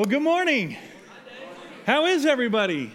Well, 0.00 0.08
good 0.08 0.22
morning. 0.22 0.78
How 1.84 2.06
is 2.06 2.24
everybody? 2.24 2.90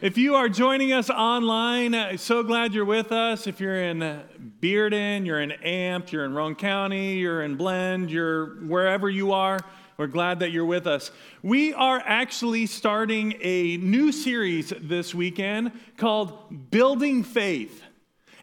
If 0.00 0.16
you 0.16 0.36
are 0.36 0.48
joining 0.48 0.92
us 0.92 1.10
online, 1.10 1.96
uh, 1.96 2.16
so 2.16 2.44
glad 2.44 2.72
you're 2.72 2.84
with 2.84 3.10
us. 3.10 3.48
If 3.48 3.58
you're 3.58 3.82
in 3.82 4.04
uh, 4.04 4.22
Bearden, 4.60 5.26
you're 5.26 5.40
in 5.40 5.50
Amp, 5.50 6.12
you're 6.12 6.24
in 6.24 6.32
Roane 6.32 6.54
County, 6.54 7.14
you're 7.14 7.42
in 7.42 7.56
Blend, 7.56 8.12
you're 8.12 8.54
wherever 8.66 9.10
you 9.10 9.32
are, 9.32 9.58
we're 9.96 10.06
glad 10.06 10.38
that 10.38 10.52
you're 10.52 10.64
with 10.64 10.86
us. 10.86 11.10
We 11.42 11.74
are 11.74 12.00
actually 12.06 12.66
starting 12.66 13.34
a 13.40 13.76
new 13.78 14.12
series 14.12 14.72
this 14.80 15.12
weekend 15.12 15.72
called 15.96 16.70
Building 16.70 17.24
Faith. 17.24 17.82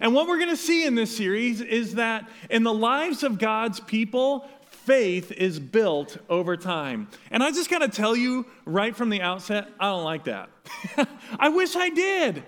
And 0.02 0.14
what 0.14 0.28
we're 0.28 0.38
going 0.38 0.50
to 0.50 0.58
see 0.58 0.86
in 0.86 0.95
this 0.95 1.16
series 1.16 1.62
is 1.62 1.95
that 1.95 2.30
in 2.50 2.64
the 2.64 2.73
lives 2.73 3.23
of 3.23 3.40
God's 3.40 3.80
people, 3.80 4.50
faith 4.86 5.32
is 5.32 5.60
built 5.60 6.18
over 6.30 6.58
time. 6.58 7.08
And 7.32 7.44
I 7.44 7.52
just 7.52 7.70
got 7.70 7.80
to 7.80 7.88
tell 7.88 8.16
you 8.16 8.46
right 8.66 8.96
from 8.96 9.09
the 9.09 9.22
outset, 9.22 9.70
I 9.80 9.92
don't 9.92 10.04
like 10.04 10.26
that. 10.26 10.50
I 11.40 11.50
wish 11.50 11.76
I 11.76 11.90
did. 11.90 12.44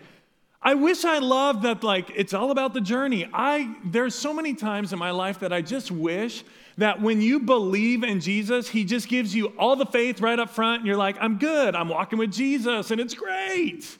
I 0.61 0.73
wish 0.73 1.05
I 1.05 1.19
loved 1.19 1.61
that 1.61 1.83
like 1.83 2.11
it's 2.15 2.33
all 2.33 2.49
about 2.49 2.73
the 2.73 2.81
journey. 2.81 3.29
I 3.31 3.75
there's 3.85 4.15
so 4.15 4.33
many 4.33 4.55
times 4.55 4.93
in 4.93 4.97
my 4.99 5.11
life 5.11 5.39
that 5.41 5.53
I 5.53 5.61
just 5.61 5.91
wish 5.91 6.43
that 6.77 6.99
when 6.99 7.21
you 7.21 7.39
believe 7.39 8.03
in 8.03 8.19
Jesus, 8.19 8.67
he 8.67 8.83
just 8.83 9.07
gives 9.07 9.35
you 9.35 9.53
all 9.59 9.75
the 9.75 9.85
faith 9.85 10.21
right 10.21 10.39
up 10.39 10.49
front 10.49 10.79
and 10.79 10.87
you're 10.87 10.97
like, 10.97 11.17
"I'm 11.21 11.37
good. 11.37 11.75
I'm 11.75 11.87
walking 11.87 12.17
with 12.17 12.33
Jesus 12.33 12.89
and 12.89 12.99
it's 12.99 13.13
great." 13.13 13.97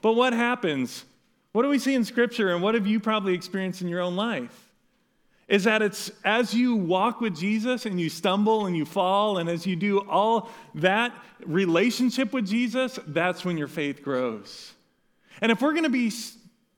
But 0.00 0.14
what 0.14 0.32
happens? 0.32 1.04
What 1.52 1.62
do 1.62 1.68
we 1.68 1.78
see 1.78 1.94
in 1.94 2.04
scripture 2.06 2.54
and 2.54 2.62
what 2.62 2.74
have 2.74 2.86
you 2.86 2.98
probably 2.98 3.34
experienced 3.34 3.82
in 3.82 3.88
your 3.88 4.00
own 4.00 4.16
life? 4.16 4.71
Is 5.48 5.64
that 5.64 5.82
it's 5.82 6.10
as 6.24 6.54
you 6.54 6.76
walk 6.76 7.20
with 7.20 7.36
Jesus 7.36 7.84
and 7.84 8.00
you 8.00 8.08
stumble 8.08 8.66
and 8.66 8.76
you 8.76 8.84
fall, 8.84 9.38
and 9.38 9.48
as 9.48 9.66
you 9.66 9.76
do 9.76 9.98
all 10.08 10.50
that 10.76 11.12
relationship 11.44 12.32
with 12.32 12.46
Jesus, 12.46 12.98
that's 13.06 13.44
when 13.44 13.58
your 13.58 13.68
faith 13.68 14.02
grows. 14.02 14.72
And 15.40 15.50
if 15.50 15.60
we're 15.60 15.72
going 15.72 15.84
to 15.84 15.90
be 15.90 16.12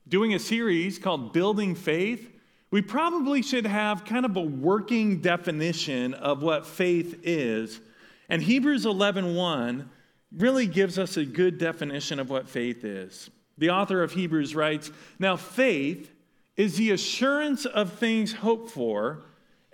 doing 0.07 0.33
a 0.33 0.39
series 0.39 0.99
called 0.99 1.33
Building 1.33 1.75
Faith, 1.75 2.31
we 2.71 2.81
probably 2.81 3.41
should 3.41 3.65
have 3.65 4.05
kind 4.05 4.25
of 4.25 4.35
a 4.35 4.41
working 4.41 5.21
definition 5.21 6.13
of 6.15 6.41
what 6.41 6.65
faith 6.65 7.19
is. 7.23 7.79
And 8.27 8.41
Hebrews 8.41 8.85
11:1 8.85 9.87
really 10.35 10.67
gives 10.67 10.99
us 10.99 11.15
a 11.15 11.23
good 11.23 11.57
definition 11.57 12.19
of 12.19 12.29
what 12.29 12.49
faith 12.49 12.83
is. 12.83 13.29
The 13.57 13.69
author 13.69 14.03
of 14.03 14.11
Hebrews 14.11 14.55
writes, 14.55 14.91
"Now 15.19 15.37
faith 15.37 16.11
is 16.57 16.77
the 16.77 16.91
assurance 16.91 17.65
of 17.65 17.93
things 17.93 18.33
hoped 18.33 18.71
for 18.71 19.23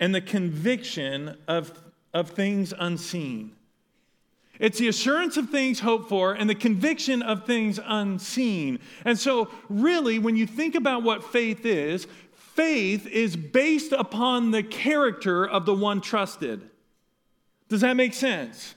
and 0.00 0.14
the 0.14 0.20
conviction 0.20 1.36
of, 1.46 1.72
of 2.12 2.30
things 2.30 2.74
unseen. 2.78 3.52
It's 4.58 4.78
the 4.78 4.88
assurance 4.88 5.36
of 5.36 5.50
things 5.50 5.80
hoped 5.80 6.08
for 6.08 6.34
and 6.34 6.48
the 6.48 6.54
conviction 6.54 7.22
of 7.22 7.46
things 7.46 7.80
unseen. 7.84 8.78
And 9.04 9.18
so, 9.18 9.48
really, 9.68 10.18
when 10.18 10.36
you 10.36 10.46
think 10.46 10.74
about 10.74 11.02
what 11.02 11.24
faith 11.24 11.64
is, 11.64 12.06
faith 12.32 13.06
is 13.06 13.34
based 13.34 13.92
upon 13.92 14.50
the 14.50 14.62
character 14.62 15.44
of 15.44 15.66
the 15.66 15.74
one 15.74 16.00
trusted. 16.00 16.68
Does 17.68 17.80
that 17.80 17.94
make 17.94 18.14
sense? 18.14 18.74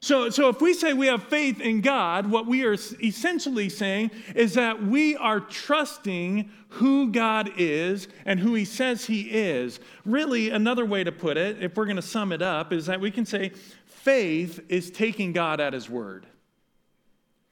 So, 0.00 0.30
so 0.30 0.48
if 0.48 0.60
we 0.60 0.74
say 0.74 0.92
we 0.92 1.08
have 1.08 1.24
faith 1.24 1.60
in 1.60 1.80
God, 1.80 2.30
what 2.30 2.46
we 2.46 2.64
are 2.64 2.74
essentially 3.02 3.68
saying 3.68 4.12
is 4.36 4.54
that 4.54 4.84
we 4.84 5.16
are 5.16 5.40
trusting 5.40 6.50
who 6.68 7.10
God 7.10 7.50
is 7.56 8.06
and 8.24 8.38
who 8.38 8.54
He 8.54 8.64
says 8.64 9.06
He 9.06 9.22
is. 9.22 9.80
Really, 10.04 10.50
another 10.50 10.84
way 10.84 11.02
to 11.02 11.10
put 11.10 11.36
it, 11.36 11.60
if 11.60 11.76
we're 11.76 11.86
going 11.86 11.96
to 11.96 12.02
sum 12.02 12.30
it 12.30 12.42
up, 12.42 12.72
is 12.72 12.86
that 12.86 13.00
we 13.00 13.10
can 13.10 13.26
say 13.26 13.50
faith 13.86 14.60
is 14.68 14.90
taking 14.90 15.32
God 15.32 15.60
at 15.60 15.72
His 15.72 15.90
word. 15.90 16.26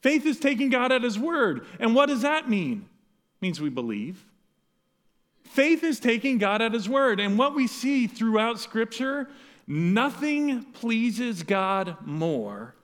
Faith 0.00 0.24
is 0.24 0.38
taking 0.38 0.70
God 0.70 0.92
at 0.92 1.02
His 1.02 1.18
word. 1.18 1.66
And 1.80 1.96
what 1.96 2.06
does 2.06 2.22
that 2.22 2.48
mean? 2.48 2.86
It 3.38 3.42
means 3.42 3.60
we 3.60 3.70
believe. 3.70 4.24
Faith 5.42 5.82
is 5.82 5.98
taking 5.98 6.38
God 6.38 6.62
at 6.62 6.72
His 6.72 6.88
word. 6.88 7.18
And 7.18 7.36
what 7.36 7.56
we 7.56 7.66
see 7.66 8.06
throughout 8.06 8.60
Scripture 8.60 9.28
Nothing 9.66 10.64
pleases 10.64 11.42
God 11.42 11.96
more 12.04 12.74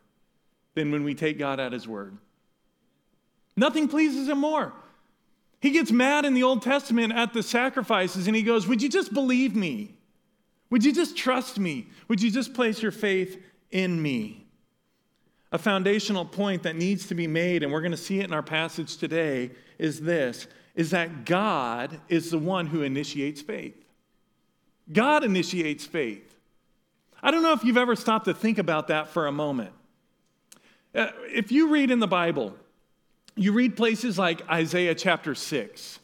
than 0.75 0.91
when 0.91 1.05
we 1.05 1.15
take 1.15 1.39
God 1.39 1.61
at 1.61 1.73
His 1.73 1.87
word. 1.87 2.17
Nothing 3.57 3.89
pleases 3.89 4.29
Him 4.29 4.39
more. 4.39 4.73
He 5.63 5.71
gets 5.71 5.93
mad 5.93 6.25
in 6.25 6.35
the 6.35 6.43
Old 6.43 6.61
Testament 6.61 7.13
at 7.13 7.33
the 7.33 7.43
sacrifices 7.43 8.27
and 8.27 8.35
he 8.35 8.43
goes, 8.43 8.67
Would 8.67 8.83
you 8.83 8.89
just 8.89 9.15
believe 9.15 9.55
me? 9.55 9.95
Would 10.71 10.85
you 10.85 10.93
just 10.93 11.17
trust 11.17 11.59
me? 11.59 11.87
Would 12.09 12.21
you 12.21 12.33
just 12.33 12.53
place 12.53 12.83
your 12.83 12.91
faith 12.91 13.41
in 13.71 14.03
me? 14.03 14.49
A 15.53 15.59
foundational 15.59 16.25
point 16.25 16.65
that 16.65 16.75
needs 16.75 17.07
to 17.07 17.15
be 17.15 17.29
made, 17.29 17.63
and 17.63 17.71
we're 17.71 17.83
going 17.83 17.93
to 17.93 17.97
see 17.97 18.19
it 18.19 18.25
in 18.25 18.33
our 18.33 18.43
passage 18.43 18.97
today, 18.97 19.53
is 19.79 20.01
this 20.01 20.49
is 20.75 20.91
that 20.91 21.27
God 21.27 22.01
is 22.09 22.31
the 22.31 22.39
one 22.39 22.67
who 22.67 22.81
initiates 22.81 23.43
faith. 23.43 23.85
God 24.91 25.23
initiates 25.23 25.85
faith. 25.85 26.32
I 27.23 27.31
don't 27.31 27.43
know 27.43 27.53
if 27.53 27.63
you've 27.65 27.77
ever 27.77 27.95
stopped 27.95 28.25
to 28.25 28.35
think 28.35 28.59
about 28.59 28.89
that 28.89 29.09
for 29.09 29.27
a 29.27 29.33
moment. 29.33 29.73
Uh, 30.95 31.09
if 31.29 31.53
you 31.53 31.69
read 31.69 31.91
in 31.91 32.01
the 32.01 32.09
Bible, 32.09 32.55
you 33.37 33.53
read 33.53 33.77
places 33.77 34.19
like 34.19 34.47
Isaiah 34.51 34.95
chapter 34.95 35.35
6. 35.35 35.99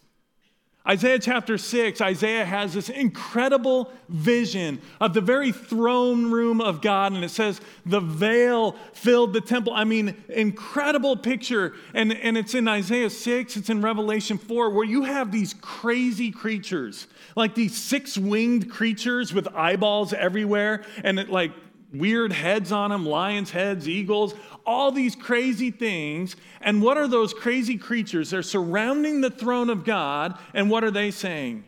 Isaiah 0.87 1.19
chapter 1.19 1.59
6, 1.59 2.01
Isaiah 2.01 2.47
has 2.47 2.73
this 2.73 2.89
incredible 2.89 3.93
vision 4.09 4.81
of 5.01 5.13
the 5.13 5.21
very 5.21 5.53
throne 5.53 6.31
room 6.31 6.63
of 6.63 6.81
God, 6.81 7.13
and 7.13 7.23
it 7.23 7.31
says 7.31 7.61
the 7.85 8.01
veil 8.01 8.73
filled 8.95 9.35
the 9.35 9.43
temple. 9.43 9.75
I 9.75 9.85
mean, 9.85 10.17
incredible 10.31 11.15
picture. 11.17 11.75
And, 11.93 12.15
and 12.15 12.39
it's 12.39 12.55
in 12.55 12.67
Isaiah 12.69 13.11
6, 13.11 13.57
it's 13.59 13.69
in 13.69 13.83
Revelation 13.83 14.39
4, 14.39 14.71
where 14.71 14.87
you 14.87 15.03
have 15.03 15.31
these 15.31 15.55
crazy 15.61 16.31
creatures, 16.31 17.07
like 17.37 17.55
these 17.55 17.77
six 17.77 18.17
winged 18.17 18.71
creatures 18.71 19.35
with 19.35 19.47
eyeballs 19.55 20.15
everywhere, 20.15 20.85
and 21.05 21.19
it 21.19 21.29
like 21.29 21.53
weird 21.93 22.33
heads 22.33 22.73
on 22.73 22.91
them 22.91 23.07
lions' 23.07 23.51
heads, 23.51 23.89
eagles, 23.89 24.35
all 24.67 24.93
these 24.93 25.17
crazy 25.17 25.71
things. 25.71 26.37
And 26.61 26.83
what 26.83 26.99
are 26.99 27.09
those 27.09 27.33
crazy 27.33 27.79
creatures? 27.79 28.31
They're 28.31 28.43
surrounding 28.43 29.21
the 29.21 29.31
throne 29.31 29.71
of 29.71 29.85
God, 29.85 30.39
and 30.55 30.71
what 30.71 30.85
are 30.85 30.91
they 30.91 31.11
saying? 31.11 31.65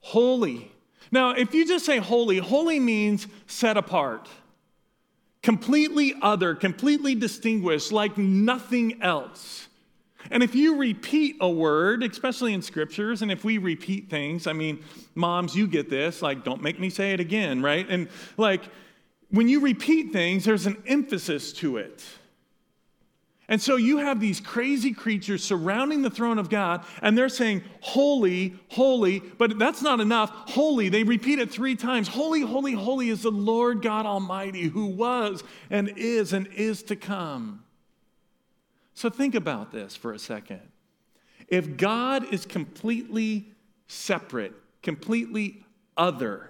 Holy. 0.00 0.70
Now, 1.10 1.30
if 1.30 1.54
you 1.54 1.66
just 1.66 1.84
say 1.84 1.98
holy, 1.98 2.38
holy 2.38 2.80
means 2.80 3.26
set 3.46 3.76
apart, 3.76 4.28
completely 5.42 6.14
other, 6.22 6.54
completely 6.54 7.14
distinguished, 7.14 7.92
like 7.92 8.16
nothing 8.18 9.02
else. 9.02 9.68
And 10.30 10.42
if 10.42 10.54
you 10.54 10.76
repeat 10.76 11.36
a 11.40 11.48
word, 11.48 12.02
especially 12.02 12.54
in 12.54 12.62
scriptures, 12.62 13.20
and 13.20 13.30
if 13.30 13.44
we 13.44 13.58
repeat 13.58 14.08
things, 14.08 14.46
I 14.46 14.54
mean, 14.54 14.82
moms, 15.14 15.54
you 15.54 15.66
get 15.66 15.90
this, 15.90 16.22
like, 16.22 16.44
don't 16.44 16.62
make 16.62 16.80
me 16.80 16.88
say 16.88 17.12
it 17.12 17.20
again, 17.20 17.62
right? 17.62 17.86
And 17.88 18.08
like, 18.38 18.62
when 19.30 19.48
you 19.48 19.60
repeat 19.60 20.12
things, 20.12 20.44
there's 20.44 20.66
an 20.66 20.82
emphasis 20.86 21.52
to 21.54 21.76
it. 21.76 22.04
And 23.46 23.60
so 23.60 23.76
you 23.76 23.98
have 23.98 24.20
these 24.20 24.40
crazy 24.40 24.92
creatures 24.92 25.44
surrounding 25.44 26.00
the 26.00 26.08
throne 26.08 26.38
of 26.38 26.48
God, 26.48 26.84
and 27.02 27.16
they're 27.16 27.28
saying, 27.28 27.62
Holy, 27.80 28.54
holy, 28.70 29.20
but 29.20 29.58
that's 29.58 29.82
not 29.82 30.00
enough. 30.00 30.30
Holy, 30.50 30.88
they 30.88 31.02
repeat 31.02 31.38
it 31.38 31.50
three 31.50 31.76
times. 31.76 32.08
Holy, 32.08 32.40
holy, 32.40 32.72
holy 32.72 33.10
is 33.10 33.22
the 33.22 33.30
Lord 33.30 33.82
God 33.82 34.06
Almighty 34.06 34.62
who 34.62 34.86
was 34.86 35.44
and 35.68 35.92
is 35.96 36.32
and 36.32 36.46
is 36.48 36.82
to 36.84 36.96
come. 36.96 37.64
So 38.94 39.10
think 39.10 39.34
about 39.34 39.72
this 39.72 39.94
for 39.94 40.12
a 40.12 40.18
second. 40.18 40.62
If 41.48 41.76
God 41.76 42.32
is 42.32 42.46
completely 42.46 43.52
separate, 43.88 44.54
completely 44.82 45.64
other, 45.96 46.48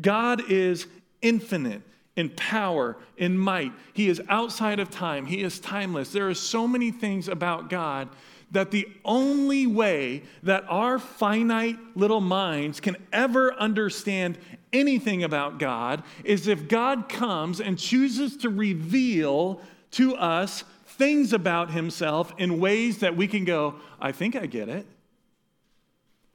God 0.00 0.50
is 0.50 0.86
infinite 1.22 1.82
in 2.16 2.28
power, 2.30 2.96
in 3.16 3.38
might. 3.38 3.72
He 3.94 4.08
is 4.08 4.20
outside 4.28 4.78
of 4.80 4.90
time. 4.90 5.26
He 5.26 5.42
is 5.42 5.58
timeless. 5.58 6.12
There 6.12 6.28
are 6.28 6.34
so 6.34 6.68
many 6.68 6.90
things 6.90 7.28
about 7.28 7.70
God 7.70 8.08
that 8.50 8.70
the 8.70 8.86
only 9.04 9.66
way 9.66 10.22
that 10.42 10.64
our 10.68 10.98
finite 10.98 11.78
little 11.94 12.20
minds 12.20 12.80
can 12.80 12.96
ever 13.12 13.54
understand 13.54 14.36
anything 14.74 15.24
about 15.24 15.58
God 15.58 16.02
is 16.22 16.46
if 16.48 16.68
God 16.68 17.08
comes 17.08 17.60
and 17.60 17.78
chooses 17.78 18.36
to 18.38 18.50
reveal 18.50 19.60
to 19.92 20.14
us 20.16 20.64
things 20.84 21.32
about 21.32 21.70
himself 21.70 22.34
in 22.36 22.60
ways 22.60 22.98
that 22.98 23.16
we 23.16 23.26
can 23.26 23.46
go, 23.46 23.76
I 23.98 24.12
think 24.12 24.36
I 24.36 24.44
get 24.44 24.68
it. 24.68 24.86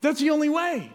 That's 0.02 0.20
the 0.20 0.32
only 0.32 0.50
way. 0.50 0.92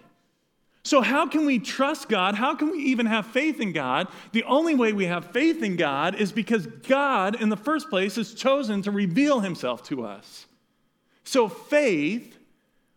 So, 0.85 1.01
how 1.01 1.29
can 1.29 1.47
we 1.47 1.59
trust 1.59 2.09
God? 2.09 2.35
How 2.35 2.57
can 2.57 2.71
we 2.71 2.79
even 2.79 3.07
have 3.07 3.27
faith 3.27 3.61
in 3.61 3.73
God? 3.73 4.09
The 4.33 4.43
only 4.45 4.75
way 4.75 4.93
we 4.93 5.07
have 5.07 5.31
faith 5.31 5.63
in 5.63 5.77
God 5.77 6.17
is 6.17 6.33
because 6.33 6.67
God, 6.67 7.41
in 7.41 7.51
the 7.51 7.57
first 7.57 7.89
place, 7.89 8.17
has 8.17 8.35
chosen 8.35 8.83
to 8.83 8.91
reveal 8.91 9.41
himself 9.41 9.83
to 9.85 10.05
us. 10.05 10.47
So, 11.25 11.49
faith 11.49 12.37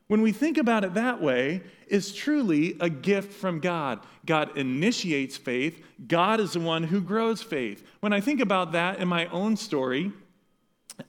when 0.07 0.21
we 0.21 0.31
think 0.31 0.57
about 0.57 0.83
it 0.83 0.93
that 0.93 1.21
way, 1.21 1.61
is 1.87 2.13
truly 2.13 2.75
a 2.79 2.89
gift 2.89 3.33
from 3.33 3.59
God. 3.59 3.99
God 4.25 4.55
initiates 4.57 5.37
faith, 5.37 5.83
God 6.07 6.39
is 6.39 6.53
the 6.53 6.59
one 6.59 6.83
who 6.83 7.01
grows 7.01 7.41
faith. 7.41 7.83
When 8.01 8.13
I 8.13 8.21
think 8.21 8.39
about 8.39 8.71
that 8.73 8.99
in 8.99 9.07
my 9.07 9.27
own 9.27 9.55
story, 9.55 10.11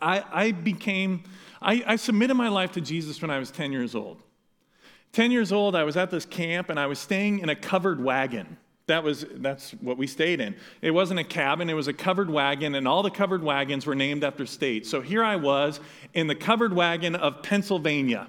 I, 0.01 0.25
I 0.33 0.53
became, 0.53 1.25
I, 1.61 1.83
I 1.87 1.97
submitted 1.97 2.35
my 2.35 2.49
life 2.49 2.73
to 2.73 2.81
Jesus 2.81 3.21
when 3.21 3.31
I 3.31 3.39
was 3.39 3.51
10 3.51 3.73
years 3.73 3.95
old. 3.95 4.21
10 5.17 5.31
years 5.31 5.51
old, 5.51 5.75
I 5.75 5.83
was 5.83 5.97
at 5.97 6.11
this 6.11 6.27
camp 6.27 6.69
and 6.69 6.79
I 6.79 6.87
was 6.87 6.99
staying 6.99 7.39
in 7.39 7.49
a 7.49 7.57
covered 7.57 8.05
wagon. 8.05 8.59
That 8.87 9.03
was 9.03 9.25
that's 9.37 9.71
what 9.81 9.97
we 9.97 10.07
stayed 10.07 10.43
in. 10.43 10.55
It 10.83 10.91
wasn't 10.91 11.19
a 11.19 11.25
cabin, 11.25 11.71
it 11.71 11.73
was 11.73 11.89
a 11.89 11.95
covered 11.95 12.29
wagon, 12.29 12.75
and 12.75 12.87
all 12.87 13.03
the 13.03 13.11
covered 13.11 13.43
wagons 13.43 13.87
were 13.87 13.95
named 13.95 14.25
after 14.25 14.45
states. 14.45 14.91
So 14.91 15.01
here 15.01 15.25
I 15.25 15.37
was 15.37 15.81
in 16.13 16.27
the 16.27 16.35
covered 16.35 16.75
wagon 16.75 17.15
of 17.15 17.43
Pennsylvania. 17.43 18.29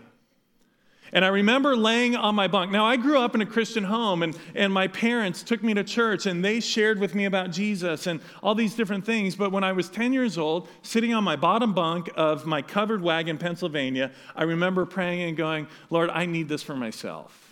And 1.13 1.23
I 1.23 1.29
remember 1.29 1.75
laying 1.75 2.15
on 2.15 2.35
my 2.35 2.47
bunk. 2.47 2.71
Now, 2.71 2.85
I 2.85 2.97
grew 2.97 3.19
up 3.19 3.33
in 3.35 3.41
a 3.41 3.45
Christian 3.45 3.85
home, 3.85 4.23
and, 4.23 4.37
and 4.55 4.73
my 4.73 4.87
parents 4.87 5.43
took 5.43 5.63
me 5.63 5.73
to 5.73 5.83
church, 5.83 6.25
and 6.25 6.43
they 6.43 6.59
shared 6.59 6.99
with 6.99 7.15
me 7.15 7.25
about 7.25 7.51
Jesus 7.51 8.07
and 8.07 8.19
all 8.43 8.55
these 8.55 8.75
different 8.75 9.05
things. 9.05 9.35
But 9.35 9.51
when 9.51 9.63
I 9.63 9.71
was 9.71 9.89
10 9.89 10.13
years 10.13 10.37
old, 10.37 10.67
sitting 10.81 11.13
on 11.13 11.23
my 11.23 11.35
bottom 11.35 11.73
bunk 11.73 12.09
of 12.15 12.45
my 12.45 12.61
covered 12.61 13.01
wagon, 13.01 13.37
Pennsylvania, 13.37 14.11
I 14.35 14.43
remember 14.43 14.85
praying 14.85 15.21
and 15.21 15.37
going, 15.37 15.67
Lord, 15.89 16.09
I 16.09 16.25
need 16.25 16.49
this 16.49 16.63
for 16.63 16.75
myself. 16.75 17.47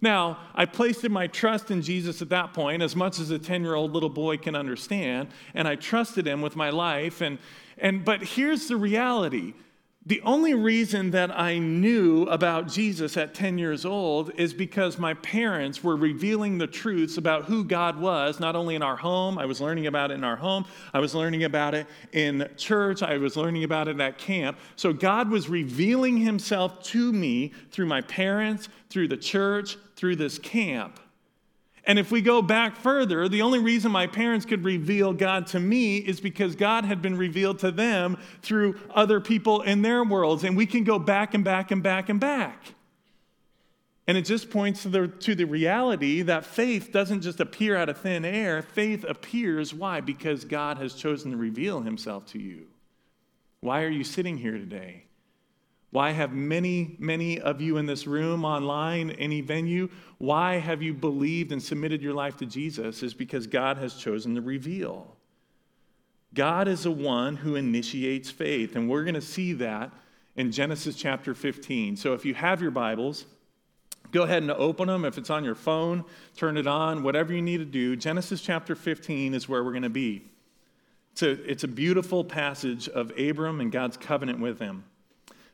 Now, 0.00 0.38
I 0.54 0.66
placed 0.66 1.08
my 1.08 1.28
trust 1.28 1.70
in 1.70 1.80
Jesus 1.80 2.20
at 2.20 2.28
that 2.28 2.52
point, 2.52 2.82
as 2.82 2.94
much 2.94 3.18
as 3.18 3.30
a 3.30 3.38
10 3.38 3.62
year 3.62 3.74
old 3.74 3.92
little 3.92 4.10
boy 4.10 4.36
can 4.36 4.54
understand, 4.54 5.28
and 5.54 5.66
I 5.66 5.76
trusted 5.76 6.26
him 6.26 6.42
with 6.42 6.56
my 6.56 6.68
life. 6.68 7.22
And, 7.22 7.38
and, 7.78 8.04
but 8.04 8.22
here's 8.22 8.68
the 8.68 8.76
reality 8.76 9.54
the 10.06 10.20
only 10.20 10.52
reason 10.52 11.12
that 11.12 11.30
I 11.30 11.56
knew 11.58 12.24
about 12.24 12.68
Jesus 12.68 13.16
at 13.16 13.32
10 13.32 13.56
years 13.56 13.86
old 13.86 14.32
is 14.36 14.52
because 14.52 14.98
my 14.98 15.14
parents 15.14 15.82
were 15.82 15.96
revealing 15.96 16.58
the 16.58 16.66
truths 16.66 17.16
about 17.16 17.46
who 17.46 17.64
God 17.64 17.98
was, 17.98 18.38
not 18.38 18.54
only 18.54 18.74
in 18.74 18.82
our 18.82 18.96
home, 18.96 19.38
I 19.38 19.46
was 19.46 19.62
learning 19.62 19.86
about 19.86 20.10
it 20.10 20.14
in 20.14 20.24
our 20.24 20.36
home, 20.36 20.66
I 20.92 21.00
was 21.00 21.14
learning 21.14 21.44
about 21.44 21.74
it 21.74 21.86
in 22.12 22.46
church, 22.58 23.02
I 23.02 23.16
was 23.16 23.34
learning 23.34 23.64
about 23.64 23.88
it 23.88 23.98
at 23.98 24.18
camp. 24.18 24.58
So 24.76 24.92
God 24.92 25.30
was 25.30 25.48
revealing 25.48 26.18
himself 26.18 26.82
to 26.84 27.10
me 27.10 27.52
through 27.70 27.86
my 27.86 28.02
parents, 28.02 28.68
through 28.90 29.08
the 29.08 29.16
church, 29.16 29.78
through 29.96 30.16
this 30.16 30.38
camp. 30.38 31.00
And 31.86 31.98
if 31.98 32.10
we 32.10 32.22
go 32.22 32.40
back 32.40 32.76
further, 32.76 33.28
the 33.28 33.42
only 33.42 33.58
reason 33.58 33.92
my 33.92 34.06
parents 34.06 34.46
could 34.46 34.64
reveal 34.64 35.12
God 35.12 35.46
to 35.48 35.60
me 35.60 35.98
is 35.98 36.18
because 36.18 36.56
God 36.56 36.86
had 36.86 37.02
been 37.02 37.16
revealed 37.16 37.58
to 37.58 37.70
them 37.70 38.16
through 38.40 38.80
other 38.94 39.20
people 39.20 39.60
in 39.60 39.82
their 39.82 40.02
worlds. 40.02 40.44
And 40.44 40.56
we 40.56 40.64
can 40.64 40.84
go 40.84 40.98
back 40.98 41.34
and 41.34 41.44
back 41.44 41.70
and 41.70 41.82
back 41.82 42.08
and 42.08 42.18
back. 42.18 42.74
And 44.06 44.18
it 44.18 44.22
just 44.22 44.50
points 44.50 44.82
to 44.82 44.88
the, 44.88 45.08
to 45.08 45.34
the 45.34 45.44
reality 45.44 46.22
that 46.22 46.44
faith 46.44 46.90
doesn't 46.92 47.22
just 47.22 47.40
appear 47.40 47.76
out 47.76 47.88
of 47.88 47.98
thin 47.98 48.24
air. 48.24 48.62
Faith 48.62 49.04
appears, 49.04 49.72
why? 49.72 50.00
Because 50.00 50.44
God 50.44 50.78
has 50.78 50.94
chosen 50.94 51.30
to 51.30 51.36
reveal 51.36 51.80
himself 51.80 52.26
to 52.32 52.38
you. 52.38 52.66
Why 53.60 53.82
are 53.82 53.88
you 53.88 54.04
sitting 54.04 54.36
here 54.36 54.52
today? 54.52 55.04
Why 55.94 56.10
have 56.10 56.32
many, 56.32 56.96
many 56.98 57.40
of 57.40 57.60
you 57.60 57.76
in 57.76 57.86
this 57.86 58.04
room, 58.04 58.44
online, 58.44 59.12
any 59.12 59.40
venue, 59.40 59.88
why 60.18 60.56
have 60.56 60.82
you 60.82 60.92
believed 60.92 61.52
and 61.52 61.62
submitted 61.62 62.02
your 62.02 62.14
life 62.14 62.36
to 62.38 62.46
Jesus? 62.46 63.04
Is 63.04 63.14
because 63.14 63.46
God 63.46 63.76
has 63.76 63.94
chosen 63.94 64.34
to 64.34 64.40
reveal. 64.40 65.16
God 66.34 66.66
is 66.66 66.82
the 66.82 66.90
one 66.90 67.36
who 67.36 67.54
initiates 67.54 68.28
faith, 68.28 68.74
and 68.74 68.90
we're 68.90 69.04
going 69.04 69.14
to 69.14 69.20
see 69.20 69.52
that 69.52 69.92
in 70.34 70.50
Genesis 70.50 70.96
chapter 70.96 71.32
15. 71.32 71.96
So 71.96 72.12
if 72.12 72.24
you 72.24 72.34
have 72.34 72.60
your 72.60 72.72
Bibles, 72.72 73.26
go 74.10 74.24
ahead 74.24 74.42
and 74.42 74.50
open 74.50 74.88
them. 74.88 75.04
If 75.04 75.16
it's 75.16 75.30
on 75.30 75.44
your 75.44 75.54
phone, 75.54 76.04
turn 76.36 76.56
it 76.56 76.66
on, 76.66 77.04
whatever 77.04 77.32
you 77.32 77.40
need 77.40 77.58
to 77.58 77.64
do. 77.64 77.94
Genesis 77.94 78.40
chapter 78.40 78.74
15 78.74 79.32
is 79.32 79.48
where 79.48 79.62
we're 79.62 79.70
going 79.70 79.82
to 79.84 79.90
be. 79.90 80.24
It's 81.12 81.22
a, 81.22 81.30
it's 81.48 81.62
a 81.62 81.68
beautiful 81.68 82.24
passage 82.24 82.88
of 82.88 83.16
Abram 83.16 83.60
and 83.60 83.70
God's 83.70 83.96
covenant 83.96 84.40
with 84.40 84.58
him 84.58 84.82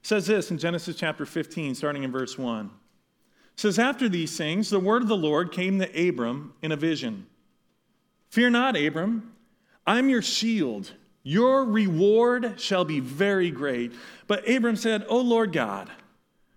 says 0.02 0.26
this 0.26 0.50
in 0.50 0.58
Genesis 0.58 0.96
chapter 0.96 1.26
15, 1.26 1.74
starting 1.74 2.02
in 2.02 2.12
verse 2.12 2.38
1. 2.38 2.66
It 2.66 3.60
says, 3.60 3.78
After 3.78 4.08
these 4.08 4.36
things, 4.36 4.70
the 4.70 4.80
word 4.80 5.02
of 5.02 5.08
the 5.08 5.16
Lord 5.16 5.52
came 5.52 5.78
to 5.78 6.08
Abram 6.08 6.54
in 6.62 6.72
a 6.72 6.76
vision. 6.76 7.26
Fear 8.30 8.50
not, 8.50 8.76
Abram, 8.76 9.34
I'm 9.86 10.08
your 10.08 10.22
shield. 10.22 10.92
Your 11.22 11.64
reward 11.64 12.54
shall 12.58 12.84
be 12.84 13.00
very 13.00 13.50
great. 13.50 13.92
But 14.26 14.48
Abram 14.48 14.76
said, 14.76 15.04
O 15.08 15.18
Lord 15.18 15.52
God, 15.52 15.90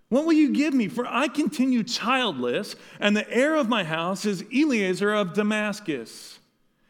what 0.08 0.24
will 0.24 0.32
you 0.32 0.52
give 0.52 0.72
me? 0.72 0.88
For 0.88 1.06
I 1.06 1.28
continue 1.28 1.82
childless, 1.82 2.76
and 3.00 3.16
the 3.16 3.28
heir 3.30 3.56
of 3.56 3.68
my 3.68 3.84
house 3.84 4.24
is 4.24 4.44
Eliezer 4.54 5.12
of 5.12 5.34
Damascus. 5.34 6.38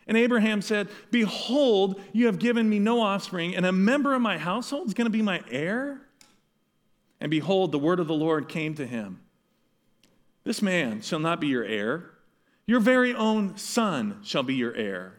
And 0.07 0.17
Abraham 0.17 0.61
said, 0.61 0.89
Behold, 1.11 2.01
you 2.13 2.27
have 2.27 2.39
given 2.39 2.69
me 2.69 2.79
no 2.79 3.01
offspring, 3.01 3.57
and 3.57 3.65
a 3.65 3.73
member 3.73 4.15
of 4.15 4.21
my 4.21 4.37
household 4.37 4.89
is 4.89 4.95
going 4.95 5.07
to 5.07 5.11
be 5.11 5.23
my 5.23 5.43
heir? 5.51 6.04
And 7.25 7.31
behold, 7.31 7.73
the 7.73 7.79
word 7.79 8.01
of 8.01 8.07
the 8.07 8.13
Lord 8.13 8.51
came 8.51 8.75
to 8.75 8.87
him 8.87 9.23
This 10.45 10.61
man 10.61 11.01
shall 11.01 11.19
not 11.19 11.41
be 11.41 11.47
your 11.47 11.65
heir, 11.65 12.11
your 12.67 12.81
very 12.81 13.15
own 13.15 13.57
son 13.57 14.19
shall 14.23 14.43
be 14.43 14.55
your 14.55 14.75
heir. 14.75 15.15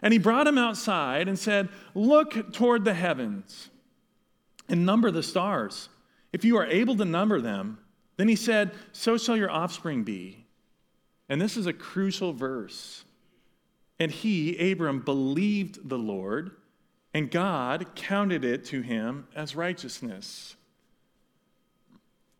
And 0.00 0.12
he 0.12 0.18
brought 0.20 0.46
him 0.46 0.56
outside 0.56 1.26
and 1.26 1.36
said, 1.36 1.68
Look 1.92 2.52
toward 2.52 2.84
the 2.84 2.94
heavens 2.94 3.68
and 4.68 4.86
number 4.86 5.10
the 5.10 5.24
stars. 5.24 5.88
If 6.32 6.44
you 6.44 6.56
are 6.56 6.66
able 6.66 6.96
to 6.96 7.04
number 7.04 7.40
them, 7.40 7.78
then 8.16 8.28
he 8.28 8.36
said, 8.36 8.70
So 8.92 9.18
shall 9.18 9.36
your 9.36 9.50
offspring 9.50 10.04
be. 10.04 10.46
And 11.28 11.40
this 11.40 11.56
is 11.56 11.66
a 11.66 11.72
crucial 11.72 12.32
verse. 12.32 13.04
And 13.98 14.12
he, 14.12 14.70
Abram, 14.70 15.00
believed 15.00 15.88
the 15.88 15.98
Lord, 15.98 16.52
and 17.12 17.28
God 17.28 17.96
counted 17.96 18.44
it 18.44 18.64
to 18.66 18.82
him 18.82 19.26
as 19.34 19.56
righteousness. 19.56 20.54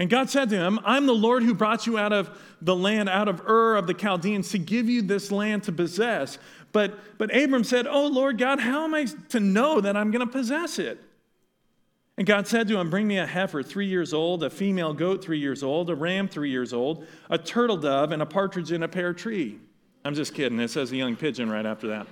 And 0.00 0.08
God 0.08 0.30
said 0.30 0.48
to 0.48 0.56
him, 0.56 0.80
I'm 0.82 1.04
the 1.04 1.14
Lord 1.14 1.42
who 1.42 1.52
brought 1.52 1.86
you 1.86 1.98
out 1.98 2.14
of 2.14 2.30
the 2.62 2.74
land, 2.74 3.10
out 3.10 3.28
of 3.28 3.46
Ur 3.46 3.76
of 3.76 3.86
the 3.86 3.92
Chaldeans, 3.92 4.48
to 4.52 4.58
give 4.58 4.88
you 4.88 5.02
this 5.02 5.30
land 5.30 5.64
to 5.64 5.72
possess. 5.72 6.38
But, 6.72 6.98
but 7.18 7.36
Abram 7.36 7.64
said, 7.64 7.86
Oh, 7.86 8.06
Lord 8.06 8.38
God, 8.38 8.60
how 8.60 8.84
am 8.84 8.94
I 8.94 9.08
to 9.28 9.38
know 9.38 9.78
that 9.82 9.98
I'm 9.98 10.10
going 10.10 10.26
to 10.26 10.32
possess 10.32 10.78
it? 10.78 10.98
And 12.16 12.26
God 12.26 12.48
said 12.48 12.66
to 12.68 12.78
him, 12.78 12.88
Bring 12.88 13.06
me 13.06 13.18
a 13.18 13.26
heifer 13.26 13.62
three 13.62 13.88
years 13.88 14.14
old, 14.14 14.42
a 14.42 14.48
female 14.48 14.94
goat 14.94 15.22
three 15.22 15.38
years 15.38 15.62
old, 15.62 15.90
a 15.90 15.94
ram 15.94 16.28
three 16.28 16.50
years 16.50 16.72
old, 16.72 17.06
a 17.28 17.36
turtle 17.36 17.76
dove, 17.76 18.10
and 18.10 18.22
a 18.22 18.26
partridge 18.26 18.72
in 18.72 18.82
a 18.82 18.88
pear 18.88 19.12
tree. 19.12 19.58
I'm 20.02 20.14
just 20.14 20.34
kidding. 20.34 20.58
It 20.60 20.70
says 20.70 20.90
a 20.92 20.96
young 20.96 21.14
pigeon 21.14 21.50
right 21.50 21.66
after 21.66 21.88
that. 21.88 22.06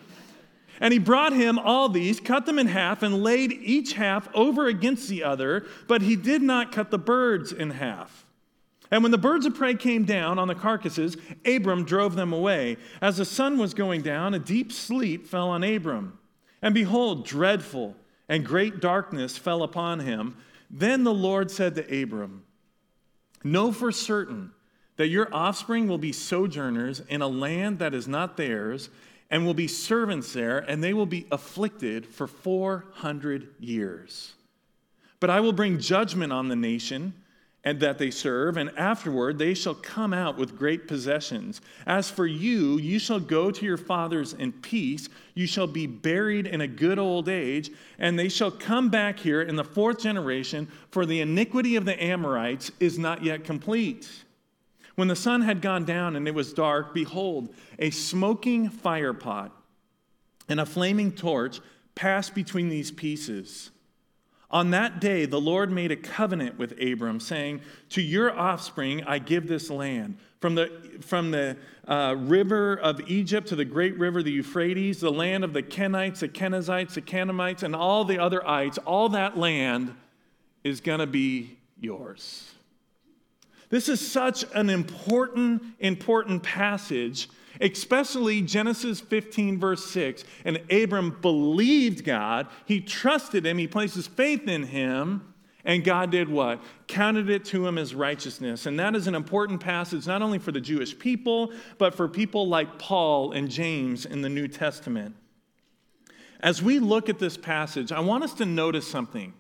And 0.81 0.93
he 0.93 0.99
brought 0.99 1.33
him 1.33 1.59
all 1.59 1.89
these, 1.89 2.21
cut 2.21 2.47
them 2.47 2.59
in 2.59 2.69
half, 2.69 3.03
and 3.03 3.23
laid 3.23 3.53
each 3.53 3.95
half 3.95 4.29
over 4.35 4.67
against 4.67 5.09
the 5.09 5.25
other, 5.25 5.67
but 5.87 6.03
he 6.03 6.17
did 6.17 6.43
not 6.43 6.73
cut 6.73 6.91
the 6.91 6.99
birds 6.99 7.53
in 7.53 7.71
half. 7.71 8.27
And 8.91 9.03
when 9.03 9.13
the 9.13 9.19
birds 9.19 9.45
of 9.45 9.55
prey 9.55 9.75
came 9.75 10.05
down 10.05 10.39
on 10.39 10.49
the 10.49 10.55
carcasses, 10.55 11.17
Abram 11.45 11.85
drove 11.85 12.15
them 12.15 12.33
away. 12.33 12.79
As 13.01 13.19
the 13.19 13.25
sun 13.25 13.59
was 13.59 13.75
going 13.75 14.03
down, 14.03 14.35
a 14.35 14.39
deep 14.39 14.73
sleep 14.73 15.27
fell 15.27 15.49
on 15.51 15.63
Abram. 15.63 16.19
And 16.63 16.75
behold, 16.75 17.27
dreadful 17.27 17.97
and 18.29 18.45
great 18.45 18.81
darkness 18.81 19.37
fell 19.37 19.63
upon 19.63 20.01
him. 20.01 20.37
Then 20.71 21.05
the 21.05 21.15
Lord 21.15 21.51
said 21.51 21.75
to 21.75 22.03
Abram, 22.03 22.45
Know 23.45 23.73
for 23.73 23.93
certain 23.93 24.53
that 24.97 25.09
your 25.09 25.33
offspring 25.33 25.87
will 25.87 25.99
be 25.99 26.13
sojourners 26.13 27.01
in 27.09 27.23
a 27.23 27.29
land 27.29 27.79
that 27.79 27.95
is 27.95 28.09
not 28.09 28.37
theirs 28.37 28.91
and 29.31 29.45
will 29.45 29.55
be 29.55 29.69
servants 29.69 30.33
there, 30.33 30.59
and 30.59 30.83
they 30.83 30.95
will 30.95 31.07
be 31.07 31.27
afflicted 31.31 32.07
for 32.07 32.27
400 32.27 33.49
years. 33.59 34.35
But 35.21 35.31
I 35.31 35.41
will 35.41 35.53
bring 35.53 35.79
judgment 35.79 36.33
on 36.33 36.49
the 36.49 36.57
nation 36.57 37.13
and 37.65 37.81
that 37.81 37.99
they 37.99 38.11
serve, 38.11 38.57
and 38.57 38.71
afterward 38.79 39.39
they 39.39 39.53
shall 39.53 39.75
come 39.75 40.15
out 40.15 40.39
with 40.39 40.57
great 40.57 40.87
possessions. 40.87 41.61
As 41.87 42.09
for 42.09 42.27
you, 42.27 42.79
you 42.79 42.99
shall 42.99 43.21
go 43.21 43.51
to 43.51 43.67
your 43.67 43.77
fathers 43.77 44.33
in 44.33 44.53
peace. 44.53 45.09
You 45.35 45.47
shall 45.47 45.67
be 45.67 45.87
buried 45.87 46.47
in 46.47 46.61
a 46.61 46.69
good 46.69 46.99
old 46.99 47.29
age, 47.29 47.71
and 47.99 48.19
they 48.19 48.29
shall 48.29 48.51
come 48.51 48.89
back 48.89 49.19
here 49.19 49.43
in 49.43 49.57
the 49.57 49.65
fourth 49.65 50.01
generation, 50.01 50.69
for 50.91 51.05
the 51.05 51.21
iniquity 51.21 51.77
of 51.77 51.85
the 51.85 52.03
Amorites 52.03 52.71
is 52.79 52.99
not 52.99 53.25
yet 53.25 53.45
complete. 53.45 54.09
When 54.99 55.07
the 55.07 55.15
sun 55.15 55.43
had 55.43 55.63
gone 55.63 55.85
down 55.85 56.17
and 56.17 56.27
it 56.27 56.35
was 56.35 56.53
dark, 56.53 56.93
behold, 56.93 57.55
a 57.79 57.91
smoking 57.91 58.69
firepot 58.69 59.53
and 60.49 60.59
a 60.59 60.67
flaming 60.67 61.13
torch 61.13 61.61
passed 61.95 62.35
between 62.35 62.69
these 62.69 62.91
pieces. 62.91 63.71
On 64.51 64.71
that 64.73 65.01
day, 65.01 65.25
the 65.25 65.41
Lord 65.41 65.71
made 65.71 65.93
a 65.93 65.97
covenant 65.97 66.59
with 66.59 66.83
Abram, 66.83 67.21
saying, 67.21 67.61
To 67.91 68.03
your 68.03 68.37
offspring 68.37 69.05
I 69.05 69.21
give 69.21 69.47
this 69.47 69.71
land. 69.71 70.19
From 70.41 70.57
the, 70.57 70.67
from 71.01 71.31
the 71.31 71.57
uh, 71.87 72.17
river 72.19 72.75
of 72.75 73.01
Egypt 73.09 73.47
to 73.51 73.55
the 73.55 73.65
great 73.65 73.97
river, 74.01 74.21
the 74.25 74.33
Euphrates, 74.33 74.99
the 74.99 75.13
land 75.13 75.45
of 75.45 75.53
the 75.53 75.63
Kenites, 75.63 76.19
the 76.19 76.29
Kenizzites, 76.29 76.95
the 76.95 77.03
Canaanites, 77.03 77.63
and 77.63 77.77
all 77.77 78.05
the 78.05 78.19
other 78.19 78.45
ites, 78.45 78.79
all 78.79 79.11
that 79.11 79.39
land 79.39 79.95
is 80.65 80.81
going 80.81 80.99
to 80.99 81.07
be 81.07 81.57
yours. 81.79 82.51
This 83.71 83.89
is 83.89 84.01
such 84.07 84.45
an 84.55 84.71
important, 84.71 85.63
important 85.79 86.43
passage, 86.43 87.29
especially 87.61 88.41
Genesis 88.43 89.01
15, 89.01 89.59
verse 89.59 89.85
6. 89.87 90.25
And 90.45 90.61
Abram 90.71 91.19
believed 91.21 92.05
God, 92.05 92.47
he 92.65 92.81
trusted 92.81 93.45
him, 93.45 93.59
he 93.59 93.67
placed 93.67 93.95
his 93.95 94.07
faith 94.07 94.49
in 94.49 94.65
him. 94.65 95.35
And 95.65 95.85
God 95.85 96.11
did 96.11 96.31
what? 96.31 96.63
Counted 96.87 97.29
it 97.29 97.45
to 97.47 97.67
him 97.67 97.77
as 97.77 97.95
righteousness. 97.95 98.65
And 98.65 98.79
that 98.79 98.97
is 98.97 99.07
an 99.07 99.15
important 99.15 99.61
passage, 99.61 100.07
not 100.07 100.23
only 100.23 100.39
for 100.39 100.51
the 100.51 100.63
Jewish 100.63 100.99
people, 100.99 101.53
but 101.77 101.95
for 101.95 102.09
people 102.09 102.49
like 102.49 102.79
Paul 102.79 103.33
and 103.33 103.51
James 103.51 104.07
in 104.07 104.23
the 104.23 104.31
New 104.31 104.49
Testament. 104.49 105.15
As 106.41 106.63
we 106.63 106.79
look 106.79 107.11
at 107.11 107.19
this 107.19 107.37
passage, 107.37 107.93
I 107.93 108.01
want 108.01 108.25
us 108.25 108.33
to 108.35 108.47
notice 108.47 108.87
something. 108.87 109.35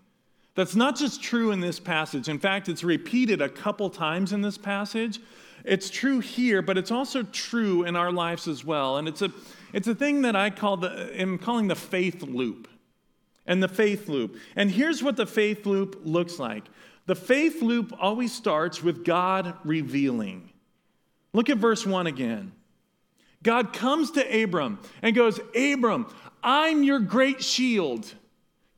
That's 0.58 0.74
not 0.74 0.96
just 0.96 1.22
true 1.22 1.52
in 1.52 1.60
this 1.60 1.78
passage. 1.78 2.28
In 2.28 2.40
fact, 2.40 2.68
it's 2.68 2.82
repeated 2.82 3.40
a 3.40 3.48
couple 3.48 3.88
times 3.88 4.32
in 4.32 4.42
this 4.42 4.58
passage. 4.58 5.20
It's 5.64 5.88
true 5.88 6.18
here, 6.18 6.62
but 6.62 6.76
it's 6.76 6.90
also 6.90 7.22
true 7.22 7.84
in 7.84 7.94
our 7.94 8.10
lives 8.10 8.48
as 8.48 8.64
well. 8.64 8.96
And 8.96 9.06
it's 9.06 9.22
a, 9.22 9.30
it's 9.72 9.86
a 9.86 9.94
thing 9.94 10.22
that 10.22 10.34
I 10.34 10.50
call 10.50 10.76
the, 10.76 11.12
am 11.14 11.38
calling 11.38 11.68
the 11.68 11.76
faith 11.76 12.24
loop. 12.24 12.66
And 13.46 13.62
the 13.62 13.68
faith 13.68 14.08
loop. 14.08 14.36
And 14.56 14.68
here's 14.68 15.00
what 15.00 15.16
the 15.16 15.26
faith 15.26 15.64
loop 15.64 16.00
looks 16.02 16.40
like 16.40 16.64
the 17.06 17.14
faith 17.14 17.62
loop 17.62 17.94
always 17.96 18.32
starts 18.32 18.82
with 18.82 19.04
God 19.04 19.54
revealing. 19.62 20.50
Look 21.32 21.50
at 21.50 21.58
verse 21.58 21.86
1 21.86 22.08
again. 22.08 22.50
God 23.44 23.72
comes 23.72 24.10
to 24.10 24.42
Abram 24.42 24.80
and 25.02 25.14
goes, 25.14 25.38
Abram, 25.54 26.12
I'm 26.42 26.82
your 26.82 26.98
great 26.98 27.44
shield. 27.44 28.12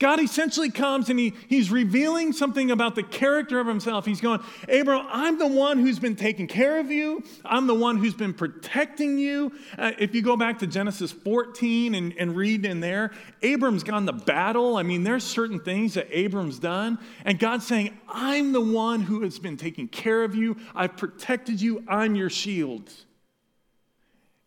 God 0.01 0.19
essentially 0.19 0.71
comes 0.71 1.11
and 1.11 1.19
he, 1.19 1.35
he's 1.47 1.71
revealing 1.71 2.33
something 2.33 2.71
about 2.71 2.95
the 2.95 3.03
character 3.03 3.61
of 3.61 3.67
himself. 3.67 4.07
He's 4.07 4.23
going, 4.23 4.41
Abram, 4.67 5.07
I'm 5.11 5.39
the 5.39 5.47
one 5.47 5.79
who's 5.79 5.99
been 5.99 6.17
taking 6.17 6.47
care 6.47 6.81
of 6.81 6.91
you. 6.91 7.23
I'm 7.45 7.67
the 7.67 7.75
one 7.75 7.99
who's 7.99 8.15
been 8.15 8.33
protecting 8.33 9.19
you. 9.19 9.53
Uh, 9.79 9.93
if 9.99 10.15
you 10.15 10.23
go 10.23 10.39
back 10.39 10.59
to 10.61 10.67
Genesis 10.67 11.13
14 11.13 11.95
and, 11.95 12.15
and 12.19 12.35
read 12.35 12.65
in 12.65 12.81
there, 12.81 13.13
Abram's 13.43 13.83
gone 13.83 14.07
to 14.07 14.15
battle. 14.15 14.79
I 14.79 14.85
mean, 14.85 15.05
there's 15.05 15.23
certain 15.23 15.61
things 15.61 15.95
that 15.95 16.09
Abram's 16.11 16.59
done. 16.59 16.99
And 17.27 17.39
God's 17.39 17.67
saying, 17.67 17.97
I'm 18.09 18.53
the 18.53 18.61
one 18.63 19.03
who 19.03 19.21
has 19.21 19.39
been 19.39 19.59
taking 19.59 19.87
care 19.87 20.25
of 20.25 20.35
you. 20.35 20.57
I've 20.75 20.97
protected 20.97 21.61
you. 21.61 21.85
I'm 21.87 22.15
your 22.15 22.31
shield. 22.31 22.91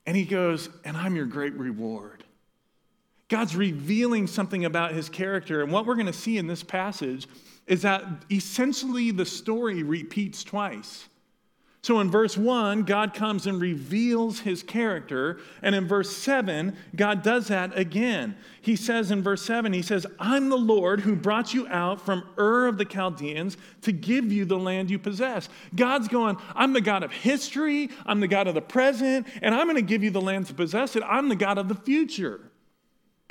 And 0.07 0.17
he 0.17 0.25
goes, 0.25 0.69
and 0.83 0.97
I'm 0.97 1.15
your 1.15 1.27
great 1.27 1.53
reward. 1.53 2.12
God's 3.33 3.55
revealing 3.55 4.27
something 4.27 4.63
about 4.63 4.91
his 4.91 5.09
character. 5.09 5.63
And 5.63 5.71
what 5.71 5.87
we're 5.87 5.95
going 5.95 6.05
to 6.05 6.13
see 6.13 6.37
in 6.37 6.45
this 6.45 6.61
passage 6.61 7.27
is 7.65 7.81
that 7.81 8.05
essentially 8.29 9.09
the 9.09 9.25
story 9.25 9.81
repeats 9.81 10.43
twice. 10.43 11.09
So 11.81 11.99
in 11.99 12.11
verse 12.11 12.37
1, 12.37 12.83
God 12.83 13.15
comes 13.15 13.47
and 13.47 13.59
reveals 13.59 14.41
his 14.41 14.61
character. 14.61 15.39
And 15.63 15.73
in 15.73 15.87
verse 15.87 16.15
7, 16.15 16.77
God 16.95 17.23
does 17.23 17.47
that 17.47 17.75
again. 17.75 18.37
He 18.61 18.75
says 18.75 19.09
in 19.09 19.23
verse 19.23 19.41
7, 19.41 19.73
He 19.73 19.81
says, 19.81 20.05
I'm 20.19 20.49
the 20.49 20.55
Lord 20.55 20.99
who 20.99 21.15
brought 21.15 21.55
you 21.55 21.67
out 21.69 21.99
from 21.99 22.23
Ur 22.37 22.67
of 22.67 22.77
the 22.77 22.85
Chaldeans 22.85 23.57
to 23.81 23.91
give 23.91 24.31
you 24.31 24.45
the 24.45 24.59
land 24.59 24.91
you 24.91 24.99
possess. 24.99 25.49
God's 25.75 26.07
going, 26.07 26.37
I'm 26.53 26.73
the 26.73 26.81
God 26.81 27.01
of 27.01 27.11
history, 27.11 27.89
I'm 28.05 28.19
the 28.19 28.27
God 28.27 28.45
of 28.45 28.53
the 28.53 28.61
present, 28.61 29.25
and 29.41 29.55
I'm 29.55 29.65
going 29.65 29.75
to 29.77 29.81
give 29.81 30.03
you 30.03 30.11
the 30.11 30.21
land 30.21 30.45
to 30.47 30.53
possess 30.53 30.95
it. 30.95 31.01
I'm 31.03 31.29
the 31.29 31.35
God 31.35 31.57
of 31.57 31.67
the 31.67 31.73
future. 31.73 32.39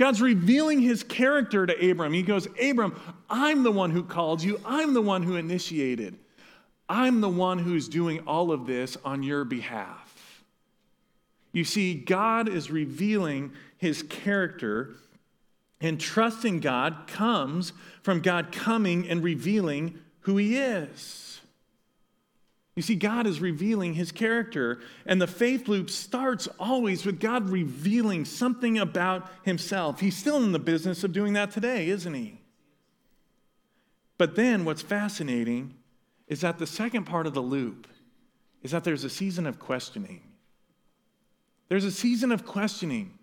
God's 0.02 0.21
revealing 0.21 0.80
his 0.80 1.04
character 1.04 1.64
to 1.64 1.90
Abram. 1.90 2.12
He 2.12 2.25
goes, 2.25 2.49
Abram, 2.61 3.00
I'm 3.30 3.62
the 3.62 3.71
one 3.71 3.92
who 3.92 4.02
called 4.02 4.42
you, 4.42 4.61
I'm 4.64 4.94
the 4.94 5.00
one 5.00 5.23
who 5.23 5.37
initiated. 5.37 6.18
I'm 6.88 7.21
the 7.21 7.28
one 7.28 7.61
who's 7.61 7.87
doing 7.87 8.18
all 8.26 8.50
of 8.50 8.66
this 8.66 8.97
on 9.04 9.23
your 9.23 9.44
behalf. 9.44 10.42
You 11.52 11.62
see, 11.62 11.94
God 11.94 12.49
is 12.49 12.68
revealing 12.68 13.52
his 13.76 14.02
character, 14.02 14.97
and 15.80 16.00
trusting 16.00 16.59
God 16.59 17.06
comes 17.06 17.73
from 18.02 18.23
God 18.23 18.50
coming 18.50 19.09
and 19.09 19.23
revealing 19.23 20.00
who 20.23 20.37
he 20.37 20.56
is. 20.56 21.31
You 22.74 22.82
see, 22.82 22.94
God 22.94 23.26
is 23.26 23.40
revealing 23.40 23.94
his 23.94 24.12
character, 24.12 24.80
and 25.04 25.20
the 25.20 25.26
faith 25.26 25.68
loop 25.68 25.90
starts 25.90 26.48
always 26.58 27.04
with 27.04 27.20
God 27.20 27.50
revealing 27.50 28.24
something 28.24 28.78
about 28.78 29.30
himself. 29.42 30.00
He's 30.00 30.16
still 30.16 30.42
in 30.42 30.52
the 30.52 30.58
business 30.58 31.04
of 31.04 31.12
doing 31.12 31.34
that 31.34 31.50
today, 31.50 31.88
isn't 31.88 32.14
he? 32.14 32.40
But 34.16 34.36
then 34.36 34.64
what's 34.64 34.82
fascinating 34.82 35.74
is 36.28 36.40
that 36.40 36.58
the 36.58 36.66
second 36.66 37.04
part 37.04 37.26
of 37.26 37.34
the 37.34 37.42
loop 37.42 37.86
is 38.62 38.70
that 38.70 38.84
there's 38.84 39.04
a 39.04 39.10
season 39.10 39.46
of 39.46 39.58
questioning. 39.58 40.22
There's 41.68 41.84
a 41.84 41.90
season 41.90 42.32
of 42.32 42.46
questioning. 42.46 43.18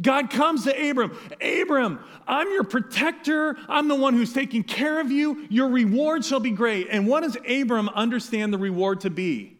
God 0.00 0.30
comes 0.30 0.64
to 0.64 0.90
Abram. 0.90 1.16
Abram, 1.40 2.00
I'm 2.26 2.50
your 2.50 2.64
protector. 2.64 3.56
I'm 3.68 3.88
the 3.88 3.94
one 3.94 4.14
who's 4.14 4.32
taking 4.32 4.62
care 4.62 5.00
of 5.00 5.10
you. 5.10 5.46
Your 5.50 5.68
reward 5.68 6.24
shall 6.24 6.40
be 6.40 6.50
great. 6.50 6.88
And 6.90 7.06
what 7.06 7.22
does 7.22 7.36
Abram 7.48 7.88
understand 7.90 8.52
the 8.52 8.58
reward 8.58 9.00
to 9.02 9.10
be? 9.10 9.54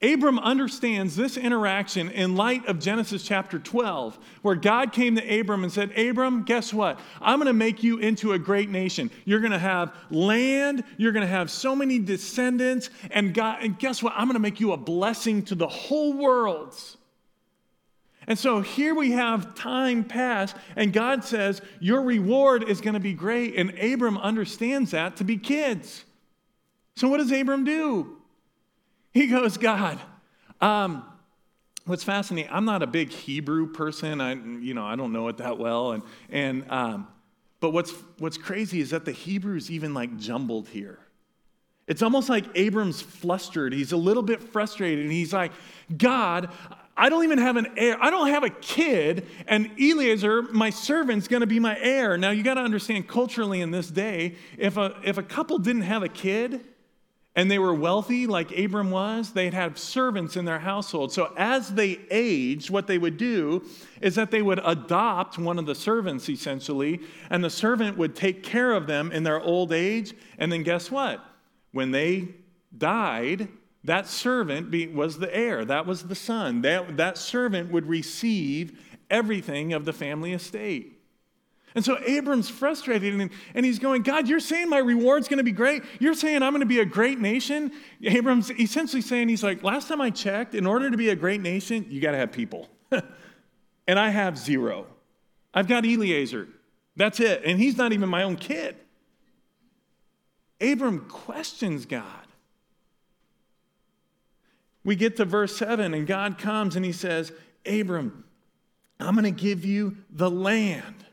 Abram 0.00 0.38
understands 0.38 1.16
this 1.16 1.36
interaction 1.36 2.08
in 2.10 2.36
light 2.36 2.64
of 2.66 2.78
Genesis 2.78 3.24
chapter 3.24 3.58
12, 3.58 4.16
where 4.42 4.54
God 4.54 4.92
came 4.92 5.16
to 5.16 5.40
Abram 5.40 5.64
and 5.64 5.72
said, 5.72 5.96
Abram, 5.98 6.44
guess 6.44 6.72
what? 6.72 7.00
I'm 7.20 7.40
going 7.40 7.48
to 7.48 7.52
make 7.52 7.82
you 7.82 7.98
into 7.98 8.32
a 8.32 8.38
great 8.38 8.70
nation. 8.70 9.10
You're 9.24 9.40
going 9.40 9.52
to 9.52 9.58
have 9.58 9.92
land, 10.08 10.84
you're 10.98 11.10
going 11.10 11.26
to 11.26 11.32
have 11.32 11.50
so 11.50 11.74
many 11.74 11.98
descendants, 11.98 12.90
and, 13.10 13.34
God, 13.34 13.58
and 13.60 13.76
guess 13.76 14.00
what? 14.00 14.12
I'm 14.16 14.28
going 14.28 14.34
to 14.34 14.40
make 14.40 14.60
you 14.60 14.72
a 14.72 14.76
blessing 14.76 15.42
to 15.46 15.56
the 15.56 15.66
whole 15.66 16.12
world. 16.12 16.76
And 18.28 18.38
so 18.38 18.60
here 18.60 18.94
we 18.94 19.12
have 19.12 19.54
time 19.54 20.04
pass, 20.04 20.54
and 20.76 20.92
God 20.92 21.24
says, 21.24 21.62
Your 21.80 22.02
reward 22.02 22.62
is 22.62 22.82
going 22.82 22.92
to 22.92 23.00
be 23.00 23.14
great. 23.14 23.56
And 23.56 23.76
Abram 23.78 24.18
understands 24.18 24.90
that 24.90 25.16
to 25.16 25.24
be 25.24 25.38
kids. 25.38 26.04
So 26.94 27.08
what 27.08 27.18
does 27.18 27.32
Abram 27.32 27.64
do? 27.64 28.18
He 29.14 29.28
goes, 29.28 29.56
God, 29.56 29.98
um, 30.60 31.04
what's 31.86 32.04
fascinating, 32.04 32.52
I'm 32.52 32.66
not 32.66 32.82
a 32.82 32.86
big 32.86 33.10
Hebrew 33.10 33.72
person. 33.72 34.20
I, 34.20 34.34
you 34.34 34.74
know, 34.74 34.84
I 34.84 34.94
don't 34.94 35.14
know 35.14 35.28
it 35.28 35.38
that 35.38 35.58
well. 35.58 35.92
And, 35.92 36.02
and, 36.28 36.70
um, 36.70 37.08
but 37.60 37.70
what's, 37.70 37.94
what's 38.18 38.36
crazy 38.36 38.80
is 38.80 38.90
that 38.90 39.06
the 39.06 39.12
Hebrew 39.12 39.56
is 39.56 39.70
even 39.70 39.94
like 39.94 40.18
jumbled 40.18 40.68
here. 40.68 40.98
It's 41.86 42.02
almost 42.02 42.28
like 42.28 42.44
Abram's 42.54 43.00
flustered. 43.00 43.72
He's 43.72 43.92
a 43.92 43.96
little 43.96 44.22
bit 44.22 44.42
frustrated. 44.42 45.04
And 45.04 45.12
he's 45.12 45.32
like, 45.32 45.52
God, 45.96 46.50
I 46.98 47.08
don't 47.08 47.22
even 47.22 47.38
have 47.38 47.56
an 47.56 47.68
heir. 47.76 47.96
I 48.02 48.10
don't 48.10 48.28
have 48.28 48.42
a 48.42 48.50
kid, 48.50 49.26
and 49.46 49.70
Eliezer, 49.80 50.42
my 50.42 50.70
servant's 50.70 51.28
going 51.28 51.42
to 51.42 51.46
be 51.46 51.60
my 51.60 51.78
heir. 51.78 52.18
Now, 52.18 52.30
you 52.30 52.42
got 52.42 52.54
to 52.54 52.60
understand 52.60 53.06
culturally 53.06 53.60
in 53.60 53.70
this 53.70 53.88
day, 53.88 54.34
if 54.58 54.76
a, 54.76 54.96
if 55.04 55.16
a 55.16 55.22
couple 55.22 55.58
didn't 55.58 55.82
have 55.82 56.02
a 56.02 56.08
kid 56.08 56.60
and 57.36 57.48
they 57.48 57.60
were 57.60 57.72
wealthy, 57.72 58.26
like 58.26 58.50
Abram 58.58 58.90
was, 58.90 59.32
they'd 59.32 59.54
have 59.54 59.78
servants 59.78 60.36
in 60.36 60.44
their 60.44 60.58
household. 60.58 61.12
So, 61.12 61.32
as 61.36 61.72
they 61.72 62.00
aged, 62.10 62.68
what 62.68 62.88
they 62.88 62.98
would 62.98 63.16
do 63.16 63.64
is 64.00 64.16
that 64.16 64.32
they 64.32 64.42
would 64.42 64.60
adopt 64.64 65.38
one 65.38 65.60
of 65.60 65.66
the 65.66 65.76
servants, 65.76 66.28
essentially, 66.28 67.00
and 67.30 67.44
the 67.44 67.50
servant 67.50 67.96
would 67.96 68.16
take 68.16 68.42
care 68.42 68.72
of 68.72 68.88
them 68.88 69.12
in 69.12 69.22
their 69.22 69.40
old 69.40 69.72
age. 69.72 70.14
And 70.36 70.50
then, 70.50 70.64
guess 70.64 70.90
what? 70.90 71.24
When 71.70 71.92
they 71.92 72.26
died, 72.76 73.48
that 73.88 74.06
servant 74.06 74.70
be, 74.70 74.86
was 74.86 75.18
the 75.18 75.34
heir, 75.34 75.64
that 75.64 75.86
was 75.86 76.04
the 76.04 76.14
son. 76.14 76.62
That, 76.62 76.96
that 76.98 77.18
servant 77.18 77.70
would 77.72 77.86
receive 77.86 78.78
everything 79.10 79.72
of 79.72 79.84
the 79.84 79.92
family 79.92 80.32
estate. 80.32 80.94
And 81.74 81.84
so 81.84 81.98
Abram's 82.04 82.48
frustrated 82.48 83.14
and, 83.14 83.30
and 83.54 83.64
he's 83.64 83.78
going, 83.78 84.02
God, 84.02 84.28
you're 84.28 84.40
saying 84.40 84.68
my 84.68 84.78
reward's 84.78 85.28
going 85.28 85.38
to 85.38 85.44
be 85.44 85.52
great. 85.52 85.82
You're 86.00 86.14
saying 86.14 86.42
I'm 86.42 86.52
going 86.52 86.60
to 86.60 86.66
be 86.66 86.80
a 86.80 86.84
great 86.84 87.18
nation. 87.18 87.72
Abram's 88.02 88.50
essentially 88.50 89.02
saying, 89.02 89.28
he's 89.28 89.42
like, 89.42 89.62
last 89.62 89.88
time 89.88 90.00
I 90.00 90.10
checked, 90.10 90.54
in 90.54 90.66
order 90.66 90.90
to 90.90 90.96
be 90.96 91.08
a 91.10 91.16
great 91.16 91.40
nation, 91.40 91.86
you 91.88 92.00
got 92.00 92.12
to 92.12 92.18
have 92.18 92.32
people. 92.32 92.68
and 93.86 93.98
I 93.98 94.10
have 94.10 94.38
zero. 94.38 94.86
I've 95.54 95.66
got 95.66 95.84
Eliezer. 95.84 96.48
That's 96.96 97.20
it. 97.20 97.42
And 97.44 97.58
he's 97.58 97.76
not 97.76 97.92
even 97.92 98.08
my 98.08 98.22
own 98.22 98.36
kid. 98.36 98.76
Abram 100.60 101.08
questions 101.08 101.86
God 101.86 102.27
we 104.88 104.96
get 104.96 105.18
to 105.18 105.26
verse 105.26 105.54
7, 105.54 105.92
and 105.92 106.06
God 106.06 106.38
comes 106.38 106.74
and 106.74 106.82
he 106.82 106.92
says, 106.92 107.30
Abram, 107.66 108.24
I'm 108.98 109.14
going 109.14 109.24
to 109.24 109.30
give 109.30 109.62
you 109.62 109.98
the 110.08 110.30
land. 110.30 111.04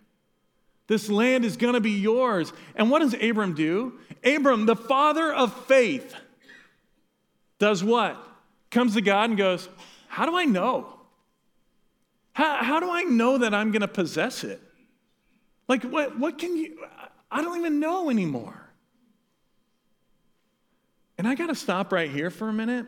This 0.88 1.10
land 1.10 1.44
is 1.44 1.58
going 1.58 1.74
to 1.74 1.82
be 1.82 1.92
yours. 1.92 2.54
And 2.78 2.90
what 2.90 3.00
does 3.00 3.14
Abram 3.16 3.54
do? 3.54 4.00
Abram, 4.24 4.66
the 4.66 4.78
father 4.78 5.34
of 5.34 5.54
faith, 5.66 6.16
does 7.60 7.84
what? 7.84 8.16
Comes 8.72 8.94
to 8.94 9.02
God 9.02 9.32
and 9.32 9.38
goes, 9.38 9.68
How 10.08 10.26
do 10.26 10.38
I 10.38 10.46
know? 10.46 10.98
How, 12.32 12.64
how 12.64 12.80
do 12.80 12.90
I 12.90 13.04
know 13.04 13.40
that 13.40 13.54
I'm 13.54 13.72
going 13.72 13.82
to 13.82 13.90
possess 13.90 14.46
it? 14.46 14.62
Like, 15.68 15.84
what, 15.84 16.18
what 16.18 16.38
can 16.38 16.56
you? 16.56 16.78
I 17.30 17.42
don't 17.42 17.60
even 17.60 17.82
know 17.82 18.10
anymore. 18.10 18.70
And 21.18 21.28
I 21.28 21.36
got 21.36 21.48
to 21.48 21.56
stop 21.56 21.92
right 21.92 22.10
here 22.10 22.30
for 22.30 22.48
a 22.48 22.54
minute. 22.54 22.86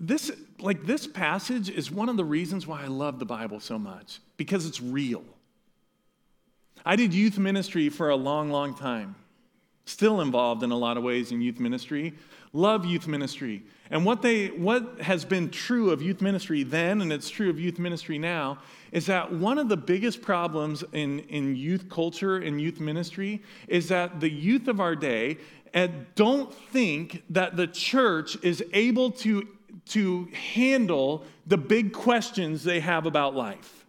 This, 0.00 0.30
like 0.58 0.86
this 0.86 1.06
passage 1.06 1.68
is 1.70 1.90
one 1.90 2.08
of 2.08 2.16
the 2.16 2.24
reasons 2.24 2.66
why 2.66 2.82
I 2.82 2.86
love 2.86 3.18
the 3.18 3.24
Bible 3.24 3.60
so 3.60 3.78
much, 3.78 4.20
because 4.36 4.66
it's 4.66 4.80
real. 4.80 5.24
I 6.84 6.96
did 6.96 7.14
youth 7.14 7.38
ministry 7.38 7.88
for 7.88 8.10
a 8.10 8.16
long, 8.16 8.50
long 8.50 8.74
time. 8.74 9.14
Still 9.86 10.20
involved 10.20 10.62
in 10.62 10.70
a 10.70 10.76
lot 10.76 10.96
of 10.96 11.02
ways 11.02 11.30
in 11.30 11.40
youth 11.40 11.60
ministry. 11.60 12.14
Love 12.52 12.84
youth 12.86 13.06
ministry. 13.06 13.62
And 13.90 14.04
what, 14.04 14.22
they, 14.22 14.48
what 14.48 15.00
has 15.00 15.24
been 15.24 15.50
true 15.50 15.90
of 15.90 16.00
youth 16.00 16.22
ministry 16.22 16.62
then, 16.62 17.02
and 17.02 17.12
it's 17.12 17.28
true 17.28 17.50
of 17.50 17.60
youth 17.60 17.78
ministry 17.78 18.18
now, 18.18 18.58
is 18.92 19.06
that 19.06 19.32
one 19.32 19.58
of 19.58 19.68
the 19.68 19.76
biggest 19.76 20.22
problems 20.22 20.84
in, 20.92 21.20
in 21.20 21.56
youth 21.56 21.88
culture 21.88 22.38
and 22.38 22.60
youth 22.60 22.80
ministry 22.80 23.42
is 23.68 23.88
that 23.88 24.20
the 24.20 24.30
youth 24.30 24.68
of 24.68 24.80
our 24.80 24.96
day 24.96 25.36
eh, 25.74 25.88
don't 26.14 26.54
think 26.54 27.22
that 27.28 27.56
the 27.56 27.66
church 27.66 28.38
is 28.42 28.64
able 28.72 29.10
to, 29.10 29.46
to 29.86 30.28
handle 30.54 31.24
the 31.46 31.58
big 31.58 31.92
questions 31.92 32.64
they 32.64 32.80
have 32.80 33.06
about 33.06 33.34
life. 33.34 33.84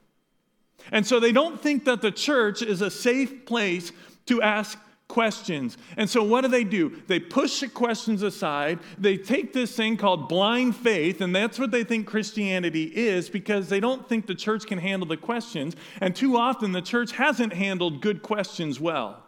And 0.92 1.06
so 1.06 1.20
they 1.20 1.32
don't 1.32 1.60
think 1.60 1.86
that 1.86 2.02
the 2.02 2.12
church 2.12 2.62
is 2.62 2.82
a 2.82 2.92
safe 2.92 3.46
place 3.46 3.92
to 4.28 4.42
ask 4.42 4.78
questions. 5.08 5.78
And 5.98 6.10
so 6.10 6.24
what 6.24 6.42
do 6.42 6.48
they 6.48 6.64
do? 6.64 7.02
They 7.08 7.20
push 7.20 7.60
the 7.60 7.68
questions 7.68 8.24
aside. 8.24 8.80
They 8.98 9.18
take 9.18 9.54
this 9.54 9.76
thing 9.76 9.98
called 9.98 10.28
blind 10.28 10.76
faith, 10.76 11.22
and 11.22 11.36
that's 11.36 11.60
what 11.60 11.72
they 11.72 11.84
think 11.84 12.08
Christianity 12.08 12.86
is 12.86 13.30
because 13.30 13.70
they 13.70 13.80
don't 13.80 14.08
think 14.10 14.26
the 14.26 14.36
church 14.36 14.66
can 14.66 14.80
handle 14.80 15.08
the 15.08 15.18
questions. 15.18 15.76
And 16.02 16.16
too 16.16 16.38
often 16.38 16.72
the 16.72 16.82
church 16.82 17.12
hasn't 17.14 17.54
handled 17.54 18.02
good 18.02 18.22
questions 18.22 18.80
well. 18.80 19.25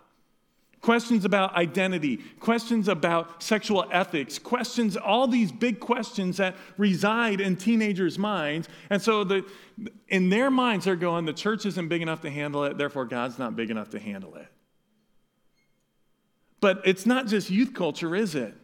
Questions 0.87 1.25
about 1.25 1.53
identity, 1.57 2.15
questions 2.39 2.87
about 2.87 3.43
sexual 3.43 3.85
ethics, 3.91 4.39
questions, 4.39 4.95
all 4.95 5.27
these 5.27 5.51
big 5.51 5.81
questions 5.81 6.37
that 6.37 6.55
reside 6.77 7.41
in 7.41 7.57
teenagers' 7.57 8.17
minds. 8.17 8.69
And 8.89 9.01
so 9.01 9.25
the, 9.25 9.43
in 10.07 10.29
their 10.29 10.49
minds, 10.49 10.85
they're 10.85 10.95
going, 10.95 11.25
the 11.25 11.33
church 11.33 11.65
isn't 11.65 11.89
big 11.89 12.01
enough 12.01 12.21
to 12.21 12.29
handle 12.29 12.63
it, 12.63 12.77
therefore 12.77 13.03
God's 13.03 13.37
not 13.37 13.57
big 13.57 13.69
enough 13.69 13.89
to 13.89 13.99
handle 13.99 14.35
it. 14.35 14.47
But 16.61 16.83
it's 16.85 17.05
not 17.05 17.27
just 17.27 17.49
youth 17.49 17.73
culture, 17.73 18.15
is 18.15 18.33
it? 18.33 18.55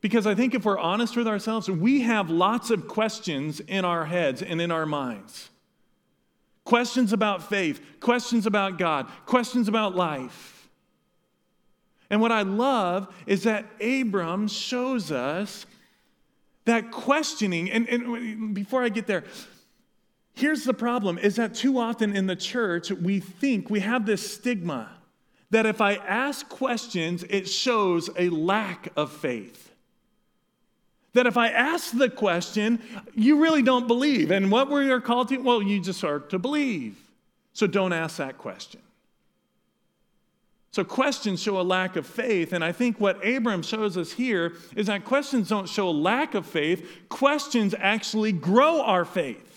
Because 0.00 0.26
I 0.26 0.34
think 0.34 0.56
if 0.56 0.64
we're 0.64 0.76
honest 0.76 1.16
with 1.16 1.28
ourselves, 1.28 1.70
we 1.70 2.00
have 2.00 2.30
lots 2.30 2.70
of 2.70 2.88
questions 2.88 3.60
in 3.60 3.84
our 3.84 4.06
heads 4.06 4.42
and 4.42 4.60
in 4.60 4.72
our 4.72 4.86
minds. 4.86 5.50
Questions 6.64 7.12
about 7.12 7.48
faith, 7.48 7.80
questions 8.00 8.44
about 8.44 8.76
God, 8.76 9.06
questions 9.24 9.68
about 9.68 9.94
life. 9.94 10.57
And 12.10 12.20
what 12.20 12.32
I 12.32 12.42
love 12.42 13.14
is 13.26 13.42
that 13.44 13.66
Abram 13.80 14.48
shows 14.48 15.12
us 15.12 15.66
that 16.64 16.90
questioning. 16.90 17.70
And, 17.70 17.88
and 17.88 18.54
before 18.54 18.82
I 18.82 18.88
get 18.88 19.06
there, 19.06 19.24
here's 20.34 20.64
the 20.64 20.74
problem 20.74 21.18
is 21.18 21.36
that 21.36 21.54
too 21.54 21.78
often 21.78 22.14
in 22.14 22.26
the 22.26 22.36
church, 22.36 22.90
we 22.90 23.20
think 23.20 23.70
we 23.70 23.80
have 23.80 24.06
this 24.06 24.34
stigma 24.34 24.90
that 25.50 25.66
if 25.66 25.80
I 25.80 25.94
ask 25.94 26.48
questions, 26.48 27.24
it 27.28 27.48
shows 27.48 28.10
a 28.16 28.28
lack 28.28 28.88
of 28.96 29.10
faith. 29.10 29.72
That 31.14 31.26
if 31.26 31.38
I 31.38 31.48
ask 31.48 31.96
the 31.96 32.10
question, 32.10 32.82
you 33.14 33.40
really 33.40 33.62
don't 33.62 33.88
believe. 33.88 34.30
And 34.30 34.50
what 34.50 34.70
we 34.70 34.90
are 34.90 35.00
called 35.00 35.28
to? 35.28 35.38
Well, 35.38 35.62
you 35.62 35.80
just 35.80 36.04
are 36.04 36.20
to 36.20 36.38
believe. 36.38 36.98
So 37.54 37.66
don't 37.66 37.94
ask 37.94 38.18
that 38.18 38.36
question. 38.38 38.80
So 40.70 40.84
questions 40.84 41.42
show 41.42 41.60
a 41.60 41.62
lack 41.62 41.96
of 41.96 42.06
faith. 42.06 42.52
And 42.52 42.62
I 42.62 42.72
think 42.72 43.00
what 43.00 43.26
Abram 43.26 43.62
shows 43.62 43.96
us 43.96 44.12
here 44.12 44.54
is 44.76 44.86
that 44.88 45.04
questions 45.04 45.48
don't 45.48 45.68
show 45.68 45.88
a 45.88 45.90
lack 45.90 46.34
of 46.34 46.46
faith, 46.46 47.08
questions 47.08 47.74
actually 47.78 48.32
grow 48.32 48.82
our 48.82 49.04
faith. 49.04 49.48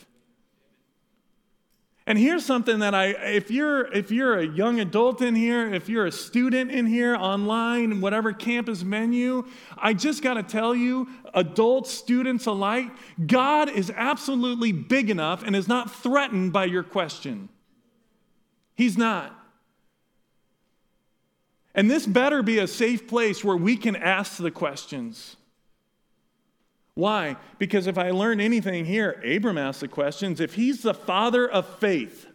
And 2.08 2.17
here's 2.17 2.43
something 2.43 2.80
that 2.80 2.95
I, 2.95 3.10
if 3.10 3.52
you're, 3.52 3.86
if 3.93 4.12
you're 4.12 4.39
a 4.39 4.45
young 4.45 4.80
adult 4.80 5.21
in 5.21 5.36
here, 5.36 5.71
if 5.71 5.88
you're 5.88 6.08
a 6.08 6.12
student 6.12 6.71
in 6.71 6.88
here, 6.88 7.15
online, 7.15 8.02
whatever 8.02 8.34
campus 8.34 8.84
menu, 8.84 9.47
I 9.78 9.93
just 9.93 10.24
got 10.24 10.34
to 10.34 10.43
tell 10.43 10.74
you, 10.74 11.08
adults, 11.34 11.91
students 11.91 12.47
alike, 12.47 12.88
God 13.28 13.69
is 13.69 13.91
absolutely 13.95 14.71
big 14.71 15.12
enough 15.12 15.43
and 15.43 15.56
is 15.56 15.67
not 15.67 15.93
threatened 15.93 16.52
by 16.52 16.65
your 16.65 16.84
question. 16.84 17.50
He's 18.76 18.97
not. 18.97 19.40
And 21.74 21.90
this 21.90 22.06
better 22.06 22.44
be 22.44 22.60
a 22.60 22.68
safe 22.68 23.08
place 23.08 23.44
where 23.44 23.56
we 23.56 23.78
can 23.78 23.96
ask 23.96 24.38
the 24.38 24.52
questions. 24.52 25.38
Why? 26.94 27.38
Because 27.58 27.88
if 27.88 27.98
I 27.98 28.12
learn 28.12 28.42
anything 28.42 28.86
here, 28.86 29.22
Abram 29.26 29.58
asked 29.58 29.80
the 29.80 29.88
questions. 29.88 30.42
If 30.42 30.56
he's 30.56 30.82
the 30.82 30.94
father 30.94 31.50
of 31.50 31.66
faith, 31.80 32.28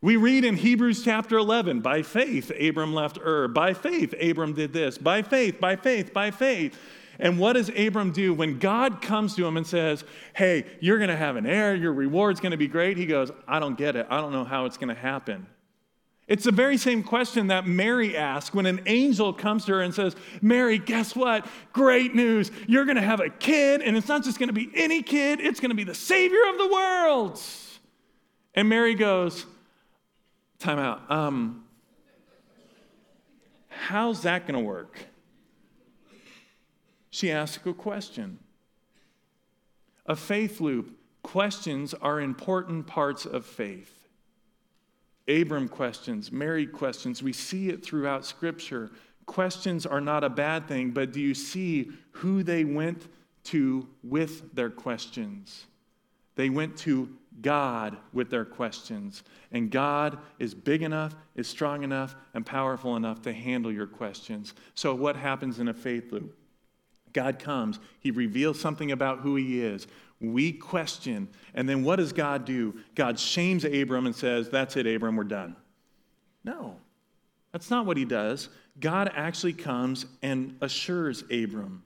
we 0.00 0.14
read 0.14 0.44
in 0.44 0.56
Hebrews 0.56 1.02
chapter 1.04 1.36
11, 1.36 1.80
by 1.80 2.02
faith, 2.02 2.52
Abram 2.58 2.94
left 2.94 3.18
Ur. 3.18 3.48
By 3.48 3.74
faith, 3.74 4.14
Abram 4.20 4.52
did 4.52 4.72
this. 4.72 4.96
By 4.96 5.22
faith, 5.22 5.58
by 5.58 5.74
faith, 5.74 6.12
by 6.12 6.30
faith. 6.30 6.78
And 7.18 7.36
what 7.40 7.54
does 7.54 7.68
Abram 7.76 8.12
do 8.12 8.32
when 8.32 8.60
God 8.60 9.02
comes 9.02 9.34
to 9.34 9.44
him 9.44 9.56
and 9.56 9.66
says, 9.66 10.04
Hey, 10.34 10.66
you're 10.78 10.98
going 10.98 11.10
to 11.10 11.16
have 11.16 11.34
an 11.34 11.46
heir, 11.46 11.74
your 11.74 11.92
reward's 11.92 12.38
going 12.38 12.52
to 12.52 12.56
be 12.56 12.68
great? 12.68 12.96
He 12.96 13.06
goes, 13.06 13.32
I 13.48 13.58
don't 13.58 13.76
get 13.76 13.96
it. 13.96 14.06
I 14.08 14.20
don't 14.20 14.32
know 14.32 14.44
how 14.44 14.66
it's 14.66 14.76
going 14.76 14.94
to 14.94 15.00
happen. 15.00 15.48
It's 16.28 16.44
the 16.44 16.52
very 16.52 16.76
same 16.76 17.02
question 17.02 17.46
that 17.46 17.66
Mary 17.66 18.14
asked 18.14 18.54
when 18.54 18.66
an 18.66 18.82
angel 18.84 19.32
comes 19.32 19.64
to 19.64 19.72
her 19.72 19.80
and 19.80 19.94
says, 19.94 20.14
Mary, 20.42 20.78
guess 20.78 21.16
what? 21.16 21.46
Great 21.72 22.14
news. 22.14 22.50
You're 22.66 22.84
going 22.84 22.96
to 22.96 23.02
have 23.02 23.20
a 23.20 23.30
kid, 23.30 23.80
and 23.80 23.96
it's 23.96 24.08
not 24.08 24.22
just 24.24 24.38
going 24.38 24.50
to 24.50 24.52
be 24.52 24.70
any 24.74 25.02
kid, 25.02 25.40
it's 25.40 25.58
going 25.58 25.70
to 25.70 25.74
be 25.74 25.84
the 25.84 25.94
Savior 25.94 26.40
of 26.50 26.58
the 26.58 26.68
world. 26.68 27.40
And 28.54 28.68
Mary 28.68 28.94
goes, 28.94 29.46
Time 30.58 30.78
out. 30.78 31.08
Um, 31.10 31.64
how's 33.68 34.22
that 34.22 34.46
going 34.46 34.58
to 34.58 34.64
work? 34.64 34.98
She 37.10 37.30
asks 37.30 37.64
a 37.64 37.72
question. 37.72 38.40
A 40.04 40.16
faith 40.16 40.60
loop. 40.60 40.98
Questions 41.22 41.94
are 41.94 42.20
important 42.20 42.86
parts 42.86 43.24
of 43.24 43.46
faith. 43.46 43.97
Abram 45.28 45.68
questions, 45.68 46.32
Mary 46.32 46.66
questions. 46.66 47.22
We 47.22 47.32
see 47.32 47.68
it 47.68 47.84
throughout 47.84 48.24
Scripture. 48.24 48.90
Questions 49.26 49.84
are 49.84 50.00
not 50.00 50.24
a 50.24 50.30
bad 50.30 50.66
thing, 50.66 50.90
but 50.90 51.12
do 51.12 51.20
you 51.20 51.34
see 51.34 51.90
who 52.12 52.42
they 52.42 52.64
went 52.64 53.08
to 53.44 53.86
with 54.02 54.54
their 54.54 54.70
questions? 54.70 55.66
They 56.34 56.48
went 56.48 56.76
to 56.78 57.10
God 57.40 57.96
with 58.12 58.30
their 58.30 58.44
questions. 58.44 59.22
And 59.52 59.70
God 59.70 60.18
is 60.38 60.54
big 60.54 60.82
enough, 60.82 61.14
is 61.34 61.46
strong 61.46 61.82
enough, 61.82 62.16
and 62.34 62.44
powerful 62.44 62.96
enough 62.96 63.22
to 63.22 63.32
handle 63.32 63.72
your 63.72 63.86
questions. 63.86 64.54
So, 64.74 64.94
what 64.94 65.16
happens 65.16 65.58
in 65.58 65.68
a 65.68 65.74
faith 65.74 66.12
loop? 66.12 66.36
God 67.12 67.38
comes, 67.38 67.80
He 68.00 68.10
reveals 68.10 68.60
something 68.60 68.92
about 68.92 69.20
who 69.20 69.36
He 69.36 69.60
is. 69.60 69.86
We 70.20 70.52
question. 70.52 71.28
And 71.54 71.68
then 71.68 71.84
what 71.84 71.96
does 71.96 72.12
God 72.12 72.44
do? 72.44 72.74
God 72.94 73.18
shames 73.18 73.64
Abram 73.64 74.06
and 74.06 74.14
says, 74.14 74.48
That's 74.48 74.76
it, 74.76 74.86
Abram, 74.86 75.16
we're 75.16 75.24
done. 75.24 75.56
No, 76.44 76.76
that's 77.52 77.70
not 77.70 77.86
what 77.86 77.96
he 77.96 78.04
does. 78.04 78.48
God 78.80 79.10
actually 79.14 79.52
comes 79.52 80.06
and 80.22 80.56
assures 80.60 81.22
Abram. 81.30 81.82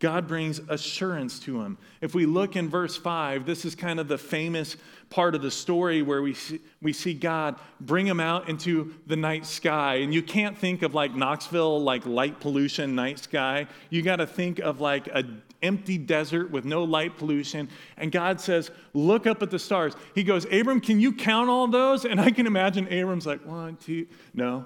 God 0.00 0.26
brings 0.26 0.60
assurance 0.68 1.38
to 1.40 1.60
him. 1.60 1.76
If 2.00 2.14
we 2.14 2.24
look 2.24 2.56
in 2.56 2.70
verse 2.70 2.96
5, 2.96 3.44
this 3.44 3.66
is 3.66 3.74
kind 3.74 4.00
of 4.00 4.08
the 4.08 4.16
famous 4.16 4.76
part 5.10 5.34
of 5.34 5.42
the 5.42 5.50
story 5.50 6.00
where 6.00 6.22
we 6.22 6.32
see, 6.32 6.58
we 6.80 6.94
see 6.94 7.12
God 7.12 7.56
bring 7.80 8.06
him 8.06 8.18
out 8.18 8.48
into 8.48 8.94
the 9.06 9.16
night 9.16 9.44
sky. 9.44 9.96
And 9.96 10.14
you 10.14 10.22
can't 10.22 10.56
think 10.56 10.80
of 10.80 10.94
like 10.94 11.14
Knoxville, 11.14 11.82
like 11.82 12.06
light 12.06 12.40
pollution 12.40 12.94
night 12.94 13.18
sky. 13.18 13.66
You 13.90 14.00
got 14.00 14.16
to 14.16 14.26
think 14.26 14.58
of 14.58 14.80
like 14.80 15.06
a 15.08 15.22
empty 15.62 15.98
desert 15.98 16.50
with 16.50 16.64
no 16.64 16.84
light 16.84 17.18
pollution. 17.18 17.68
And 17.98 18.10
God 18.10 18.40
says, 18.40 18.70
Look 18.94 19.26
up 19.26 19.42
at 19.42 19.50
the 19.50 19.58
stars. 19.58 19.94
He 20.14 20.22
goes, 20.22 20.46
Abram, 20.50 20.80
can 20.80 20.98
you 20.98 21.12
count 21.12 21.50
all 21.50 21.68
those? 21.68 22.06
And 22.06 22.18
I 22.18 22.30
can 22.30 22.46
imagine 22.46 22.88
Abram's 22.88 23.26
like, 23.26 23.44
One, 23.44 23.76
two, 23.76 24.06
no. 24.32 24.64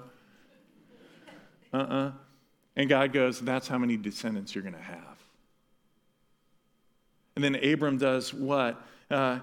Uh 1.73 1.77
uh-uh. 1.77 1.93
uh 1.93 2.11
And 2.77 2.87
God 2.87 3.11
goes, 3.11 3.41
That's 3.41 3.67
how 3.67 3.77
many 3.77 3.97
descendants 3.97 4.55
you're 4.55 4.63
going 4.63 4.75
to 4.75 4.81
have. 4.81 5.14
And 7.35 7.43
then 7.43 7.55
Abram 7.55 7.97
does 7.97 8.33
what? 8.33 8.81
Uh, 9.11 9.39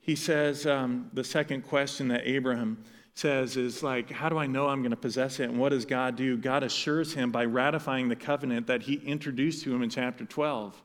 he 0.00 0.14
says, 0.14 0.66
um, 0.66 1.10
the 1.12 1.24
second 1.24 1.62
question 1.62 2.08
that 2.08 2.22
Abraham 2.24 2.84
says 3.14 3.56
is 3.56 3.82
like, 3.82 4.10
how 4.10 4.28
do 4.28 4.38
I 4.38 4.46
know 4.46 4.68
I'm 4.68 4.82
going 4.82 4.90
to 4.90 4.96
possess 4.96 5.40
it? 5.40 5.50
And 5.50 5.58
what 5.58 5.70
does 5.70 5.84
God 5.84 6.16
do? 6.16 6.36
God 6.36 6.62
assures 6.62 7.14
him 7.14 7.32
by 7.32 7.44
ratifying 7.44 8.08
the 8.08 8.16
covenant 8.16 8.66
that 8.68 8.82
he 8.82 8.94
introduced 8.94 9.64
to 9.64 9.74
him 9.74 9.82
in 9.82 9.90
chapter 9.90 10.24
12. 10.24 10.80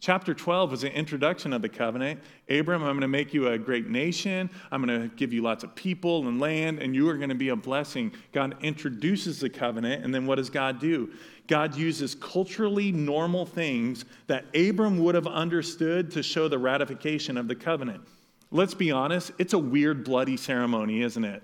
Chapter 0.00 0.32
12 0.32 0.70
was 0.70 0.84
an 0.84 0.92
introduction 0.92 1.52
of 1.52 1.60
the 1.60 1.68
covenant. 1.68 2.20
Abram, 2.48 2.82
I'm 2.82 2.90
going 2.90 3.00
to 3.00 3.08
make 3.08 3.34
you 3.34 3.48
a 3.48 3.58
great 3.58 3.88
nation. 3.88 4.48
I'm 4.70 4.84
going 4.84 5.08
to 5.08 5.16
give 5.16 5.32
you 5.32 5.42
lots 5.42 5.64
of 5.64 5.74
people 5.74 6.28
and 6.28 6.38
land, 6.40 6.78
and 6.80 6.94
you 6.94 7.08
are 7.08 7.16
going 7.16 7.30
to 7.30 7.34
be 7.34 7.48
a 7.48 7.56
blessing. 7.56 8.12
God 8.32 8.56
introduces 8.60 9.40
the 9.40 9.50
covenant, 9.50 10.04
and 10.04 10.14
then 10.14 10.24
what 10.24 10.36
does 10.36 10.50
God 10.50 10.78
do? 10.78 11.10
God 11.48 11.74
uses 11.74 12.14
culturally 12.14 12.92
normal 12.92 13.44
things 13.44 14.04
that 14.28 14.44
Abram 14.54 14.98
would 14.98 15.14
have 15.14 15.26
understood 15.26 16.10
to 16.12 16.22
show 16.22 16.46
the 16.46 16.58
ratification 16.58 17.36
of 17.36 17.48
the 17.48 17.56
covenant. 17.56 18.02
Let's 18.50 18.74
be 18.74 18.92
honest, 18.92 19.32
it's 19.38 19.54
a 19.54 19.58
weird, 19.58 20.04
bloody 20.04 20.36
ceremony, 20.36 21.02
isn't 21.02 21.24
it? 21.24 21.42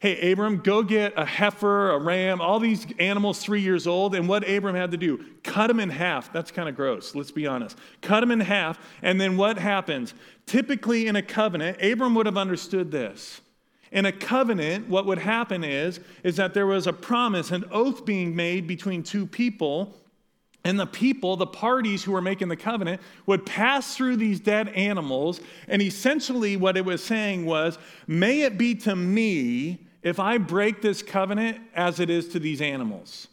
Hey, 0.00 0.30
Abram, 0.30 0.58
go 0.58 0.84
get 0.84 1.14
a 1.16 1.24
heifer, 1.24 1.90
a 1.90 1.98
ram, 1.98 2.40
all 2.40 2.60
these 2.60 2.86
animals 3.00 3.40
three 3.40 3.60
years 3.60 3.88
old. 3.88 4.14
And 4.14 4.28
what 4.28 4.48
Abram 4.48 4.76
had 4.76 4.92
to 4.92 4.96
do? 4.96 5.24
Cut 5.42 5.66
them 5.66 5.80
in 5.80 5.90
half. 5.90 6.32
That's 6.32 6.52
kind 6.52 6.68
of 6.68 6.76
gross, 6.76 7.16
let's 7.16 7.32
be 7.32 7.48
honest. 7.48 7.76
Cut 8.00 8.20
them 8.20 8.30
in 8.30 8.38
half. 8.38 8.78
And 9.02 9.20
then 9.20 9.36
what 9.36 9.58
happens? 9.58 10.14
Typically 10.46 11.08
in 11.08 11.16
a 11.16 11.22
covenant, 11.22 11.82
Abram 11.82 12.14
would 12.14 12.26
have 12.26 12.36
understood 12.36 12.92
this. 12.92 13.40
In 13.90 14.06
a 14.06 14.12
covenant, 14.12 14.88
what 14.88 15.06
would 15.06 15.18
happen 15.18 15.64
is, 15.64 16.00
is 16.22 16.36
that 16.36 16.54
there 16.54 16.66
was 16.66 16.86
a 16.86 16.92
promise, 16.92 17.50
an 17.50 17.64
oath 17.70 18.04
being 18.04 18.36
made 18.36 18.66
between 18.66 19.02
two 19.02 19.26
people. 19.26 19.94
And 20.64 20.78
the 20.78 20.86
people, 20.86 21.36
the 21.36 21.46
parties 21.46 22.04
who 22.04 22.12
were 22.12 22.20
making 22.20 22.48
the 22.48 22.56
covenant, 22.56 23.00
would 23.26 23.46
pass 23.46 23.96
through 23.96 24.16
these 24.16 24.40
dead 24.40 24.68
animals. 24.70 25.40
And 25.68 25.80
essentially, 25.80 26.56
what 26.56 26.76
it 26.76 26.84
was 26.84 27.02
saying 27.02 27.46
was, 27.46 27.78
May 28.06 28.42
it 28.42 28.58
be 28.58 28.74
to 28.76 28.94
me 28.94 29.86
if 30.02 30.20
I 30.20 30.38
break 30.38 30.82
this 30.82 31.02
covenant 31.02 31.58
as 31.74 32.00
it 32.00 32.10
is 32.10 32.28
to 32.30 32.38
these 32.38 32.60
animals. 32.60 33.28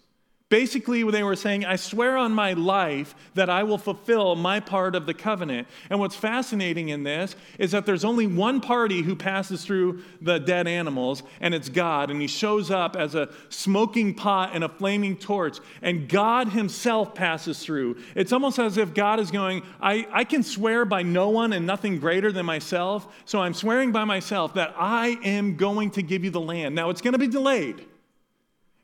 Basically, 0.50 1.04
they 1.10 1.24
were 1.24 1.36
saying, 1.36 1.66
I 1.66 1.76
swear 1.76 2.16
on 2.18 2.32
my 2.32 2.54
life 2.54 3.16
that 3.34 3.50
I 3.50 3.64
will 3.64 3.80
fulfill 3.80 4.36
my 4.36 4.60
part 4.60 4.94
of 4.94 5.08
the 5.08 5.14
covenant. 5.16 5.68
And 5.90 6.00
what's 6.00 6.16
fascinating 6.16 6.90
in 6.90 7.02
this 7.02 7.36
is 7.58 7.72
that 7.72 7.88
there's 7.88 8.06
only 8.06 8.28
one 8.28 8.62
party 8.62 9.02
who 9.02 9.16
passes 9.16 9.66
through 9.66 10.04
the 10.22 10.38
dead 10.38 10.68
animals, 10.68 11.24
and 11.42 11.56
it's 11.56 11.68
God. 11.68 12.12
And 12.12 12.22
he 12.22 12.28
shows 12.28 12.70
up 12.70 12.96
as 12.96 13.16
a 13.16 13.30
smoking 13.50 14.14
pot 14.14 14.52
and 14.54 14.64
a 14.64 14.70
flaming 14.70 15.18
torch, 15.18 15.58
and 15.82 16.08
God 16.08 16.50
himself 16.50 17.16
passes 17.16 17.66
through. 17.66 17.98
It's 18.14 18.32
almost 18.32 18.60
as 18.60 18.78
if 18.78 18.94
God 18.94 19.20
is 19.20 19.32
going, 19.32 19.64
I, 19.82 20.08
I 20.12 20.26
can 20.26 20.44
swear 20.44 20.86
by 20.86 21.02
no 21.02 21.30
one 21.30 21.54
and 21.54 21.66
nothing 21.66 21.98
greater 21.98 22.32
than 22.32 22.46
myself, 22.46 23.08
so 23.26 23.40
I'm 23.40 23.56
swearing 23.56 23.92
by 23.92 24.04
myself 24.04 24.54
that 24.54 24.76
I 24.78 25.18
am 25.24 25.56
going 25.56 25.90
to 25.92 26.04
give 26.04 26.24
you 26.24 26.30
the 26.30 26.40
land. 26.40 26.76
Now, 26.76 26.92
it's 26.92 27.02
going 27.02 27.14
to 27.14 27.20
be 27.20 27.28
delayed. 27.28 27.88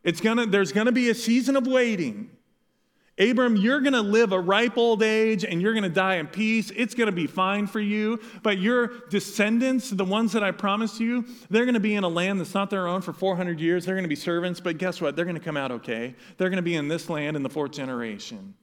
It's 0.04 0.20
gonna, 0.20 0.46
there's 0.46 0.72
going 0.72 0.86
to 0.86 0.92
be 0.92 1.10
a 1.10 1.14
season 1.14 1.56
of 1.56 1.66
waiting. 1.66 2.30
Abram, 3.18 3.56
you're 3.56 3.80
going 3.80 3.92
to 3.92 4.00
live 4.00 4.32
a 4.32 4.40
ripe 4.40 4.78
old 4.78 5.02
age 5.02 5.44
and 5.44 5.60
you're 5.60 5.74
going 5.74 5.82
to 5.82 5.90
die 5.90 6.16
in 6.16 6.26
peace. 6.26 6.72
It's 6.74 6.94
going 6.94 7.06
to 7.06 7.12
be 7.12 7.26
fine 7.26 7.66
for 7.66 7.78
you. 7.78 8.18
But 8.42 8.58
your 8.58 8.88
descendants, 9.10 9.90
the 9.90 10.04
ones 10.04 10.32
that 10.32 10.42
I 10.42 10.50
promised 10.50 10.98
you, 10.98 11.26
they're 11.50 11.66
going 11.66 11.74
to 11.74 11.80
be 11.80 11.94
in 11.94 12.04
a 12.04 12.08
land 12.08 12.40
that's 12.40 12.54
not 12.54 12.70
their 12.70 12.88
own 12.88 13.02
for 13.02 13.12
400 13.12 13.60
years. 13.60 13.84
They're 13.84 13.94
going 13.94 14.04
to 14.04 14.08
be 14.08 14.16
servants, 14.16 14.60
but 14.60 14.78
guess 14.78 15.00
what? 15.00 15.14
They're 15.14 15.26
going 15.26 15.36
to 15.36 15.44
come 15.44 15.58
out 15.58 15.70
okay. 15.72 16.14
They're 16.38 16.48
going 16.48 16.56
to 16.56 16.62
be 16.62 16.74
in 16.74 16.88
this 16.88 17.10
land 17.10 17.36
in 17.36 17.42
the 17.42 17.50
fourth 17.50 17.72
generation. 17.72 18.54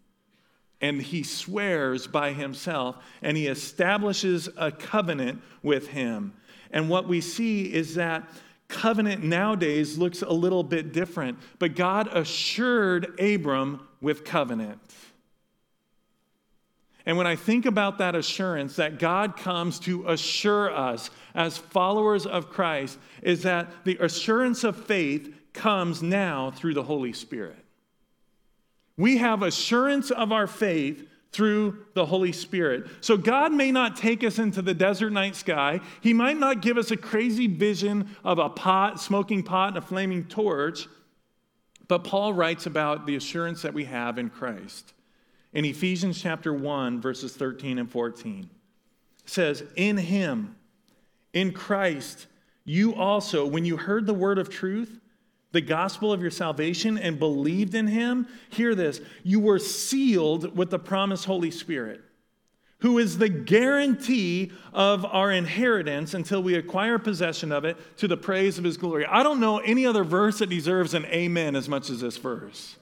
And 0.81 0.99
he 0.99 1.21
swears 1.21 2.07
by 2.07 2.33
himself 2.33 2.97
and 3.21 3.37
he 3.37 3.47
establishes 3.47 4.49
a 4.57 4.71
covenant 4.71 5.41
with 5.61 5.89
him. 5.89 6.33
And 6.71 6.89
what 6.89 7.07
we 7.07 7.21
see 7.21 7.71
is 7.71 7.95
that 7.95 8.27
Covenant 8.69 9.23
nowadays 9.23 9.97
looks 9.97 10.21
a 10.21 10.31
little 10.31 10.63
bit 10.63 10.93
different, 10.93 11.39
but 11.57 11.75
God 11.75 12.07
assured 12.15 13.19
Abram 13.19 13.85
with 13.99 14.23
covenant. 14.23 14.79
And 17.05 17.17
when 17.17 17.25
I 17.25 17.35
think 17.35 17.65
about 17.65 17.97
that 17.97 18.13
assurance 18.15 18.75
that 18.75 18.99
God 18.99 19.35
comes 19.35 19.79
to 19.81 20.07
assure 20.07 20.71
us 20.71 21.09
as 21.33 21.57
followers 21.57 22.27
of 22.27 22.51
Christ, 22.51 22.99
is 23.23 23.41
that 23.43 23.83
the 23.85 23.97
assurance 23.99 24.63
of 24.63 24.85
faith 24.85 25.33
comes 25.51 26.03
now 26.03 26.51
through 26.51 26.75
the 26.75 26.83
Holy 26.83 27.13
Spirit. 27.13 27.65
We 28.97 29.17
have 29.17 29.41
assurance 29.41 30.11
of 30.11 30.31
our 30.31 30.45
faith 30.45 31.07
through 31.31 31.85
the 31.93 32.05
Holy 32.05 32.31
Spirit. 32.31 32.87
So 33.01 33.15
God 33.15 33.53
may 33.53 33.71
not 33.71 33.95
take 33.95 34.23
us 34.23 34.39
into 34.39 34.61
the 34.61 34.73
desert 34.73 35.11
night 35.11 35.35
sky. 35.35 35.79
He 36.01 36.13
might 36.13 36.37
not 36.37 36.61
give 36.61 36.77
us 36.77 36.91
a 36.91 36.97
crazy 36.97 37.47
vision 37.47 38.15
of 38.23 38.39
a 38.39 38.49
pot, 38.49 38.99
smoking 38.99 39.43
pot, 39.43 39.69
and 39.69 39.77
a 39.77 39.81
flaming 39.81 40.25
torch. 40.25 40.87
But 41.87 42.03
Paul 42.03 42.33
writes 42.33 42.65
about 42.65 43.05
the 43.05 43.15
assurance 43.15 43.61
that 43.61 43.73
we 43.73 43.85
have 43.85 44.17
in 44.17 44.29
Christ. 44.29 44.93
In 45.53 45.65
Ephesians 45.65 46.21
chapter 46.21 46.53
1, 46.53 47.01
verses 47.01 47.35
13 47.35 47.79
and 47.79 47.89
14, 47.89 48.49
it 49.23 49.29
says, 49.29 49.63
In 49.75 49.97
him, 49.97 50.55
in 51.33 51.51
Christ, 51.51 52.27
you 52.65 52.93
also, 52.93 53.45
when 53.45 53.65
you 53.65 53.77
heard 53.77 54.05
the 54.05 54.13
word 54.13 54.37
of 54.37 54.49
truth, 54.49 54.99
the 55.51 55.61
gospel 55.61 56.13
of 56.13 56.21
your 56.21 56.31
salvation 56.31 56.97
and 56.97 57.19
believed 57.19 57.73
in 57.73 57.87
him, 57.87 58.27
hear 58.49 58.75
this 58.75 59.01
you 59.23 59.39
were 59.39 59.59
sealed 59.59 60.55
with 60.55 60.69
the 60.69 60.79
promised 60.79 61.25
Holy 61.25 61.51
Spirit, 61.51 62.01
who 62.79 62.97
is 62.97 63.17
the 63.17 63.29
guarantee 63.29 64.51
of 64.73 65.05
our 65.05 65.31
inheritance 65.31 66.13
until 66.13 66.41
we 66.43 66.55
acquire 66.55 66.99
possession 66.99 67.51
of 67.51 67.65
it 67.65 67.77
to 67.97 68.07
the 68.07 68.17
praise 68.17 68.57
of 68.57 68.63
his 68.63 68.77
glory. 68.77 69.05
I 69.05 69.23
don't 69.23 69.39
know 69.39 69.57
any 69.59 69.85
other 69.85 70.03
verse 70.03 70.39
that 70.39 70.49
deserves 70.49 70.93
an 70.93 71.05
amen 71.05 71.55
as 71.55 71.67
much 71.67 71.89
as 71.89 72.01
this 72.01 72.17
verse. 72.17 72.77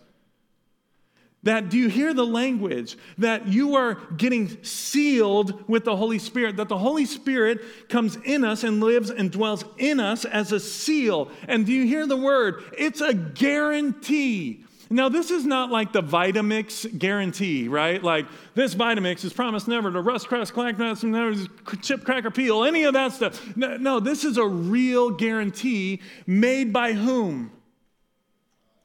That 1.48 1.70
do 1.70 1.78
you 1.78 1.88
hear 1.88 2.14
the 2.14 2.26
language? 2.26 2.98
That 3.20 3.48
you 3.48 3.76
are 3.76 3.96
getting 4.18 4.62
sealed 4.66 5.64
with 5.70 5.86
the 5.86 5.96
Holy 5.96 6.20
Spirit, 6.20 6.58
that 6.58 6.68
the 6.68 6.78
Holy 6.78 7.06
Spirit 7.06 7.62
comes 7.88 8.18
in 8.18 8.44
us 8.44 8.66
and 8.66 8.82
lives 8.82 9.10
and 9.10 9.32
dwells 9.32 9.64
in 9.78 10.02
us 10.02 10.26
as 10.26 10.52
a 10.52 10.60
seal. 10.60 11.32
And 11.48 11.66
do 11.66 11.72
you 11.72 11.86
hear 11.86 12.06
the 12.06 12.18
word? 12.18 12.66
It's 12.78 13.00
a 13.00 13.14
guarantee. 13.14 14.66
Now, 14.90 15.08
this 15.08 15.32
is 15.32 15.46
not 15.46 15.72
like 15.72 15.94
the 15.94 16.04
Vitamix 16.04 16.98
guarantee, 17.00 17.70
right? 17.70 18.04
Like 18.04 18.26
this 18.54 18.76
Vitamix 18.76 19.24
is 19.24 19.32
promised 19.32 19.70
never 19.70 19.90
to 19.90 20.02
rust, 20.02 20.28
crust, 20.28 20.54
clack, 20.54 20.78
nuts, 20.78 21.04
never 21.04 21.34
chip, 21.82 22.04
cracker, 22.04 22.30
peel, 22.30 22.66
any 22.66 22.84
of 22.84 22.92
that 22.94 23.14
stuff. 23.14 23.56
No, 23.56 23.78
no, 23.78 24.00
this 24.02 24.26
is 24.26 24.38
a 24.38 24.46
real 24.46 25.12
guarantee 25.12 26.02
made 26.26 26.74
by 26.74 26.92
whom? 26.92 27.54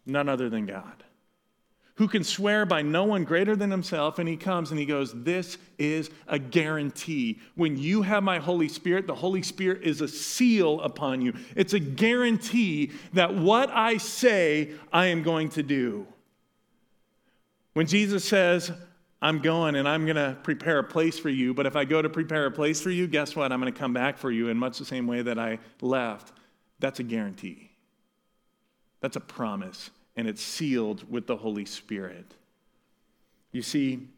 None 0.06 0.28
other 0.28 0.48
than 0.48 0.66
God 0.66 1.02
who 1.96 2.08
can 2.08 2.24
swear 2.24 2.64
by 2.64 2.80
no 2.80 3.04
one 3.04 3.24
greater 3.24 3.54
than 3.54 3.70
himself. 3.70 4.18
And 4.18 4.28
he 4.28 4.36
comes 4.36 4.70
and 4.70 4.80
he 4.80 4.86
goes, 4.86 5.12
This 5.12 5.58
is 5.78 6.10
a 6.26 6.38
guarantee. 6.38 7.40
When 7.54 7.76
you 7.76 8.02
have 8.02 8.22
my 8.22 8.38
Holy 8.38 8.68
Spirit, 8.68 9.06
the 9.06 9.14
Holy 9.14 9.42
Spirit 9.42 9.82
is 9.82 10.00
a 10.00 10.08
seal 10.08 10.80
upon 10.80 11.20
you. 11.20 11.34
It's 11.54 11.74
a 11.74 11.78
guarantee 11.78 12.92
that 13.12 13.34
what 13.34 13.70
I 13.70 13.98
say, 13.98 14.72
I 14.92 15.06
am 15.06 15.22
going 15.22 15.50
to 15.50 15.62
do. 15.62 16.06
When 17.74 17.86
Jesus 17.86 18.24
says, 18.24 18.72
I'm 19.20 19.38
going 19.38 19.76
and 19.76 19.88
I'm 19.88 20.04
going 20.04 20.16
to 20.16 20.36
prepare 20.42 20.80
a 20.80 20.84
place 20.84 21.18
for 21.18 21.28
you, 21.28 21.54
but 21.54 21.64
if 21.64 21.76
I 21.76 21.84
go 21.84 22.02
to 22.02 22.08
prepare 22.08 22.46
a 22.46 22.50
place 22.50 22.80
for 22.80 22.90
you, 22.90 23.06
guess 23.06 23.36
what? 23.36 23.52
I'm 23.52 23.60
going 23.60 23.72
to 23.72 23.78
come 23.78 23.92
back 23.92 24.18
for 24.18 24.30
you 24.30 24.48
in 24.48 24.56
much 24.56 24.78
the 24.78 24.84
same 24.84 25.06
way 25.06 25.22
that 25.22 25.38
I 25.38 25.58
left. 25.80 26.32
That's 26.80 26.98
a 26.98 27.04
guarantee. 27.04 27.70
That's 29.00 29.16
a 29.16 29.20
promise 29.20 29.90
and 30.16 30.28
it's 30.28 30.42
sealed 30.42 31.10
with 31.10 31.26
the 31.26 31.36
Holy 31.36 31.64
Spirit. 31.64 32.34
You 33.50 33.62
see, 33.62 34.08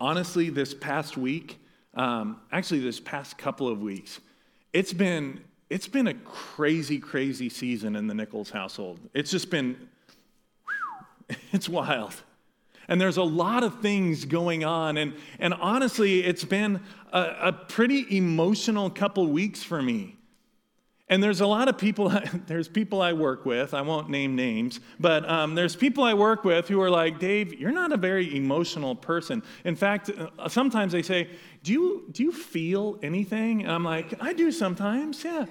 honestly, 0.00 0.50
this 0.50 0.74
past 0.74 1.16
week, 1.16 1.58
um, 1.94 2.40
actually, 2.52 2.80
this 2.80 3.00
past 3.00 3.36
couple 3.36 3.68
of 3.68 3.80
weeks, 3.80 4.20
it's 4.72 4.92
been 4.92 5.40
it's 5.70 5.86
been 5.86 6.08
a 6.08 6.14
crazy, 6.14 6.98
crazy 6.98 7.48
season 7.48 7.94
in 7.94 8.08
the 8.08 8.14
Nichols 8.14 8.50
household. 8.50 8.98
It's 9.14 9.30
just 9.30 9.50
been, 9.50 9.88
it's 11.52 11.68
wild. 11.68 12.14
And 12.88 13.00
there's 13.00 13.18
a 13.18 13.22
lot 13.22 13.62
of 13.62 13.80
things 13.80 14.24
going 14.24 14.64
on. 14.64 14.96
And, 14.96 15.14
and 15.38 15.54
honestly, 15.54 16.24
it's 16.24 16.44
been 16.44 16.80
a, 17.12 17.36
a 17.40 17.52
pretty 17.52 18.16
emotional 18.16 18.90
couple 18.90 19.28
weeks 19.28 19.62
for 19.62 19.80
me. 19.80 20.16
And 21.10 21.20
there's 21.20 21.40
a 21.40 21.46
lot 21.46 21.68
of 21.68 21.76
people, 21.76 22.08
there's 22.46 22.68
people 22.68 23.02
I 23.02 23.12
work 23.12 23.44
with, 23.44 23.74
I 23.74 23.82
won't 23.82 24.08
name 24.08 24.36
names, 24.36 24.78
but 25.00 25.28
um, 25.28 25.56
there's 25.56 25.74
people 25.74 26.04
I 26.04 26.14
work 26.14 26.44
with 26.44 26.68
who 26.68 26.80
are 26.80 26.88
like, 26.88 27.18
Dave, 27.18 27.52
you're 27.52 27.72
not 27.72 27.92
a 27.92 27.96
very 27.96 28.34
emotional 28.36 28.94
person. 28.94 29.42
In 29.64 29.74
fact, 29.74 30.08
uh, 30.08 30.48
sometimes 30.48 30.92
they 30.92 31.02
say, 31.02 31.28
do 31.64 31.72
you, 31.72 32.04
do 32.12 32.22
you 32.22 32.32
feel 32.32 32.98
anything? 33.02 33.64
And 33.64 33.72
I'm 33.72 33.84
like, 33.84 34.14
I 34.22 34.32
do 34.32 34.52
sometimes, 34.52 35.22
yeah. 35.24 35.46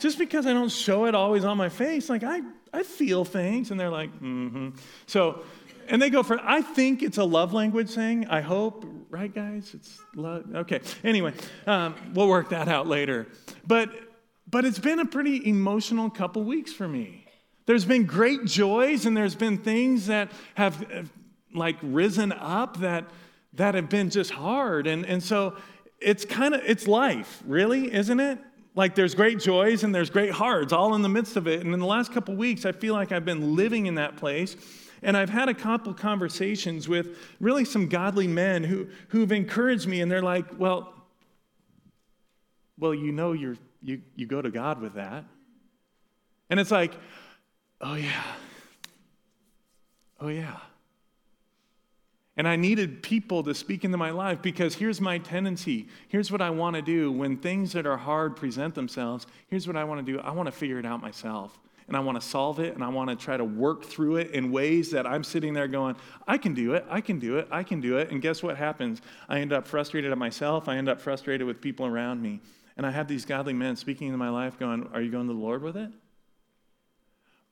Just 0.00 0.18
because 0.18 0.46
I 0.46 0.52
don't 0.52 0.70
show 0.70 1.06
it 1.06 1.14
always 1.14 1.44
on 1.44 1.56
my 1.56 1.68
face, 1.68 2.08
like 2.08 2.24
I, 2.24 2.42
I 2.72 2.82
feel 2.82 3.24
things. 3.24 3.70
And 3.70 3.78
they're 3.78 3.90
like, 3.90 4.10
mm 4.20 4.50
hmm. 4.50 4.68
So, 5.06 5.44
and 5.88 6.02
they 6.02 6.10
go 6.10 6.24
for, 6.24 6.40
I 6.42 6.60
think 6.60 7.04
it's 7.04 7.18
a 7.18 7.24
love 7.24 7.52
language 7.52 7.90
thing. 7.90 8.26
I 8.26 8.40
hope, 8.40 8.84
right, 9.10 9.32
guys? 9.32 9.70
It's 9.74 10.00
love. 10.14 10.44
Okay. 10.54 10.80
Anyway, 11.04 11.34
um, 11.68 11.94
we'll 12.14 12.28
work 12.28 12.50
that 12.50 12.68
out 12.68 12.88
later. 12.88 13.28
But 13.66 14.07
but 14.50 14.64
it's 14.64 14.78
been 14.78 14.98
a 14.98 15.06
pretty 15.06 15.48
emotional 15.48 16.10
couple 16.10 16.42
weeks 16.42 16.72
for 16.72 16.88
me. 16.88 17.24
There's 17.66 17.84
been 17.84 18.06
great 18.06 18.44
joys 18.44 19.04
and 19.04 19.16
there's 19.16 19.34
been 19.34 19.58
things 19.58 20.06
that 20.06 20.30
have 20.54 21.10
like 21.54 21.76
risen 21.82 22.32
up 22.32 22.78
that 22.78 23.04
that 23.54 23.74
have 23.74 23.88
been 23.88 24.10
just 24.10 24.30
hard. 24.30 24.86
And, 24.86 25.04
and 25.04 25.22
so 25.22 25.56
it's 26.00 26.24
kind 26.24 26.54
of 26.54 26.62
it's 26.64 26.86
life, 26.86 27.42
really, 27.46 27.92
isn't 27.92 28.20
it? 28.20 28.38
Like 28.74 28.94
there's 28.94 29.14
great 29.14 29.40
joys 29.40 29.82
and 29.82 29.94
there's 29.94 30.10
great 30.10 30.30
hards 30.30 30.72
all 30.72 30.94
in 30.94 31.02
the 31.02 31.08
midst 31.08 31.36
of 31.36 31.46
it. 31.46 31.64
And 31.64 31.74
in 31.74 31.80
the 31.80 31.86
last 31.86 32.12
couple 32.12 32.36
weeks, 32.36 32.64
I 32.64 32.72
feel 32.72 32.94
like 32.94 33.10
I've 33.12 33.24
been 33.24 33.56
living 33.56 33.86
in 33.86 33.96
that 33.96 34.16
place. 34.16 34.56
And 35.02 35.16
I've 35.16 35.30
had 35.30 35.48
a 35.48 35.54
couple 35.54 35.94
conversations 35.94 36.88
with 36.88 37.16
really 37.40 37.64
some 37.64 37.88
godly 37.88 38.26
men 38.26 38.64
who, 38.64 38.88
who've 39.08 39.30
encouraged 39.30 39.86
me, 39.86 40.00
and 40.00 40.10
they're 40.10 40.22
like, 40.22 40.58
well, 40.58 40.92
well, 42.78 42.94
you 42.94 43.12
know 43.12 43.32
you're, 43.32 43.56
you, 43.82 44.02
you 44.16 44.26
go 44.26 44.42
to 44.42 44.50
God 44.50 44.80
with 44.80 44.94
that. 44.94 45.24
And 46.50 46.58
it's 46.58 46.70
like, 46.70 46.92
oh 47.80 47.94
yeah. 47.94 48.22
Oh 50.20 50.28
yeah. 50.28 50.56
And 52.36 52.46
I 52.46 52.54
needed 52.54 53.02
people 53.02 53.42
to 53.42 53.54
speak 53.54 53.84
into 53.84 53.96
my 53.96 54.10
life 54.10 54.40
because 54.40 54.76
here's 54.76 55.00
my 55.00 55.18
tendency. 55.18 55.88
Here's 56.06 56.30
what 56.30 56.40
I 56.40 56.50
want 56.50 56.76
to 56.76 56.82
do 56.82 57.10
when 57.10 57.36
things 57.36 57.72
that 57.72 57.84
are 57.84 57.96
hard 57.96 58.36
present 58.36 58.76
themselves. 58.76 59.26
Here's 59.48 59.66
what 59.66 59.76
I 59.76 59.82
want 59.82 60.06
to 60.06 60.12
do 60.12 60.20
I 60.20 60.30
want 60.30 60.46
to 60.46 60.52
figure 60.52 60.78
it 60.78 60.86
out 60.86 61.02
myself. 61.02 61.58
And 61.88 61.96
I 61.96 62.00
want 62.00 62.20
to 62.20 62.26
solve 62.26 62.60
it 62.60 62.74
and 62.74 62.84
I 62.84 62.88
want 62.88 63.08
to 63.08 63.16
try 63.16 63.38
to 63.38 63.44
work 63.44 63.82
through 63.82 64.16
it 64.16 64.32
in 64.32 64.52
ways 64.52 64.90
that 64.90 65.06
I'm 65.06 65.24
sitting 65.24 65.54
there 65.54 65.66
going, 65.66 65.96
I 66.26 66.36
can 66.36 66.52
do 66.52 66.74
it, 66.74 66.84
I 66.90 67.00
can 67.00 67.18
do 67.18 67.38
it, 67.38 67.48
I 67.50 67.62
can 67.62 67.80
do 67.80 67.96
it. 67.96 68.10
And 68.10 68.20
guess 68.20 68.42
what 68.42 68.58
happens? 68.58 69.00
I 69.26 69.40
end 69.40 69.54
up 69.54 69.66
frustrated 69.66 70.12
at 70.12 70.18
myself, 70.18 70.68
I 70.68 70.76
end 70.76 70.88
up 70.88 71.00
frustrated 71.00 71.46
with 71.46 71.62
people 71.62 71.86
around 71.86 72.20
me. 72.20 72.40
And 72.78 72.86
I 72.86 72.92
have 72.92 73.08
these 73.08 73.24
godly 73.24 73.52
men 73.52 73.74
speaking 73.74 74.06
into 74.06 74.18
my 74.18 74.30
life 74.30 74.58
going, 74.58 74.88
Are 74.94 75.02
you 75.02 75.10
going 75.10 75.26
to 75.26 75.34
the 75.34 75.38
Lord 75.38 75.62
with 75.62 75.76
it? 75.76 75.90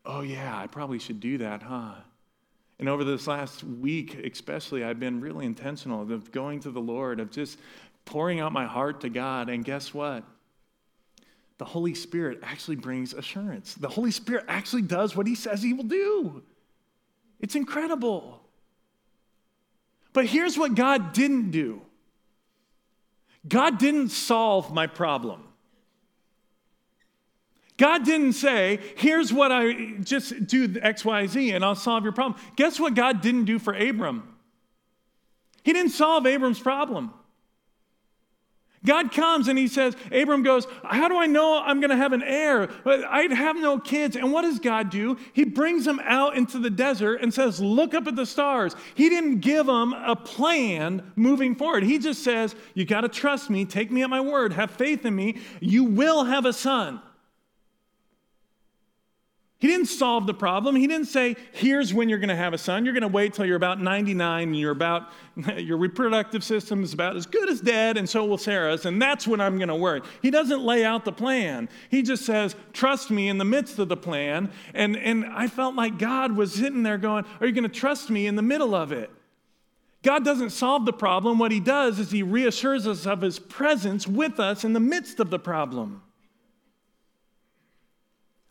Oh, 0.05 0.21
yeah, 0.21 0.57
I 0.57 0.69
probably 0.69 1.01
should 1.01 1.19
do 1.19 1.39
that, 1.39 1.65
huh? 1.65 1.95
And 2.79 2.89
over 2.89 3.03
this 3.03 3.27
last 3.27 3.65
week, 3.65 4.15
especially, 4.15 4.85
I've 4.85 5.01
been 5.01 5.21
really 5.21 5.45
intentional 5.45 6.03
of 6.03 6.31
going 6.31 6.61
to 6.61 6.71
the 6.71 6.81
Lord, 6.81 7.19
of 7.19 7.33
just 7.33 7.59
pouring 8.05 8.39
out 8.39 8.53
my 8.53 8.67
heart 8.67 9.01
to 9.01 9.09
God. 9.09 9.49
And 9.49 9.65
guess 9.65 9.93
what? 9.93 10.23
The 11.59 11.65
Holy 11.65 11.95
Spirit 11.95 12.39
actually 12.43 12.77
brings 12.77 13.13
assurance. 13.13 13.75
The 13.75 13.89
Holy 13.89 14.13
Spirit 14.13 14.45
actually 14.47 14.83
does 14.83 15.17
what 15.17 15.27
He 15.27 15.35
says 15.35 15.61
He 15.61 15.73
will 15.73 15.85
do. 15.85 16.43
It's 17.41 17.57
incredible. 17.57 18.43
But 20.13 20.27
here's 20.27 20.57
what 20.57 20.77
God 20.77 21.13
didn't 21.13 21.51
do 21.51 21.83
God 23.49 23.79
didn't 23.79 24.11
solve 24.11 24.73
my 24.73 24.87
problem. 24.87 25.43
God 27.77 28.05
didn't 28.05 28.33
say, 28.33 28.81
here's 28.97 29.33
what 29.33 29.53
I 29.53 29.73
just 30.01 30.47
do 30.47 30.77
X, 30.81 31.05
Y, 31.05 31.27
Z 31.27 31.51
and 31.51 31.65
I'll 31.65 31.75
solve 31.75 32.05
your 32.05 32.13
problem. 32.13 32.41
Guess 32.57 32.81
what 32.81 32.95
God 32.95 33.21
didn't 33.21 33.45
do 33.45 33.59
for 33.59 33.75
Abram? 33.75 34.35
He 35.63 35.73
didn't 35.73 35.93
solve 35.93 36.27
Abram's 36.27 36.61
problem. 36.61 37.13
God 38.87 39.13
comes 39.13 39.49
and 39.49 39.59
he 39.59 39.69
says, 39.69 39.95
Abram 40.11 40.43
goes, 40.43 40.67
How 40.83 41.09
do 41.09 41.19
I 41.19 41.27
know 41.27 41.61
I'm 41.63 41.81
going 41.81 41.91
to 41.91 41.97
have 41.97 42.15
an 42.15 42.23
heir? 42.23 42.71
I 42.87 43.29
have 43.31 43.57
no 43.57 43.79
kids. 43.79 44.17
And 44.17 44.33
what 44.33 44.43
does 44.43 44.59
God 44.59 44.89
do? 44.89 45.19
He 45.35 45.45
brings 45.45 45.87
him 45.87 46.01
out 46.05 46.37
into 46.37 46.59
the 46.59 46.71
desert 46.71 47.21
and 47.21 47.35
says, 47.35 47.61
Look 47.61 47.93
up 47.93 48.07
at 48.07 48.17
the 48.17 48.25
stars. 48.25 48.75
He 48.95 49.11
didn't 49.11 49.41
give 49.41 49.69
him 49.69 49.93
a 49.93 50.17
plan 50.17 51.13
moving 51.17 51.55
forward. 51.55 51.83
He 51.83 51.99
just 51.99 52.23
says, 52.23 52.55
You 52.75 52.87
got 52.87 53.03
to 53.03 53.09
trust 53.09 53.51
me, 53.51 53.67
take 53.67 53.91
me 53.91 54.03
at 54.03 54.09
my 54.09 54.21
word, 54.21 54.55
have 54.55 54.71
faith 54.71 55.05
in 55.05 55.15
me. 55.15 55.41
You 55.61 55.85
will 55.85 56.25
have 56.25 56.47
a 56.47 56.53
son. 56.53 57.03
He 59.59 59.69
didn't 59.69 59.87
solve 59.87 60.27
the 60.27 60.35
problem. 60.35 60.77
He 60.77 60.87
didn't 60.87 61.07
say, 61.07 61.35
here's 61.53 61.95
when 61.95 62.11
you're 62.11 62.19
going 62.19 62.29
to 62.29 62.37
have 62.37 62.53
a 62.53 62.59
son. 62.59 62.85
You're 62.85 62.93
going 62.93 63.01
to 63.03 63.09
wait 63.09 63.33
till 63.33 63.47
you're 63.47 63.57
about 63.57 63.81
99 63.81 64.49
and 64.49 64.59
you're 64.59 64.71
about, 64.71 65.09
your 65.57 65.79
reproductive 65.79 66.45
system 66.45 66.83
is 66.83 66.93
about 66.93 67.17
as 67.17 67.25
good 67.25 67.49
as 67.49 67.63
dead, 67.63 67.97
and 67.97 68.07
so 68.07 68.27
will 68.27 68.37
Sarah's, 68.37 68.85
and 68.85 69.01
that's 69.01 69.27
when 69.27 69.41
I'm 69.41 69.57
going 69.57 69.69
to 69.69 69.75
work. 69.75 70.05
He 70.21 70.31
doesn't 70.31 70.61
lay 70.61 70.85
out 70.85 71.07
the 71.07 71.13
plan. 71.13 71.71
He 71.91 72.03
just 72.03 72.27
says, 72.27 72.55
trust 72.75 73.11
me 73.11 73.31
in 73.31 73.39
the 73.39 73.47
midst 73.47 73.79
of 73.79 73.89
the 73.89 73.97
plan. 73.97 74.51
And, 74.75 74.95
and 74.95 75.25
I 75.25 75.47
felt 75.47 75.75
like 75.75 75.99
God 75.99 76.33
was 76.33 76.53
sitting 76.53 76.83
there 76.83 76.99
going, 76.99 77.25
are 77.41 77.47
you 77.47 77.53
going 77.53 77.65
to 77.65 77.71
trust 77.71 78.11
me 78.11 78.27
in 78.27 78.37
the 78.37 78.43
middle 78.43 78.75
of 78.75 78.93
it? 78.93 79.11
God 80.03 80.23
doesn't 80.23 80.51
solve 80.51 80.85
the 80.85 80.93
problem. 80.93 81.39
What 81.39 81.51
he 81.51 81.61
does 81.61 81.99
is 81.99 82.11
he 82.11 82.23
reassures 82.23 82.87
us 82.87 83.07
of 83.07 83.23
his 83.23 83.39
presence 83.39 84.07
with 84.07 84.39
us 84.39 84.65
in 84.65 84.75
the 84.75 84.81
midst 84.81 85.19
of 85.19 85.31
the 85.31 85.39
problem. 85.39 86.03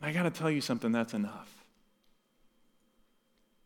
I 0.05 0.11
got 0.11 0.23
to 0.23 0.29
tell 0.29 0.51
you 0.51 0.61
something, 0.61 0.91
that's 0.91 1.15
enough. 1.15 1.51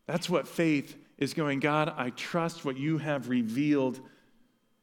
That's 0.06 0.30
what 0.30 0.48
faith 0.48 0.96
is 1.18 1.34
going, 1.34 1.60
God, 1.60 1.92
I 1.98 2.10
trust 2.10 2.64
what 2.64 2.78
you 2.78 2.96
have 2.96 3.28
revealed 3.28 4.00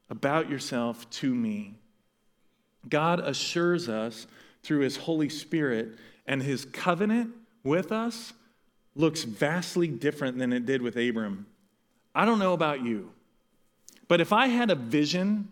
about 0.07 0.51
yourself 0.51 1.09
to 1.09 1.33
me. 1.33 1.79
God 2.87 3.19
assures 3.19 3.89
us 3.89 4.27
through 4.61 4.81
his 4.81 4.97
Holy 4.97 5.29
Spirit, 5.29 5.97
and 6.27 6.43
his 6.43 6.63
covenant 6.63 7.33
with 7.63 7.91
us 7.91 8.33
looks 8.95 9.23
vastly 9.23 9.87
different 9.87 10.37
than 10.37 10.53
it 10.53 10.67
did 10.67 10.83
with 10.83 10.95
Abram. 10.95 11.47
I 12.13 12.25
don't 12.25 12.37
know 12.37 12.53
about 12.53 12.83
you, 12.83 13.11
but 14.07 14.21
if 14.21 14.31
I 14.31 14.45
had 14.45 14.69
a 14.69 14.75
vision 14.75 15.51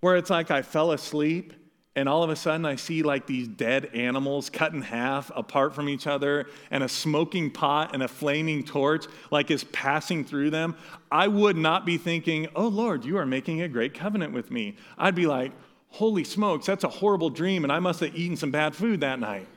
where 0.00 0.16
it's 0.16 0.30
like 0.30 0.50
I 0.50 0.62
fell 0.62 0.90
asleep 0.90 1.52
and 1.96 2.08
all 2.08 2.22
of 2.22 2.30
a 2.30 2.36
sudden 2.36 2.64
I 2.64 2.76
see 2.76 3.02
like 3.02 3.26
these 3.26 3.48
dead 3.48 3.90
animals 3.94 4.48
cut 4.48 4.72
in 4.72 4.82
half 4.82 5.30
apart 5.34 5.74
from 5.74 5.88
each 5.88 6.06
other, 6.06 6.46
and 6.70 6.84
a 6.84 6.88
smoking 6.88 7.50
pot 7.50 7.92
and 7.94 8.02
a 8.02 8.08
flaming 8.08 8.64
torch 8.64 9.06
like 9.30 9.50
is 9.50 9.64
passing 9.64 10.24
through 10.24 10.50
them, 10.50 10.76
I 11.10 11.28
would 11.28 11.56
not 11.56 11.84
be 11.84 11.98
thinking, 11.98 12.48
Oh 12.54 12.68
Lord, 12.68 13.04
you 13.04 13.16
are 13.18 13.26
making 13.26 13.62
a 13.62 13.68
great 13.68 13.94
covenant 13.94 14.32
with 14.32 14.50
me. 14.50 14.76
I'd 14.96 15.14
be 15.14 15.26
like, 15.26 15.52
Holy 15.88 16.22
smokes, 16.22 16.66
that's 16.66 16.84
a 16.84 16.88
horrible 16.88 17.30
dream, 17.30 17.64
and 17.64 17.72
I 17.72 17.80
must 17.80 18.00
have 18.00 18.14
eaten 18.14 18.36
some 18.36 18.52
bad 18.52 18.76
food 18.76 19.00
that 19.00 19.18
night. 19.18 19.48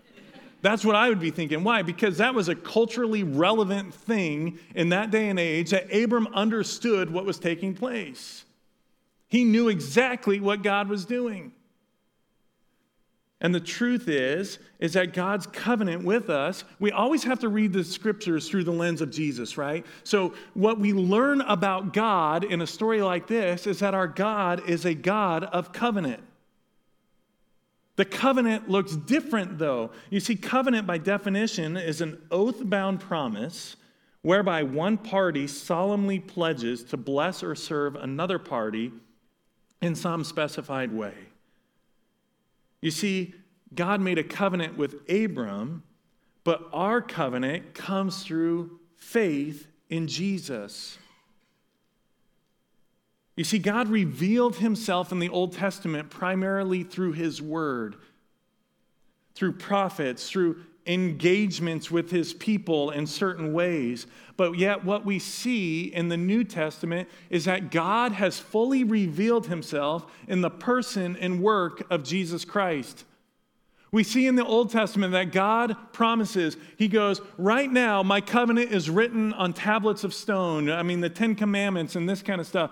That's 0.64 0.86
what 0.86 0.96
I 0.96 1.10
would 1.10 1.20
be 1.20 1.30
thinking. 1.30 1.64
Why? 1.64 1.82
Because 1.82 2.18
that 2.18 2.34
was 2.34 2.48
a 2.48 2.56
culturally 2.56 3.22
relevant 3.22 3.94
thing 3.94 4.60
in 4.74 4.90
that 4.90 5.12
day 5.12 5.28
and 5.28 5.38
age 5.38 5.72
that 5.72 5.94
Abram 5.94 6.28
understood 6.34 7.12
what 7.12 7.26
was 7.26 7.38
taking 7.38 7.76
place. 7.76 8.46
He 9.28 9.44
knew 9.44 9.68
exactly 9.68 10.40
what 10.40 10.64
God 10.64 10.88
was 10.88 11.04
doing. 11.04 11.52
And 13.44 13.54
the 13.54 13.60
truth 13.60 14.08
is, 14.08 14.58
is 14.80 14.94
that 14.94 15.14
God's 15.14 15.46
covenant 15.48 16.06
with 16.06 16.30
us, 16.30 16.64
we 16.80 16.94
always 16.94 17.26
have 17.26 17.40
to 17.40 17.50
read 17.50 17.74
the 17.74 17.84
scriptures 17.84 18.50
through 18.50 18.64
the 18.64 18.72
lens 18.72 19.02
of 19.02 19.12
Jesus, 19.12 19.58
right? 19.58 19.86
So, 20.06 20.34
what 20.54 20.80
we 20.80 20.94
learn 20.94 21.42
about 21.42 21.92
God 21.92 22.46
in 22.46 22.62
a 22.62 22.68
story 22.68 23.02
like 23.02 23.28
this 23.28 23.68
is 23.68 23.80
that 23.80 23.94
our 23.94 24.08
God 24.08 24.68
is 24.70 24.86
a 24.86 24.94
God 24.94 25.44
of 25.44 25.74
covenant. 25.74 26.24
The 27.98 28.06
covenant 28.06 28.70
looks 28.70 28.96
different, 28.96 29.60
though. 29.60 29.92
You 30.10 30.22
see, 30.22 30.38
covenant 30.38 30.88
by 30.88 30.98
definition 30.98 31.76
is 31.76 32.00
an 32.00 32.22
oath 32.32 32.68
bound 32.68 33.02
promise 33.02 33.76
whereby 34.22 34.64
one 34.64 34.98
party 34.98 35.48
solemnly 35.48 36.18
pledges 36.18 36.82
to 36.86 36.98
bless 36.98 37.44
or 37.44 37.56
serve 37.56 37.96
another 37.96 38.40
party 38.40 38.94
in 39.82 39.96
some 39.96 40.24
specified 40.24 40.94
way. 40.94 41.14
You 42.84 42.92
see, 42.92 43.34
God 43.74 44.02
made 44.02 44.18
a 44.18 44.26
covenant 44.26 44.78
with 44.78 45.10
Abram, 45.10 45.84
but 46.44 46.68
our 46.74 47.02
covenant 47.02 47.74
comes 47.74 48.24
through 48.24 48.78
faith 48.98 49.68
in 49.90 50.06
Jesus. 50.06 50.98
You 53.38 53.46
see, 53.46 53.58
God 53.58 53.88
revealed 53.88 54.58
himself 54.58 55.14
in 55.14 55.20
the 55.20 55.30
Old 55.30 55.54
Testament 55.54 56.10
primarily 56.10 56.84
through 56.84 57.14
his 57.14 57.42
word, 57.42 57.96
through 59.34 59.54
prophets, 59.54 60.30
through 60.30 60.58
engagements 60.86 61.90
with 61.90 62.12
his 62.12 62.34
people 62.34 62.92
in 62.92 63.08
certain 63.08 63.54
ways. 63.54 64.08
But 64.36 64.58
yet, 64.58 64.84
what 64.84 65.06
we 65.06 65.20
see 65.20 65.86
in 65.86 66.10
the 66.10 66.18
New 66.18 66.44
Testament 66.44 67.10
is 67.30 67.46
that 67.46 67.72
God 67.72 68.14
has 68.14 68.40
fully 68.40 68.84
revealed 68.84 69.48
himself 69.48 70.06
in 70.28 70.42
the 70.42 70.50
person 70.50 71.16
and 71.18 71.42
work 71.42 71.84
of 71.92 72.04
Jesus 72.04 72.44
Christ. 72.44 73.06
We 73.94 74.04
see 74.04 74.26
in 74.26 74.36
the 74.36 74.44
Old 74.44 74.72
Testament 74.72 75.14
that 75.14 75.32
God 75.32 75.78
promises, 75.94 76.58
He 76.78 76.88
goes, 76.88 77.22
Right 77.38 77.72
now, 77.72 78.02
my 78.02 78.22
covenant 78.22 78.72
is 78.72 78.90
written 78.90 79.34
on 79.34 79.54
tablets 79.54 80.04
of 80.04 80.16
stone. 80.16 80.72
I 80.72 80.82
mean, 80.82 81.00
the 81.00 81.12
Ten 81.12 81.36
Commandments 81.36 81.96
and 81.96 82.10
this 82.10 82.24
kind 82.24 82.42
of 82.42 82.48
stuff. 82.48 82.72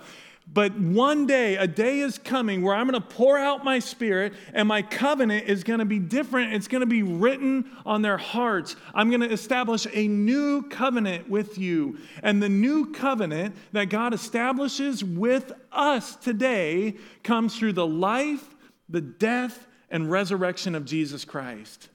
But 0.53 0.77
one 0.77 1.27
day, 1.27 1.55
a 1.55 1.67
day 1.67 1.99
is 1.99 2.17
coming 2.17 2.61
where 2.61 2.75
I'm 2.75 2.89
going 2.89 3.01
to 3.01 3.07
pour 3.07 3.37
out 3.37 3.63
my 3.63 3.79
spirit 3.79 4.33
and 4.53 4.67
my 4.67 4.81
covenant 4.81 5.47
is 5.47 5.63
going 5.63 5.79
to 5.79 5.85
be 5.85 5.97
different. 5.97 6.53
It's 6.53 6.67
going 6.67 6.81
to 6.81 6.87
be 6.87 7.03
written 7.03 7.71
on 7.85 8.01
their 8.01 8.17
hearts. 8.17 8.75
I'm 8.93 9.09
going 9.09 9.21
to 9.21 9.31
establish 9.31 9.87
a 9.93 10.07
new 10.09 10.63
covenant 10.63 11.29
with 11.29 11.57
you. 11.57 11.99
And 12.21 12.43
the 12.43 12.49
new 12.49 12.91
covenant 12.91 13.55
that 13.71 13.85
God 13.85 14.13
establishes 14.13 15.05
with 15.05 15.53
us 15.71 16.17
today 16.17 16.95
comes 17.23 17.57
through 17.57 17.73
the 17.73 17.87
life, 17.87 18.53
the 18.89 19.01
death, 19.01 19.67
and 19.89 20.11
resurrection 20.11 20.75
of 20.75 20.83
Jesus 20.83 21.23
Christ. 21.23 21.90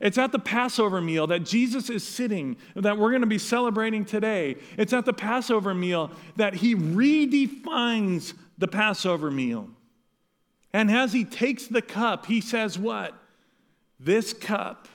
It's 0.00 0.18
at 0.18 0.32
the 0.32 0.38
Passover 0.38 1.00
meal 1.00 1.26
that 1.28 1.44
Jesus 1.44 1.88
is 1.88 2.06
sitting, 2.06 2.56
that 2.74 2.98
we're 2.98 3.10
going 3.10 3.22
to 3.22 3.26
be 3.26 3.38
celebrating 3.38 4.04
today. 4.04 4.56
It's 4.76 4.92
at 4.92 5.04
the 5.04 5.12
Passover 5.12 5.74
meal 5.74 6.10
that 6.36 6.54
he 6.54 6.74
redefines 6.74 8.34
the 8.58 8.68
Passover 8.68 9.30
meal. 9.30 9.68
And 10.72 10.90
as 10.90 11.12
he 11.12 11.24
takes 11.24 11.66
the 11.66 11.82
cup, 11.82 12.26
he 12.26 12.40
says, 12.40 12.78
What? 12.78 13.14
This 13.98 14.34
cup 14.34 14.88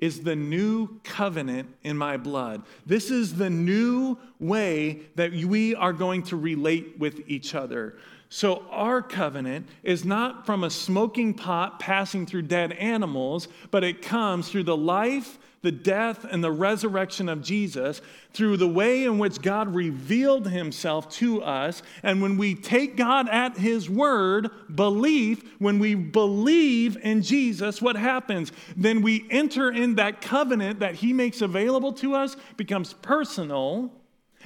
is 0.00 0.22
the 0.22 0.34
new 0.34 1.00
covenant 1.04 1.72
in 1.82 1.96
my 1.96 2.16
blood. 2.16 2.62
This 2.84 3.10
is 3.10 3.36
the 3.36 3.48
new 3.48 4.18
way 4.40 5.00
that 5.14 5.32
we 5.32 5.74
are 5.76 5.92
going 5.92 6.24
to 6.24 6.36
relate 6.36 6.98
with 6.98 7.22
each 7.28 7.54
other. 7.54 7.96
So, 8.34 8.64
our 8.72 9.00
covenant 9.00 9.68
is 9.84 10.04
not 10.04 10.44
from 10.44 10.64
a 10.64 10.70
smoking 10.70 11.34
pot 11.34 11.78
passing 11.78 12.26
through 12.26 12.42
dead 12.42 12.72
animals, 12.72 13.46
but 13.70 13.84
it 13.84 14.02
comes 14.02 14.48
through 14.48 14.64
the 14.64 14.76
life, 14.76 15.38
the 15.62 15.70
death, 15.70 16.24
and 16.28 16.42
the 16.42 16.50
resurrection 16.50 17.28
of 17.28 17.44
Jesus, 17.44 18.00
through 18.32 18.56
the 18.56 18.66
way 18.66 19.04
in 19.04 19.18
which 19.18 19.40
God 19.40 19.72
revealed 19.72 20.48
himself 20.48 21.08
to 21.10 21.44
us. 21.44 21.80
And 22.02 22.20
when 22.20 22.36
we 22.36 22.56
take 22.56 22.96
God 22.96 23.28
at 23.28 23.56
his 23.56 23.88
word, 23.88 24.50
belief, 24.74 25.44
when 25.60 25.78
we 25.78 25.94
believe 25.94 26.96
in 27.04 27.22
Jesus, 27.22 27.80
what 27.80 27.94
happens? 27.94 28.50
Then 28.76 29.00
we 29.00 29.28
enter 29.30 29.70
in 29.70 29.94
that 29.94 30.20
covenant 30.20 30.80
that 30.80 30.96
he 30.96 31.12
makes 31.12 31.40
available 31.40 31.92
to 31.92 32.16
us, 32.16 32.36
becomes 32.56 32.94
personal 32.94 33.92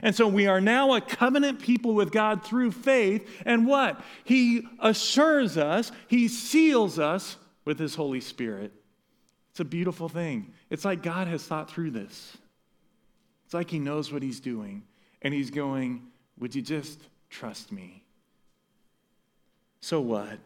and 0.03 0.15
so 0.15 0.29
we 0.29 0.47
are 0.47 0.61
now 0.61 0.95
a 0.95 1.01
covenant 1.01 1.61
people 1.61 1.95
with 1.95 2.11
God 2.11 2.45
through 2.45 2.73
faith. 2.73 3.29
And 3.45 3.67
what? 3.67 4.01
He 4.25 4.67
assures 4.79 5.57
us, 5.57 5.93
He 6.07 6.29
seals 6.29 6.99
us 6.99 7.37
with 7.65 7.79
His 7.79 7.95
Holy 7.95 8.21
Spirit. 8.21 8.73
It's 9.51 9.61
a 9.61 9.65
beautiful 9.65 10.09
thing. 10.09 10.53
It's 10.71 10.85
like 10.85 11.03
God 11.03 11.27
has 11.29 11.45
thought 11.45 11.71
through 11.71 11.91
this. 11.91 12.37
It's 13.45 13.55
like 13.55 13.71
He 13.71 13.79
knows 13.79 14.13
what 14.13 14.23
He's 14.23 14.41
doing. 14.41 14.85
And 15.23 15.35
He's 15.35 15.51
going, 15.51 16.07
Would 16.39 16.55
you 16.55 16.63
just 16.63 17.01
trust 17.31 17.73
me? 17.73 18.05
So 19.81 20.01
what? 20.01 20.39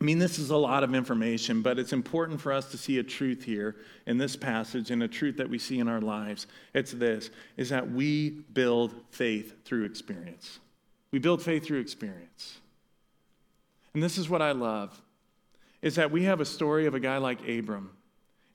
I 0.00 0.04
mean, 0.04 0.18
this 0.18 0.38
is 0.38 0.50
a 0.50 0.56
lot 0.56 0.84
of 0.84 0.94
information, 0.94 1.60
but 1.60 1.78
it's 1.78 1.92
important 1.92 2.40
for 2.40 2.52
us 2.52 2.70
to 2.70 2.78
see 2.78 2.98
a 2.98 3.02
truth 3.02 3.42
here 3.42 3.76
in 4.06 4.16
this 4.16 4.36
passage 4.36 4.92
and 4.92 5.02
a 5.02 5.08
truth 5.08 5.36
that 5.38 5.50
we 5.50 5.58
see 5.58 5.80
in 5.80 5.88
our 5.88 6.00
lives. 6.00 6.46
It's 6.72 6.92
this 6.92 7.30
is 7.56 7.70
that 7.70 7.90
we 7.90 8.30
build 8.52 8.94
faith 9.10 9.64
through 9.64 9.84
experience. 9.84 10.60
We 11.10 11.18
build 11.18 11.42
faith 11.42 11.64
through 11.64 11.80
experience. 11.80 12.60
And 13.92 14.02
this 14.02 14.18
is 14.18 14.28
what 14.28 14.42
I 14.42 14.52
love 14.52 15.00
is 15.82 15.96
that 15.96 16.10
we 16.10 16.24
have 16.24 16.40
a 16.40 16.44
story 16.44 16.86
of 16.86 16.94
a 16.94 17.00
guy 17.00 17.18
like 17.18 17.48
Abram. 17.48 17.90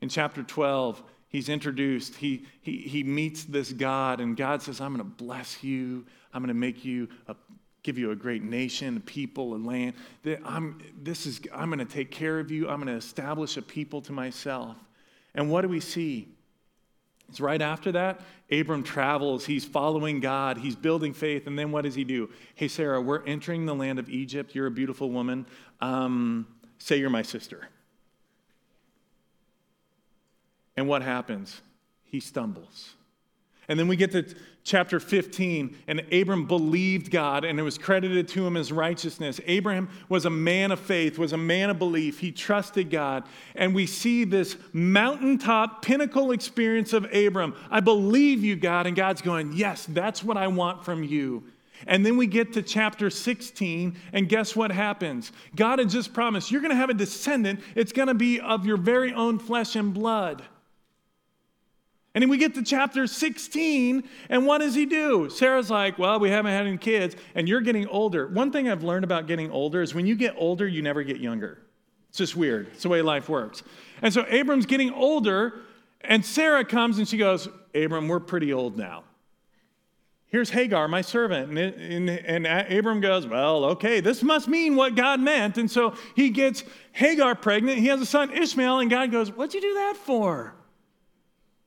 In 0.02 0.10
chapter 0.10 0.44
12, 0.44 1.02
he's 1.30 1.50
introduced, 1.50 2.16
he, 2.16 2.46
he, 2.62 2.78
he 2.78 3.04
meets 3.04 3.46
this 3.46 3.72
God, 3.72 4.20
and 4.20 4.36
God 4.36 4.62
says, 4.62 4.82
I'm 4.82 4.94
going 4.94 5.10
to 5.10 5.24
bless 5.24 5.64
you. 5.64 6.06
I'm 6.34 6.42
going 6.42 6.50
to 6.50 6.54
make 6.54 6.84
you 6.84 7.08
a 7.28 7.36
give 7.84 7.98
you 7.98 8.12
a 8.12 8.16
great 8.16 8.44
nation, 8.44 9.02
people, 9.02 9.56
and 9.56 9.66
land. 9.66 9.94
I'm, 10.46 10.80
this 11.02 11.26
is, 11.26 11.42
I'm 11.54 11.70
going 11.70 11.86
to 11.86 11.86
take 11.86 12.12
care 12.12 12.40
of 12.40 12.50
you. 12.50 12.70
I'm 12.70 12.78
going 12.78 12.88
to 12.88 13.06
establish 13.06 13.58
a 13.58 13.62
people 13.62 14.02
to 14.04 14.14
myself. 14.14 14.78
And 15.36 15.52
what 15.52 15.62
do 15.62 15.68
we 15.68 15.82
see? 15.82 16.30
It's 17.30 17.42
right 17.42 17.62
after 17.62 17.92
that, 17.94 18.22
Abram 18.52 18.84
travels. 18.84 19.46
He's 19.46 19.66
following 19.66 20.20
God. 20.20 20.58
He's 20.58 20.76
building 20.76 21.14
faith. 21.14 21.48
And 21.48 21.58
then 21.58 21.72
what 21.72 21.84
does 21.84 21.96
he 21.96 22.04
do? 22.04 22.30
Hey, 22.56 22.68
Sarah, 22.68 23.02
we're 23.02 23.24
entering 23.26 23.66
the 23.66 23.74
land 23.74 23.98
of 23.98 24.10
Egypt. 24.10 24.54
You're 24.54 24.68
a 24.68 24.72
beautiful 24.72 25.10
woman. 25.10 25.46
Um, 25.82 26.48
say 26.78 26.98
you're 26.98 27.10
my 27.10 27.22
sister. 27.22 27.68
And 30.78 30.88
what 30.88 31.02
happens? 31.02 31.62
He 32.04 32.20
stumbles. 32.20 32.94
And 33.68 33.80
then 33.80 33.88
we 33.88 33.96
get 33.96 34.12
to 34.12 34.36
chapter 34.64 35.00
15, 35.00 35.78
and 35.88 36.00
Abram 36.12 36.48
believed 36.48 37.12
God, 37.12 37.44
and 37.44 37.60
it 37.60 37.64
was 37.64 37.78
credited 37.78 38.28
to 38.30 38.48
him 38.48 38.56
as 38.56 38.72
righteousness. 38.72 39.42
Abraham 39.46 39.90
was 40.08 40.26
a 40.26 40.30
man 40.30 40.72
of 40.72 40.80
faith, 40.80 41.18
was 41.18 41.34
a 41.34 41.38
man 41.38 41.70
of 41.70 41.78
belief. 41.78 42.20
He 42.20 42.32
trusted 42.32 42.90
God. 42.90 43.26
And 43.56 43.76
we 43.76 43.86
see 43.86 44.24
this 44.24 44.56
mountaintop 44.72 45.82
pinnacle 45.84 46.32
experience 46.32 46.94
of 46.94 47.14
Abram. 47.14 47.56
I 47.70 47.82
believe 47.82 48.44
you, 48.44 48.56
God. 48.56 48.88
And 48.88 48.96
God's 48.96 49.22
going, 49.22 49.54
Yes, 49.54 49.86
that's 49.88 50.24
what 50.24 50.38
I 50.38 50.48
want 50.48 50.86
from 50.86 51.04
you. 51.04 51.44
And 51.86 52.06
then 52.06 52.16
we 52.16 52.28
get 52.28 52.54
to 52.54 52.62
chapter 52.62 53.10
16, 53.10 53.98
and 54.14 54.30
guess 54.30 54.56
what 54.56 54.72
happens? 54.72 55.34
God 55.56 55.80
had 55.80 55.90
just 55.90 56.14
promised, 56.14 56.52
You're 56.52 56.62
going 56.62 56.72
to 56.72 56.78
have 56.78 56.90
a 56.90 56.94
descendant. 56.94 57.60
It's 57.76 57.92
going 57.92 58.08
to 58.08 58.14
be 58.14 58.40
of 58.40 58.66
your 58.66 58.78
very 58.78 59.14
own 59.14 59.40
flesh 59.40 59.76
and 59.76 59.94
blood. 59.94 60.44
And 62.16 62.22
then 62.22 62.30
we 62.30 62.38
get 62.38 62.54
to 62.56 62.64
chapter 62.64 63.08
16, 63.08 64.04
and 64.30 64.46
what 64.46 64.60
does 64.60 64.76
he 64.76 64.86
do? 64.86 65.30
Sarah's 65.30 65.72
like, 65.72 65.98
Well, 65.98 66.20
we 66.20 66.30
haven't 66.30 66.52
had 66.52 66.68
any 66.68 66.78
kids, 66.78 67.16
and 67.34 67.50
you're 67.50 67.62
getting 67.62 67.88
older. 67.88 68.28
One 68.28 68.52
thing 68.52 68.70
I've 68.70 68.84
learned 68.84 69.04
about 69.04 69.26
getting 69.26 69.50
older 69.50 69.82
is 69.82 69.96
when 69.96 70.06
you 70.06 70.16
get 70.16 70.36
older, 70.38 70.68
you 70.68 70.82
never 70.82 71.02
get 71.04 71.18
younger. 71.18 71.60
It's 72.10 72.20
just 72.20 72.36
weird. 72.36 72.68
It's 72.74 72.84
the 72.84 72.90
way 72.90 73.02
life 73.02 73.28
works. 73.30 73.64
And 74.04 74.14
so 74.14 74.26
Abram's 74.30 74.68
getting 74.68 74.94
older, 74.94 75.62
and 76.02 76.24
Sarah 76.24 76.64
comes 76.64 77.00
and 77.00 77.08
she 77.08 77.18
goes, 77.18 77.50
Abram, 77.74 78.08
we're 78.08 78.20
pretty 78.20 78.54
old 78.54 78.78
now. 78.78 79.04
Here's 80.28 80.50
Hagar, 80.50 80.88
my 80.88 81.02
servant. 81.02 81.58
And, 81.58 81.80
and, 82.10 82.48
and 82.48 82.72
Abram 82.72 83.02
goes, 83.02 83.28
Well, 83.28 83.66
okay, 83.66 84.00
this 84.00 84.24
must 84.24 84.48
mean 84.48 84.76
what 84.76 84.96
God 84.96 85.20
meant. 85.20 85.58
And 85.58 85.70
so 85.70 85.96
he 86.16 86.30
gets 86.30 86.64
Hagar 86.92 87.36
pregnant. 87.36 87.78
He 87.78 87.88
has 87.88 88.02
a 88.02 88.06
son, 88.06 88.32
Ishmael, 88.32 88.80
and 88.80 88.90
God 88.90 89.12
goes, 89.12 89.32
What'd 89.32 89.54
you 89.54 89.62
do 89.62 89.74
that 89.76 89.96
for? 89.96 90.56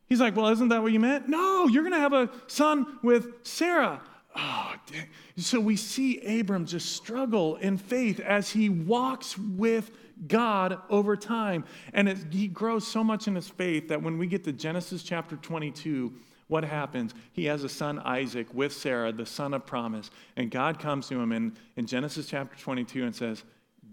He's 0.09 0.21
like, 0.21 0.37
Well, 0.37 0.49
isn't 0.49 0.69
that 0.69 0.83
what 0.83 0.93
you 0.93 1.01
meant? 1.01 1.29
No, 1.29 1.67
you're 1.67 1.83
going 1.83 1.95
to 1.95 2.01
have 2.01 2.13
a 2.13 2.31
son 2.47 2.99
with 3.03 3.47
Sarah. 3.47 4.01
Oh, 4.37 4.75
dang. 4.87 5.07
So 5.39 5.59
we 5.61 5.77
see 5.77 6.41
Abram 6.41 6.67
just 6.67 6.95
struggle 6.95 7.57
in 7.57 7.79
faith 7.79 8.21
as 8.21 8.51
he 8.51 8.69
walks 8.69 9.39
with 9.39 9.91
God 10.27 10.79
over 10.91 11.17
time. 11.17 11.65
And 11.93 12.09
it, 12.09 12.19
he 12.31 12.49
grows 12.49 12.87
so 12.87 13.03
much 13.03 13.29
in 13.29 13.35
his 13.35 13.49
faith 13.49 13.89
that 13.89 14.03
when 14.03 14.19
we 14.19 14.27
get 14.27 14.45
to 14.45 14.53
Genesis 14.53 15.03
chapter 15.03 15.37
22, 15.37 16.13
what 16.49 16.65
happens? 16.65 17.15
He 17.33 17.47
has 17.47 17.65
a 17.65 17.69
son, 17.69 17.99
Isaac, 18.01 18.53
with 18.53 18.73
Sarah, 18.73 19.13
the 19.13 19.27
son 19.27 19.55
of 19.55 19.67
promise. 19.67 20.11
And 20.37 20.51
God 20.51 20.79
comes 20.79 21.09
to 21.09 21.19
him 21.19 21.33
in, 21.33 21.57
in 21.77 21.87
Genesis 21.87 22.27
chapter 22.27 22.57
22 22.61 23.05
and 23.05 23.15
says, 23.15 23.43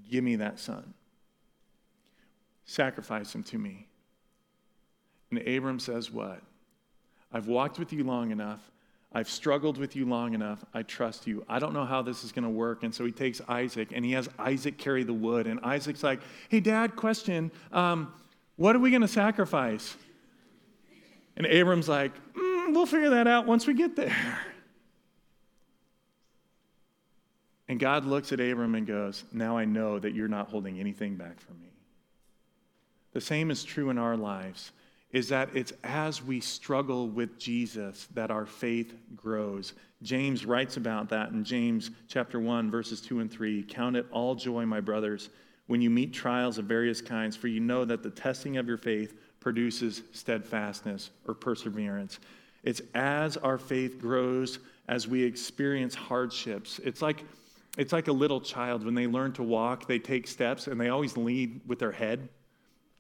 Give 0.10 0.24
me 0.24 0.36
that 0.38 0.60
son. 0.60 0.94
Sacrifice 2.66 3.34
him 3.34 3.44
to 3.44 3.58
me. 3.58 3.88
And 5.38 5.48
Abram 5.48 5.80
says, 5.80 6.12
What? 6.12 6.42
I've 7.32 7.48
walked 7.48 7.80
with 7.80 7.92
you 7.92 8.04
long 8.04 8.32
enough. 8.32 8.70
I've 9.12 9.30
struggled 9.30 9.78
with 9.78 9.96
you 9.96 10.06
long 10.06 10.34
enough. 10.34 10.64
I 10.74 10.84
trust 10.84 11.28
you. 11.28 11.44
I 11.48 11.60
don't 11.60 11.74
know 11.74 11.86
how 11.86 12.02
this 12.02 12.24
is 12.24 12.32
going 12.32 12.44
to 12.44 12.50
work. 12.50 12.84
And 12.84 12.94
so 12.94 13.06
he 13.06 13.12
takes 13.12 13.42
Isaac 13.48 13.90
and 13.94 14.04
he 14.04 14.12
has 14.12 14.28
Isaac 14.40 14.78
carry 14.78 15.04
the 15.04 15.14
wood. 15.14 15.48
And 15.48 15.60
Isaac's 15.62 16.04
like, 16.04 16.20
Hey, 16.50 16.60
dad, 16.60 16.96
question. 16.96 17.52
Um, 17.72 18.14
what 18.56 18.76
are 18.76 18.80
we 18.80 18.92
going 18.92 19.02
to 19.02 19.08
sacrifice? 19.08 19.96
And 21.36 21.48
Abram's 21.48 21.90
like, 21.90 22.14
mm, 22.34 22.74
We'll 22.74 22.86
figure 22.86 23.12
that 23.12 23.28
out 23.28 23.48
once 23.48 23.66
we 23.66 23.74
get 23.74 23.96
there. 23.96 24.16
And 27.68 27.80
God 27.80 28.06
looks 28.06 28.32
at 28.32 28.40
Abram 28.40 28.76
and 28.76 28.86
goes, 28.86 29.24
Now 29.32 29.58
I 29.58 29.66
know 29.66 29.98
that 29.98 30.14
you're 30.14 30.28
not 30.28 30.50
holding 30.50 30.80
anything 30.80 31.16
back 31.16 31.40
from 31.40 31.60
me. 31.60 31.70
The 33.14 33.22
same 33.22 33.52
is 33.52 33.64
true 33.64 33.90
in 33.90 33.98
our 33.98 34.18
lives 34.18 34.72
is 35.14 35.30
that 35.30 35.50
it's 35.54 35.72
as 35.84 36.24
we 36.24 36.42
struggle 36.42 37.08
with 37.08 37.38
Jesus 37.38 38.08
that 38.16 38.32
our 38.32 38.48
faith 38.48 38.96
grows. 39.16 39.74
James 40.02 40.44
writes 40.46 40.76
about 40.76 41.08
that 41.10 41.30
in 41.30 41.44
James 41.44 41.92
chapter 42.08 42.40
1 42.40 42.70
verses 42.70 43.00
2 43.00 43.20
and 43.20 43.32
3. 43.32 43.64
Count 43.64 43.96
it 43.96 44.08
all 44.12 44.34
joy, 44.34 44.66
my 44.66 44.82
brothers, 44.82 45.30
when 45.68 45.82
you 45.82 45.90
meet 45.90 46.14
trials 46.14 46.58
of 46.58 46.66
various 46.66 47.00
kinds, 47.00 47.38
for 47.38 47.48
you 47.48 47.60
know 47.60 47.86
that 47.86 48.04
the 48.04 48.10
testing 48.10 48.58
of 48.58 48.68
your 48.68 48.78
faith 48.78 49.14
produces 49.40 50.02
steadfastness 50.12 51.12
or 51.28 51.36
perseverance. 51.36 52.20
It's 52.64 52.82
as 52.96 53.38
our 53.38 53.58
faith 53.58 54.00
grows 54.00 54.60
as 54.88 55.08
we 55.08 55.24
experience 55.24 55.94
hardships. 55.94 56.80
It's 56.84 57.02
like 57.02 57.24
it's 57.78 57.94
like 57.94 58.08
a 58.08 58.12
little 58.12 58.40
child 58.40 58.86
when 58.86 58.94
they 58.94 59.08
learn 59.08 59.34
to 59.34 59.44
walk, 59.44 59.88
they 59.88 59.98
take 59.98 60.28
steps 60.28 60.68
and 60.68 60.80
they 60.80 60.90
always 60.90 61.18
lead 61.18 61.62
with 61.66 61.80
their 61.80 61.92
head. 61.92 62.30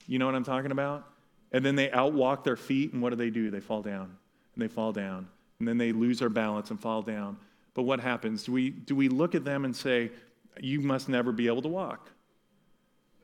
You 0.08 0.20
know 0.20 0.26
what 0.26 0.36
I'm 0.36 0.44
talking 0.44 0.72
about? 0.72 1.13
And 1.54 1.64
then 1.64 1.76
they 1.76 1.90
outwalk 1.90 2.44
their 2.44 2.58
feet, 2.58 2.94
and 2.94 3.02
what 3.02 3.12
do 3.12 3.16
they 3.16 3.30
do? 3.30 3.52
They 3.52 3.60
fall 3.60 3.84
down, 3.84 4.18
and 4.56 4.62
they 4.62 4.68
fall 4.68 4.92
down. 4.92 5.28
And 5.60 5.68
then 5.68 5.78
they 5.78 5.92
lose 5.94 6.20
their 6.20 6.30
balance 6.30 6.72
and 6.72 6.82
fall 6.82 7.04
down. 7.04 7.38
But 7.76 7.84
what 7.84 8.00
happens? 8.00 8.44
Do 8.44 8.52
we, 8.52 8.72
do 8.72 8.96
we 8.96 9.08
look 9.08 9.36
at 9.36 9.46
them 9.46 9.64
and 9.64 9.76
say, 9.76 10.12
You 10.60 10.82
must 10.82 11.08
never 11.10 11.32
be 11.32 11.48
able 11.48 11.62
to 11.62 11.68
walk? 11.70 12.10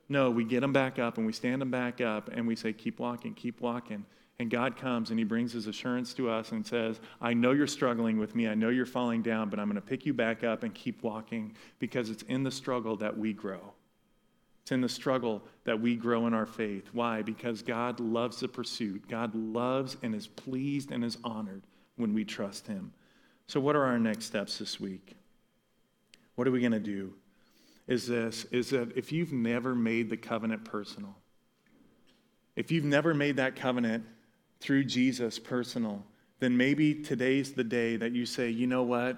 No, 0.07 0.31
we 0.31 0.43
get 0.43 0.61
them 0.61 0.73
back 0.73 0.97
up 0.97 1.17
and 1.17 1.25
we 1.27 1.33
stand 1.33 1.61
them 1.61 1.69
back 1.69 2.01
up 2.01 2.29
and 2.33 2.47
we 2.47 2.55
say, 2.55 2.73
Keep 2.73 2.99
walking, 2.99 3.33
keep 3.33 3.61
walking. 3.61 4.05
And 4.39 4.49
God 4.49 4.77
comes 4.77 5.09
and 5.09 5.19
He 5.19 5.25
brings 5.25 5.51
His 5.51 5.67
assurance 5.67 6.13
to 6.13 6.29
us 6.29 6.51
and 6.51 6.65
says, 6.65 6.99
I 7.21 7.33
know 7.33 7.51
you're 7.51 7.67
struggling 7.67 8.17
with 8.17 8.35
me. 8.35 8.47
I 8.47 8.55
know 8.55 8.69
you're 8.69 8.85
falling 8.85 9.21
down, 9.21 9.49
but 9.49 9.59
I'm 9.59 9.67
going 9.67 9.75
to 9.75 9.81
pick 9.81 10.05
you 10.05 10.13
back 10.13 10.43
up 10.43 10.63
and 10.63 10.73
keep 10.73 11.03
walking 11.03 11.55
because 11.77 12.09
it's 12.09 12.23
in 12.23 12.43
the 12.43 12.51
struggle 12.51 12.95
that 12.97 13.17
we 13.17 13.33
grow. 13.33 13.73
It's 14.69 14.73
in 14.75 14.81
the 14.81 14.87
struggle 14.87 15.41
that 15.63 15.81
we 15.81 15.95
grow 15.95 16.27
in 16.27 16.35
our 16.35 16.45
faith. 16.45 16.89
Why? 16.93 17.23
Because 17.23 17.63
God 17.63 17.99
loves 17.99 18.39
the 18.39 18.47
pursuit. 18.47 19.07
God 19.09 19.33
loves 19.33 19.97
and 20.03 20.13
is 20.13 20.27
pleased 20.27 20.91
and 20.91 21.03
is 21.03 21.17
honored 21.23 21.63
when 21.95 22.13
we 22.13 22.23
trust 22.23 22.67
Him. 22.67 22.93
So, 23.47 23.59
what 23.59 23.75
are 23.75 23.83
our 23.83 23.97
next 23.97 24.25
steps 24.25 24.59
this 24.59 24.79
week? 24.79 25.17
What 26.35 26.47
are 26.47 26.51
we 26.51 26.59
going 26.59 26.73
to 26.73 26.79
do? 26.79 27.15
Is 27.87 28.05
this 28.05 28.45
is 28.51 28.69
that 28.69 28.95
if 28.95 29.11
you've 29.11 29.33
never 29.33 29.73
made 29.73 30.07
the 30.07 30.17
covenant 30.17 30.65
personal, 30.65 31.15
if 32.55 32.71
you've 32.71 32.85
never 32.85 33.15
made 33.15 33.37
that 33.37 33.55
covenant 33.55 34.05
through 34.59 34.83
Jesus 34.83 35.39
personal, 35.39 36.05
then 36.41 36.55
maybe 36.55 36.93
today's 36.93 37.53
the 37.53 37.63
day 37.63 37.95
that 37.95 38.11
you 38.11 38.23
say, 38.23 38.51
you 38.51 38.67
know 38.67 38.83
what? 38.83 39.17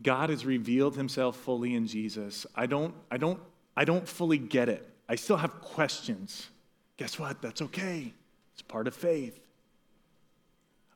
God 0.00 0.30
has 0.30 0.46
revealed 0.46 0.96
himself 0.96 1.36
fully 1.36 1.74
in 1.74 1.86
Jesus. 1.86 2.46
I 2.54 2.64
don't, 2.64 2.94
I 3.10 3.18
don't 3.18 3.40
I 3.76 3.84
don't 3.84 4.08
fully 4.08 4.38
get 4.38 4.68
it. 4.68 4.88
I 5.08 5.16
still 5.16 5.36
have 5.36 5.60
questions. 5.60 6.48
Guess 6.96 7.18
what? 7.18 7.42
That's 7.42 7.62
okay. 7.62 8.12
It's 8.54 8.62
part 8.62 8.86
of 8.86 8.94
faith. 8.94 9.38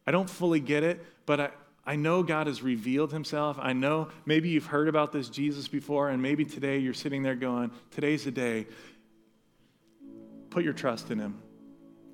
I 0.07 0.11
don't 0.11 0.31
fully 0.31 0.61
get 0.61 0.83
it, 0.83 1.05
but 1.27 1.41
I, 1.41 1.51
I 1.85 1.97
know 1.97 2.23
God 2.23 2.47
has 2.47 2.63
revealed 2.63 3.13
himself. 3.13 3.59
I 3.61 3.73
know 3.75 4.09
maybe 4.25 4.49
you've 4.49 4.67
heard 4.67 4.89
about 4.89 5.13
this 5.13 5.29
Jesus 5.29 5.69
before, 5.69 6.09
and 6.09 6.23
maybe 6.23 6.45
today 6.45 6.79
you're 6.79 6.95
sitting 6.95 7.23
there 7.23 7.35
going, 7.35 7.71
Today's 7.91 8.25
the 8.25 8.31
day. 8.31 8.67
Put 10.49 10.65
your 10.65 10.73
trust 10.73 11.11
in 11.11 11.19
him. 11.19 11.41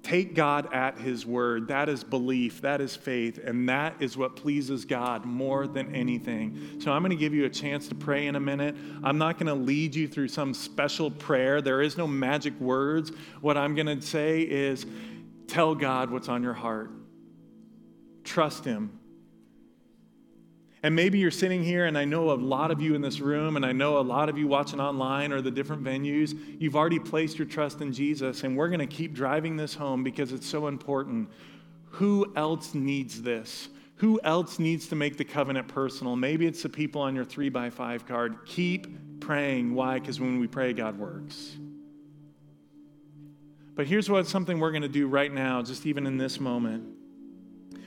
Take 0.06 0.36
God 0.36 0.72
at 0.72 1.00
His 1.00 1.26
word. 1.26 1.66
That 1.66 1.88
is 1.88 2.04
belief, 2.04 2.60
that 2.60 2.80
is 2.80 2.94
faith, 2.94 3.40
and 3.44 3.68
that 3.68 3.96
is 3.98 4.16
what 4.16 4.36
pleases 4.36 4.84
God 4.84 5.24
more 5.24 5.66
than 5.66 5.92
anything. 5.96 6.78
So 6.78 6.92
I'm 6.92 7.02
going 7.02 7.10
to 7.10 7.16
give 7.16 7.34
you 7.34 7.44
a 7.44 7.50
chance 7.50 7.88
to 7.88 7.96
pray 7.96 8.28
in 8.28 8.36
a 8.36 8.40
minute. 8.40 8.76
I'm 9.02 9.18
not 9.18 9.36
going 9.36 9.48
to 9.48 9.54
lead 9.54 9.96
you 9.96 10.06
through 10.06 10.28
some 10.28 10.54
special 10.54 11.10
prayer, 11.10 11.60
there 11.60 11.82
is 11.82 11.96
no 11.96 12.06
magic 12.06 12.56
words. 12.60 13.10
What 13.40 13.56
I'm 13.56 13.74
going 13.74 13.98
to 13.98 14.00
say 14.00 14.42
is 14.42 14.86
tell 15.48 15.74
God 15.74 16.12
what's 16.12 16.28
on 16.28 16.40
your 16.40 16.54
heart, 16.54 16.92
trust 18.22 18.64
Him. 18.64 19.00
And 20.86 20.94
maybe 20.94 21.18
you're 21.18 21.32
sitting 21.32 21.64
here, 21.64 21.86
and 21.86 21.98
I 21.98 22.04
know 22.04 22.30
a 22.30 22.38
lot 22.38 22.70
of 22.70 22.80
you 22.80 22.94
in 22.94 23.00
this 23.00 23.18
room, 23.18 23.56
and 23.56 23.66
I 23.66 23.72
know 23.72 23.98
a 23.98 24.06
lot 24.06 24.28
of 24.28 24.38
you 24.38 24.46
watching 24.46 24.78
online 24.78 25.32
or 25.32 25.42
the 25.42 25.50
different 25.50 25.82
venues, 25.82 26.38
you've 26.60 26.76
already 26.76 27.00
placed 27.00 27.40
your 27.40 27.48
trust 27.48 27.80
in 27.80 27.92
Jesus, 27.92 28.44
and 28.44 28.56
we're 28.56 28.68
going 28.68 28.78
to 28.78 28.86
keep 28.86 29.12
driving 29.12 29.56
this 29.56 29.74
home 29.74 30.04
because 30.04 30.30
it's 30.30 30.46
so 30.46 30.68
important. 30.68 31.28
Who 31.86 32.32
else 32.36 32.72
needs 32.72 33.20
this? 33.20 33.68
Who 33.96 34.20
else 34.22 34.60
needs 34.60 34.86
to 34.90 34.94
make 34.94 35.16
the 35.16 35.24
covenant 35.24 35.66
personal? 35.66 36.14
Maybe 36.14 36.46
it's 36.46 36.62
the 36.62 36.68
people 36.68 37.02
on 37.02 37.16
your 37.16 37.24
three 37.24 37.48
by 37.48 37.68
five 37.68 38.06
card. 38.06 38.46
Keep 38.46 39.18
praying. 39.18 39.74
Why? 39.74 39.98
Because 39.98 40.20
when 40.20 40.38
we 40.38 40.46
pray, 40.46 40.72
God 40.72 41.00
works. 41.00 41.56
But 43.74 43.88
here's 43.88 44.08
what 44.08 44.28
something 44.28 44.60
we're 44.60 44.70
going 44.70 44.82
to 44.82 44.88
do 44.88 45.08
right 45.08 45.32
now, 45.32 45.62
just 45.62 45.84
even 45.84 46.06
in 46.06 46.16
this 46.16 46.38
moment 46.38 46.96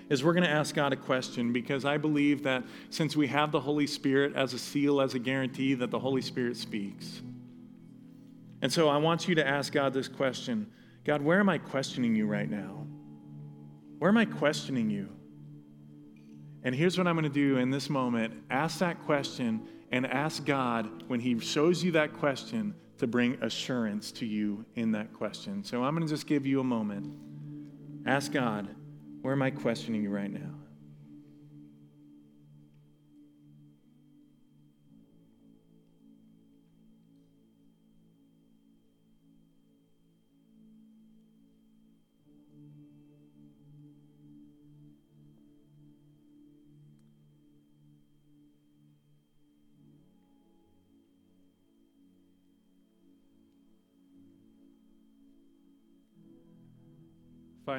is 0.09 0.23
we're 0.23 0.33
going 0.33 0.43
to 0.43 0.49
ask 0.49 0.75
God 0.75 0.91
a 0.91 0.95
question 0.95 1.53
because 1.53 1.85
I 1.85 1.97
believe 1.97 2.43
that 2.43 2.63
since 2.89 3.15
we 3.15 3.27
have 3.27 3.51
the 3.51 3.59
Holy 3.59 3.87
Spirit 3.87 4.35
as 4.35 4.53
a 4.53 4.59
seal, 4.59 5.01
as 5.01 5.13
a 5.13 5.19
guarantee, 5.19 5.75
that 5.75 5.91
the 5.91 5.99
Holy 5.99 6.21
Spirit 6.21 6.57
speaks. 6.57 7.21
And 8.61 8.73
so 8.73 8.89
I 8.89 8.97
want 8.97 9.27
you 9.27 9.35
to 9.35 9.47
ask 9.47 9.71
God 9.71 9.93
this 9.93 10.07
question 10.07 10.71
God, 11.05 11.21
where 11.21 11.39
am 11.39 11.49
I 11.49 11.57
questioning 11.57 12.15
you 12.15 12.25
right 12.25 12.49
now? 12.49 12.85
Where 13.99 14.09
am 14.09 14.17
I 14.17 14.25
questioning 14.25 14.89
you? 14.89 15.09
And 16.63 16.75
here's 16.75 16.97
what 16.97 17.07
I'm 17.07 17.15
going 17.15 17.23
to 17.23 17.29
do 17.29 17.57
in 17.57 17.69
this 17.69 17.89
moment 17.89 18.33
ask 18.49 18.79
that 18.79 19.03
question 19.05 19.67
and 19.91 20.05
ask 20.05 20.45
God, 20.45 21.03
when 21.07 21.19
He 21.19 21.39
shows 21.39 21.83
you 21.83 21.91
that 21.93 22.13
question, 22.13 22.75
to 22.99 23.07
bring 23.07 23.41
assurance 23.41 24.11
to 24.11 24.25
you 24.25 24.65
in 24.75 24.91
that 24.91 25.13
question. 25.13 25.63
So 25.63 25.83
I'm 25.83 25.95
going 25.95 26.05
to 26.05 26.13
just 26.13 26.27
give 26.27 26.45
you 26.45 26.59
a 26.59 26.63
moment. 26.63 27.11
Ask 28.05 28.33
God, 28.33 28.67
where 29.21 29.33
am 29.33 29.41
I 29.41 29.49
questioning 29.49 30.01
you 30.03 30.09
right 30.09 30.31
now? 30.31 30.58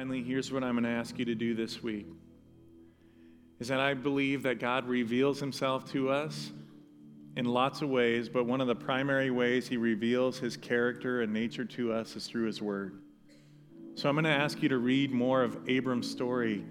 Finally, 0.01 0.23
here's 0.23 0.51
what 0.51 0.63
I'm 0.63 0.73
going 0.73 0.83
to 0.83 0.89
ask 0.89 1.19
you 1.19 1.25
to 1.25 1.35
do 1.35 1.53
this 1.53 1.83
week 1.83 2.07
is 3.59 3.67
that 3.67 3.79
I 3.79 3.93
believe 3.93 4.41
that 4.41 4.59
God 4.59 4.87
reveals 4.87 5.39
himself 5.39 5.91
to 5.91 6.09
us 6.09 6.51
in 7.37 7.45
lots 7.45 7.83
of 7.83 7.89
ways, 7.89 8.27
but 8.27 8.47
one 8.47 8.61
of 8.61 8.67
the 8.67 8.73
primary 8.73 9.29
ways 9.29 9.67
he 9.67 9.77
reveals 9.77 10.39
his 10.39 10.57
character 10.57 11.21
and 11.21 11.31
nature 11.31 11.65
to 11.65 11.93
us 11.93 12.15
is 12.15 12.25
through 12.25 12.47
his 12.47 12.63
word. 12.63 12.99
So 13.93 14.09
I'm 14.09 14.15
going 14.15 14.25
to 14.25 14.31
ask 14.31 14.63
you 14.63 14.69
to 14.69 14.79
read 14.79 15.11
more 15.11 15.43
of 15.43 15.55
Abram's 15.67 16.09
story 16.09 16.65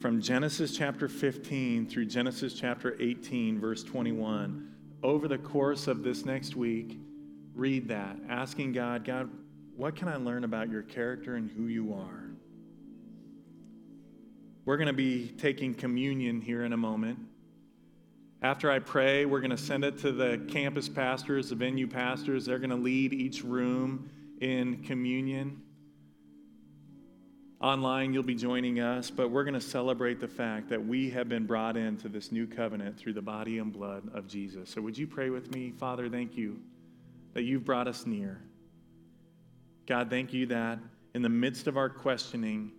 from 0.00 0.22
Genesis 0.22 0.74
chapter 0.74 1.08
15 1.08 1.86
through 1.90 2.06
Genesis 2.06 2.54
chapter 2.54 2.96
18, 2.98 3.60
verse 3.60 3.84
21. 3.84 4.66
Over 5.02 5.28
the 5.28 5.36
course 5.36 5.88
of 5.88 6.02
this 6.02 6.24
next 6.24 6.56
week, 6.56 6.98
read 7.54 7.86
that, 7.88 8.16
asking 8.30 8.72
God, 8.72 9.04
God, 9.04 9.28
what 9.76 9.94
can 9.94 10.08
I 10.08 10.16
learn 10.16 10.44
about 10.44 10.70
your 10.70 10.80
character 10.80 11.34
and 11.34 11.50
who 11.50 11.66
you 11.66 11.92
are? 11.92 12.25
We're 14.66 14.76
going 14.76 14.88
to 14.88 14.92
be 14.92 15.28
taking 15.28 15.74
communion 15.74 16.40
here 16.40 16.64
in 16.64 16.72
a 16.72 16.76
moment. 16.76 17.20
After 18.42 18.68
I 18.68 18.80
pray, 18.80 19.24
we're 19.24 19.38
going 19.38 19.52
to 19.52 19.56
send 19.56 19.84
it 19.84 19.96
to 19.98 20.10
the 20.10 20.44
campus 20.48 20.88
pastors, 20.88 21.50
the 21.50 21.54
venue 21.54 21.86
pastors. 21.86 22.46
They're 22.46 22.58
going 22.58 22.70
to 22.70 22.76
lead 22.76 23.12
each 23.12 23.44
room 23.44 24.10
in 24.40 24.82
communion. 24.82 25.62
Online, 27.60 28.12
you'll 28.12 28.24
be 28.24 28.34
joining 28.34 28.80
us, 28.80 29.08
but 29.08 29.30
we're 29.30 29.44
going 29.44 29.54
to 29.54 29.60
celebrate 29.60 30.18
the 30.18 30.26
fact 30.26 30.68
that 30.70 30.84
we 30.84 31.10
have 31.10 31.28
been 31.28 31.46
brought 31.46 31.76
into 31.76 32.08
this 32.08 32.32
new 32.32 32.48
covenant 32.48 32.98
through 32.98 33.12
the 33.12 33.22
body 33.22 33.58
and 33.58 33.72
blood 33.72 34.10
of 34.12 34.26
Jesus. 34.26 34.68
So, 34.68 34.80
would 34.82 34.98
you 34.98 35.06
pray 35.06 35.30
with 35.30 35.54
me? 35.54 35.70
Father, 35.70 36.08
thank 36.08 36.36
you 36.36 36.58
that 37.34 37.44
you've 37.44 37.64
brought 37.64 37.86
us 37.86 38.04
near. 38.04 38.42
God, 39.86 40.10
thank 40.10 40.32
you 40.32 40.46
that 40.46 40.80
in 41.14 41.22
the 41.22 41.28
midst 41.28 41.68
of 41.68 41.76
our 41.76 41.88
questioning, 41.88 42.72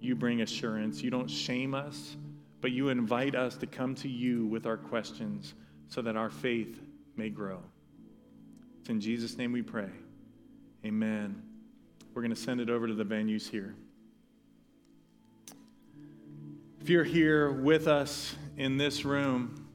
you 0.00 0.14
bring 0.14 0.42
assurance. 0.42 1.02
You 1.02 1.10
don't 1.10 1.28
shame 1.28 1.74
us, 1.74 2.16
but 2.60 2.72
you 2.72 2.88
invite 2.88 3.34
us 3.34 3.56
to 3.58 3.66
come 3.66 3.94
to 3.96 4.08
you 4.08 4.46
with 4.46 4.66
our 4.66 4.76
questions 4.76 5.54
so 5.88 6.02
that 6.02 6.16
our 6.16 6.30
faith 6.30 6.80
may 7.16 7.28
grow. 7.30 7.60
It's 8.80 8.88
in 8.88 9.00
Jesus' 9.00 9.36
name 9.36 9.52
we 9.52 9.62
pray. 9.62 9.90
Amen. 10.84 11.42
We're 12.14 12.22
going 12.22 12.34
to 12.34 12.40
send 12.40 12.60
it 12.60 12.70
over 12.70 12.86
to 12.86 12.94
the 12.94 13.04
venues 13.04 13.48
here. 13.48 13.74
If 16.80 16.88
you're 16.88 17.04
here 17.04 17.50
with 17.50 17.88
us 17.88 18.34
in 18.56 18.76
this 18.76 19.04
room, 19.04 19.68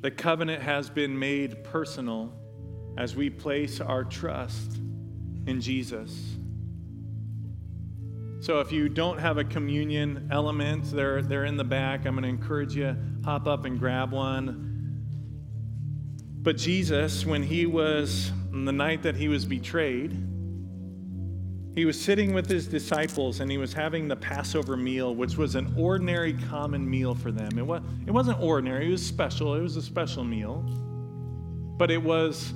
the 0.00 0.10
covenant 0.10 0.62
has 0.62 0.88
been 0.88 1.18
made 1.18 1.62
personal 1.64 2.32
as 2.96 3.14
we 3.14 3.28
place 3.28 3.80
our 3.80 4.04
trust 4.04 4.78
in 5.46 5.60
Jesus. 5.60 6.35
So 8.46 8.60
if 8.60 8.70
you 8.70 8.88
don't 8.88 9.18
have 9.18 9.38
a 9.38 9.44
communion 9.44 10.28
element, 10.30 10.92
they're, 10.92 11.20
they're 11.20 11.46
in 11.46 11.56
the 11.56 11.64
back. 11.64 12.06
I'm 12.06 12.14
going 12.14 12.22
to 12.22 12.28
encourage 12.28 12.76
you, 12.76 12.96
hop 13.24 13.48
up 13.48 13.64
and 13.64 13.76
grab 13.76 14.12
one. 14.12 15.02
But 16.42 16.56
Jesus, 16.56 17.26
when 17.26 17.42
he 17.42 17.66
was, 17.66 18.30
on 18.52 18.64
the 18.64 18.70
night 18.70 19.02
that 19.02 19.16
he 19.16 19.26
was 19.26 19.44
betrayed, 19.44 20.12
he 21.74 21.84
was 21.84 22.00
sitting 22.00 22.34
with 22.34 22.48
his 22.48 22.68
disciples 22.68 23.40
and 23.40 23.50
he 23.50 23.58
was 23.58 23.72
having 23.72 24.06
the 24.06 24.14
Passover 24.14 24.76
meal, 24.76 25.12
which 25.12 25.36
was 25.36 25.56
an 25.56 25.74
ordinary, 25.76 26.34
common 26.34 26.88
meal 26.88 27.16
for 27.16 27.32
them. 27.32 27.58
It, 27.58 27.66
was, 27.66 27.82
it 28.06 28.12
wasn't 28.12 28.40
ordinary, 28.40 28.86
it 28.86 28.92
was 28.92 29.04
special. 29.04 29.56
It 29.56 29.60
was 29.60 29.74
a 29.74 29.82
special 29.82 30.22
meal. 30.22 30.62
But 31.76 31.90
it 31.90 32.00
was 32.00 32.52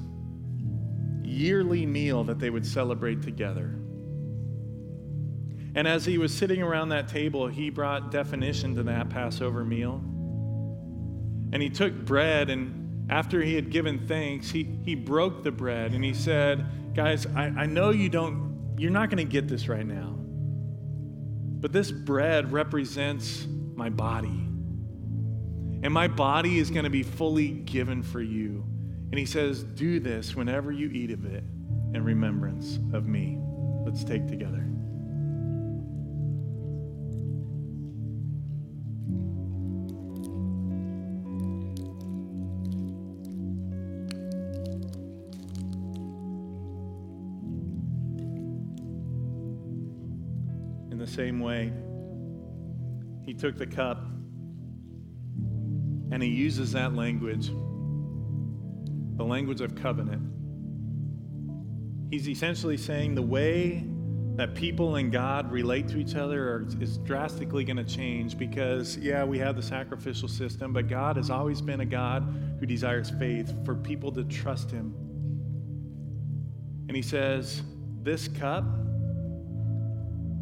yearly 1.24 1.84
meal 1.84 2.22
that 2.22 2.38
they 2.38 2.51
would 2.51 2.64
celebrate 2.64 3.22
together. 3.22 3.80
And 5.75 5.87
as 5.87 6.05
he 6.05 6.18
was 6.18 6.37
sitting 6.37 6.62
around 6.62 6.89
that 6.89 7.09
table, 7.09 7.47
he 7.47 7.71
brought 7.71 8.11
definition 8.11 8.75
to 8.77 8.83
that 8.85 9.09
Passover 9.09 9.64
meal. 9.64 10.03
And 11.53 11.62
he 11.62 11.68
took 11.68 11.95
bread, 12.05 12.51
and 12.51 13.11
after 13.11 13.43
he 13.43 13.55
had 13.55 13.71
given 13.71 14.07
thanks, 14.07 14.51
he, 14.51 14.79
he 14.85 14.95
broke 14.95 15.43
the 15.43 15.51
bread 15.51 15.93
and 15.93 16.05
he 16.05 16.14
said, 16.14 16.95
Guys, 16.95 17.27
I, 17.27 17.47
I 17.47 17.66
know 17.66 17.91
you 17.91 18.09
don't, 18.09 18.75
you're 18.77 18.91
not 18.91 19.11
going 19.11 19.18
to 19.18 19.31
get 19.31 19.49
this 19.49 19.68
right 19.68 19.87
now. 19.87 20.16
But 21.61 21.73
this 21.73 21.93
bread 21.93 22.53
represents 22.53 23.47
my 23.75 23.91
body. 23.91 24.47
And 25.83 25.93
my 25.93 26.09
body 26.09 26.59
is 26.59 26.71
going 26.71 26.85
to 26.85 26.91
be 26.91 27.03
fully 27.03 27.49
given 27.49 28.03
for 28.03 28.21
you. 28.21 28.64
And 29.11 29.18
he 29.18 29.27
says, 29.27 29.62
Do 29.64 30.01
this 30.01 30.35
whenever 30.35 30.73
you 30.73 30.89
eat 30.91 31.11
of 31.11 31.25
it 31.25 31.45
in 31.95 32.05
remembrance 32.05 32.79
of 32.93 33.07
me. 33.07 33.39
Let's 33.85 34.05
take 34.05 34.27
together. 34.27 34.70
Same 51.11 51.40
way, 51.40 51.72
he 53.24 53.34
took 53.34 53.58
the 53.58 53.66
cup 53.66 53.98
and 56.12 56.22
he 56.22 56.28
uses 56.28 56.72
that 56.72 56.94
language, 56.94 57.48
the 59.16 59.24
language 59.24 59.61
of 59.61 59.74
covenant. 59.74 60.22
He's 62.11 62.28
essentially 62.28 62.76
saying 62.76 63.14
the 63.14 63.22
way 63.22 63.84
that 64.36 64.54
people 64.54 64.96
and 64.96 65.12
God 65.12 65.52
relate 65.52 65.86
to 65.88 65.98
each 65.98 66.14
other 66.14 66.66
is 66.80 66.98
drastically 66.98 67.62
going 67.62 67.76
to 67.76 67.84
change 67.84 68.38
because, 68.38 68.96
yeah, 68.96 69.22
we 69.22 69.38
have 69.38 69.54
the 69.54 69.62
sacrificial 69.62 70.28
system, 70.28 70.72
but 70.72 70.88
God 70.88 71.16
has 71.16 71.30
always 71.30 71.61
been 71.61 71.80
a 71.80 71.86
God 71.86 72.22
who 72.58 72.66
desires 72.66 73.11
faith 73.11 73.54
for 73.64 73.74
people 73.74 74.11
to 74.12 74.24
trust 74.24 74.70
Him. 74.70 74.94
And 76.88 76.96
He 76.96 77.02
says, 77.02 77.62
This 78.02 78.28
cup 78.28 78.64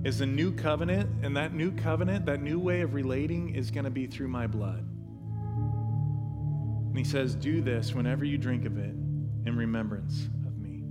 is 0.09 0.23
a 0.23 0.27
new 0.27 0.51
covenant, 0.51 1.09
and 1.23 1.37
that 1.37 1.53
new 1.53 1.71
covenant, 1.71 2.25
that 2.25 2.41
new 2.41 2.59
way 2.59 2.81
of 2.81 2.95
relating, 2.95 3.55
is 3.55 3.71
going 3.71 3.85
to 3.85 3.91
be 3.91 4.07
through 4.07 4.27
my 4.27 4.47
blood. 4.47 4.89
And 6.89 6.97
He 6.97 7.05
says, 7.05 7.35
Do 7.35 7.61
this 7.61 7.95
whenever 7.95 8.25
you 8.25 8.39
drink 8.39 8.65
of 8.65 8.79
it 8.79 8.95
in 9.45 9.55
remembrance 9.55 10.31
of 10.47 10.57
me. 10.57 10.83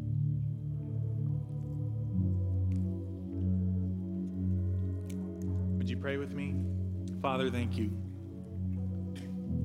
Would 5.80 5.90
you 5.90 5.98
pray 5.98 6.18
with 6.18 6.34
me? 6.34 6.56
Father, 7.20 7.50
thank 7.50 7.76
you. 7.76 7.90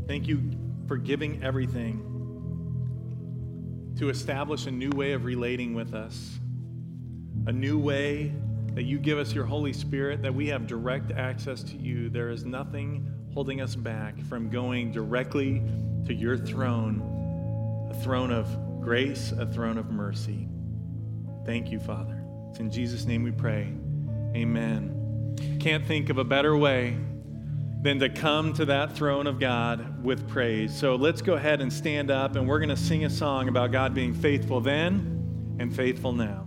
Thank 0.08 0.26
you 0.26 0.50
for 0.88 0.96
giving 0.96 1.44
everything 1.44 2.08
to 3.98 4.08
establish 4.08 4.64
a 4.64 4.70
new 4.70 4.90
way 4.90 5.12
of 5.12 5.26
relating 5.26 5.74
with 5.74 5.92
us, 5.92 6.40
a 7.46 7.52
new 7.52 7.78
way 7.78 8.32
that 8.74 8.84
you 8.84 8.98
give 8.98 9.18
us 9.18 9.32
your 9.32 9.44
Holy 9.44 9.72
Spirit, 9.72 10.22
that 10.22 10.34
we 10.34 10.48
have 10.48 10.66
direct 10.66 11.12
access 11.12 11.62
to 11.62 11.76
you. 11.76 12.08
There 12.08 12.30
is 12.30 12.44
nothing 12.44 13.06
holding 13.34 13.60
us 13.60 13.74
back 13.74 14.20
from 14.22 14.48
going 14.50 14.92
directly 14.92 15.62
to 16.06 16.14
your 16.14 16.36
throne, 16.36 17.88
a 17.90 17.94
throne 18.02 18.30
of 18.30 18.80
grace, 18.80 19.32
a 19.32 19.46
throne 19.46 19.78
of 19.78 19.90
mercy. 19.90 20.48
Thank 21.44 21.70
you, 21.70 21.80
Father. 21.80 22.24
It's 22.50 22.60
in 22.60 22.70
Jesus' 22.70 23.04
name 23.04 23.22
we 23.22 23.30
pray. 23.30 23.72
Amen. 24.34 25.36
Can't 25.60 25.86
think 25.86 26.08
of 26.08 26.18
a 26.18 26.24
better 26.24 26.56
way 26.56 26.96
than 27.82 27.98
to 27.98 28.08
come 28.08 28.52
to 28.54 28.64
that 28.66 28.96
throne 28.96 29.26
of 29.26 29.40
God 29.40 30.04
with 30.04 30.28
praise. 30.28 30.74
So 30.74 30.94
let's 30.94 31.20
go 31.20 31.34
ahead 31.34 31.60
and 31.60 31.72
stand 31.72 32.10
up, 32.10 32.36
and 32.36 32.48
we're 32.48 32.60
going 32.60 32.68
to 32.68 32.76
sing 32.76 33.04
a 33.04 33.10
song 33.10 33.48
about 33.48 33.72
God 33.72 33.92
being 33.92 34.14
faithful 34.14 34.60
then 34.60 35.56
and 35.58 35.74
faithful 35.74 36.12
now. 36.12 36.41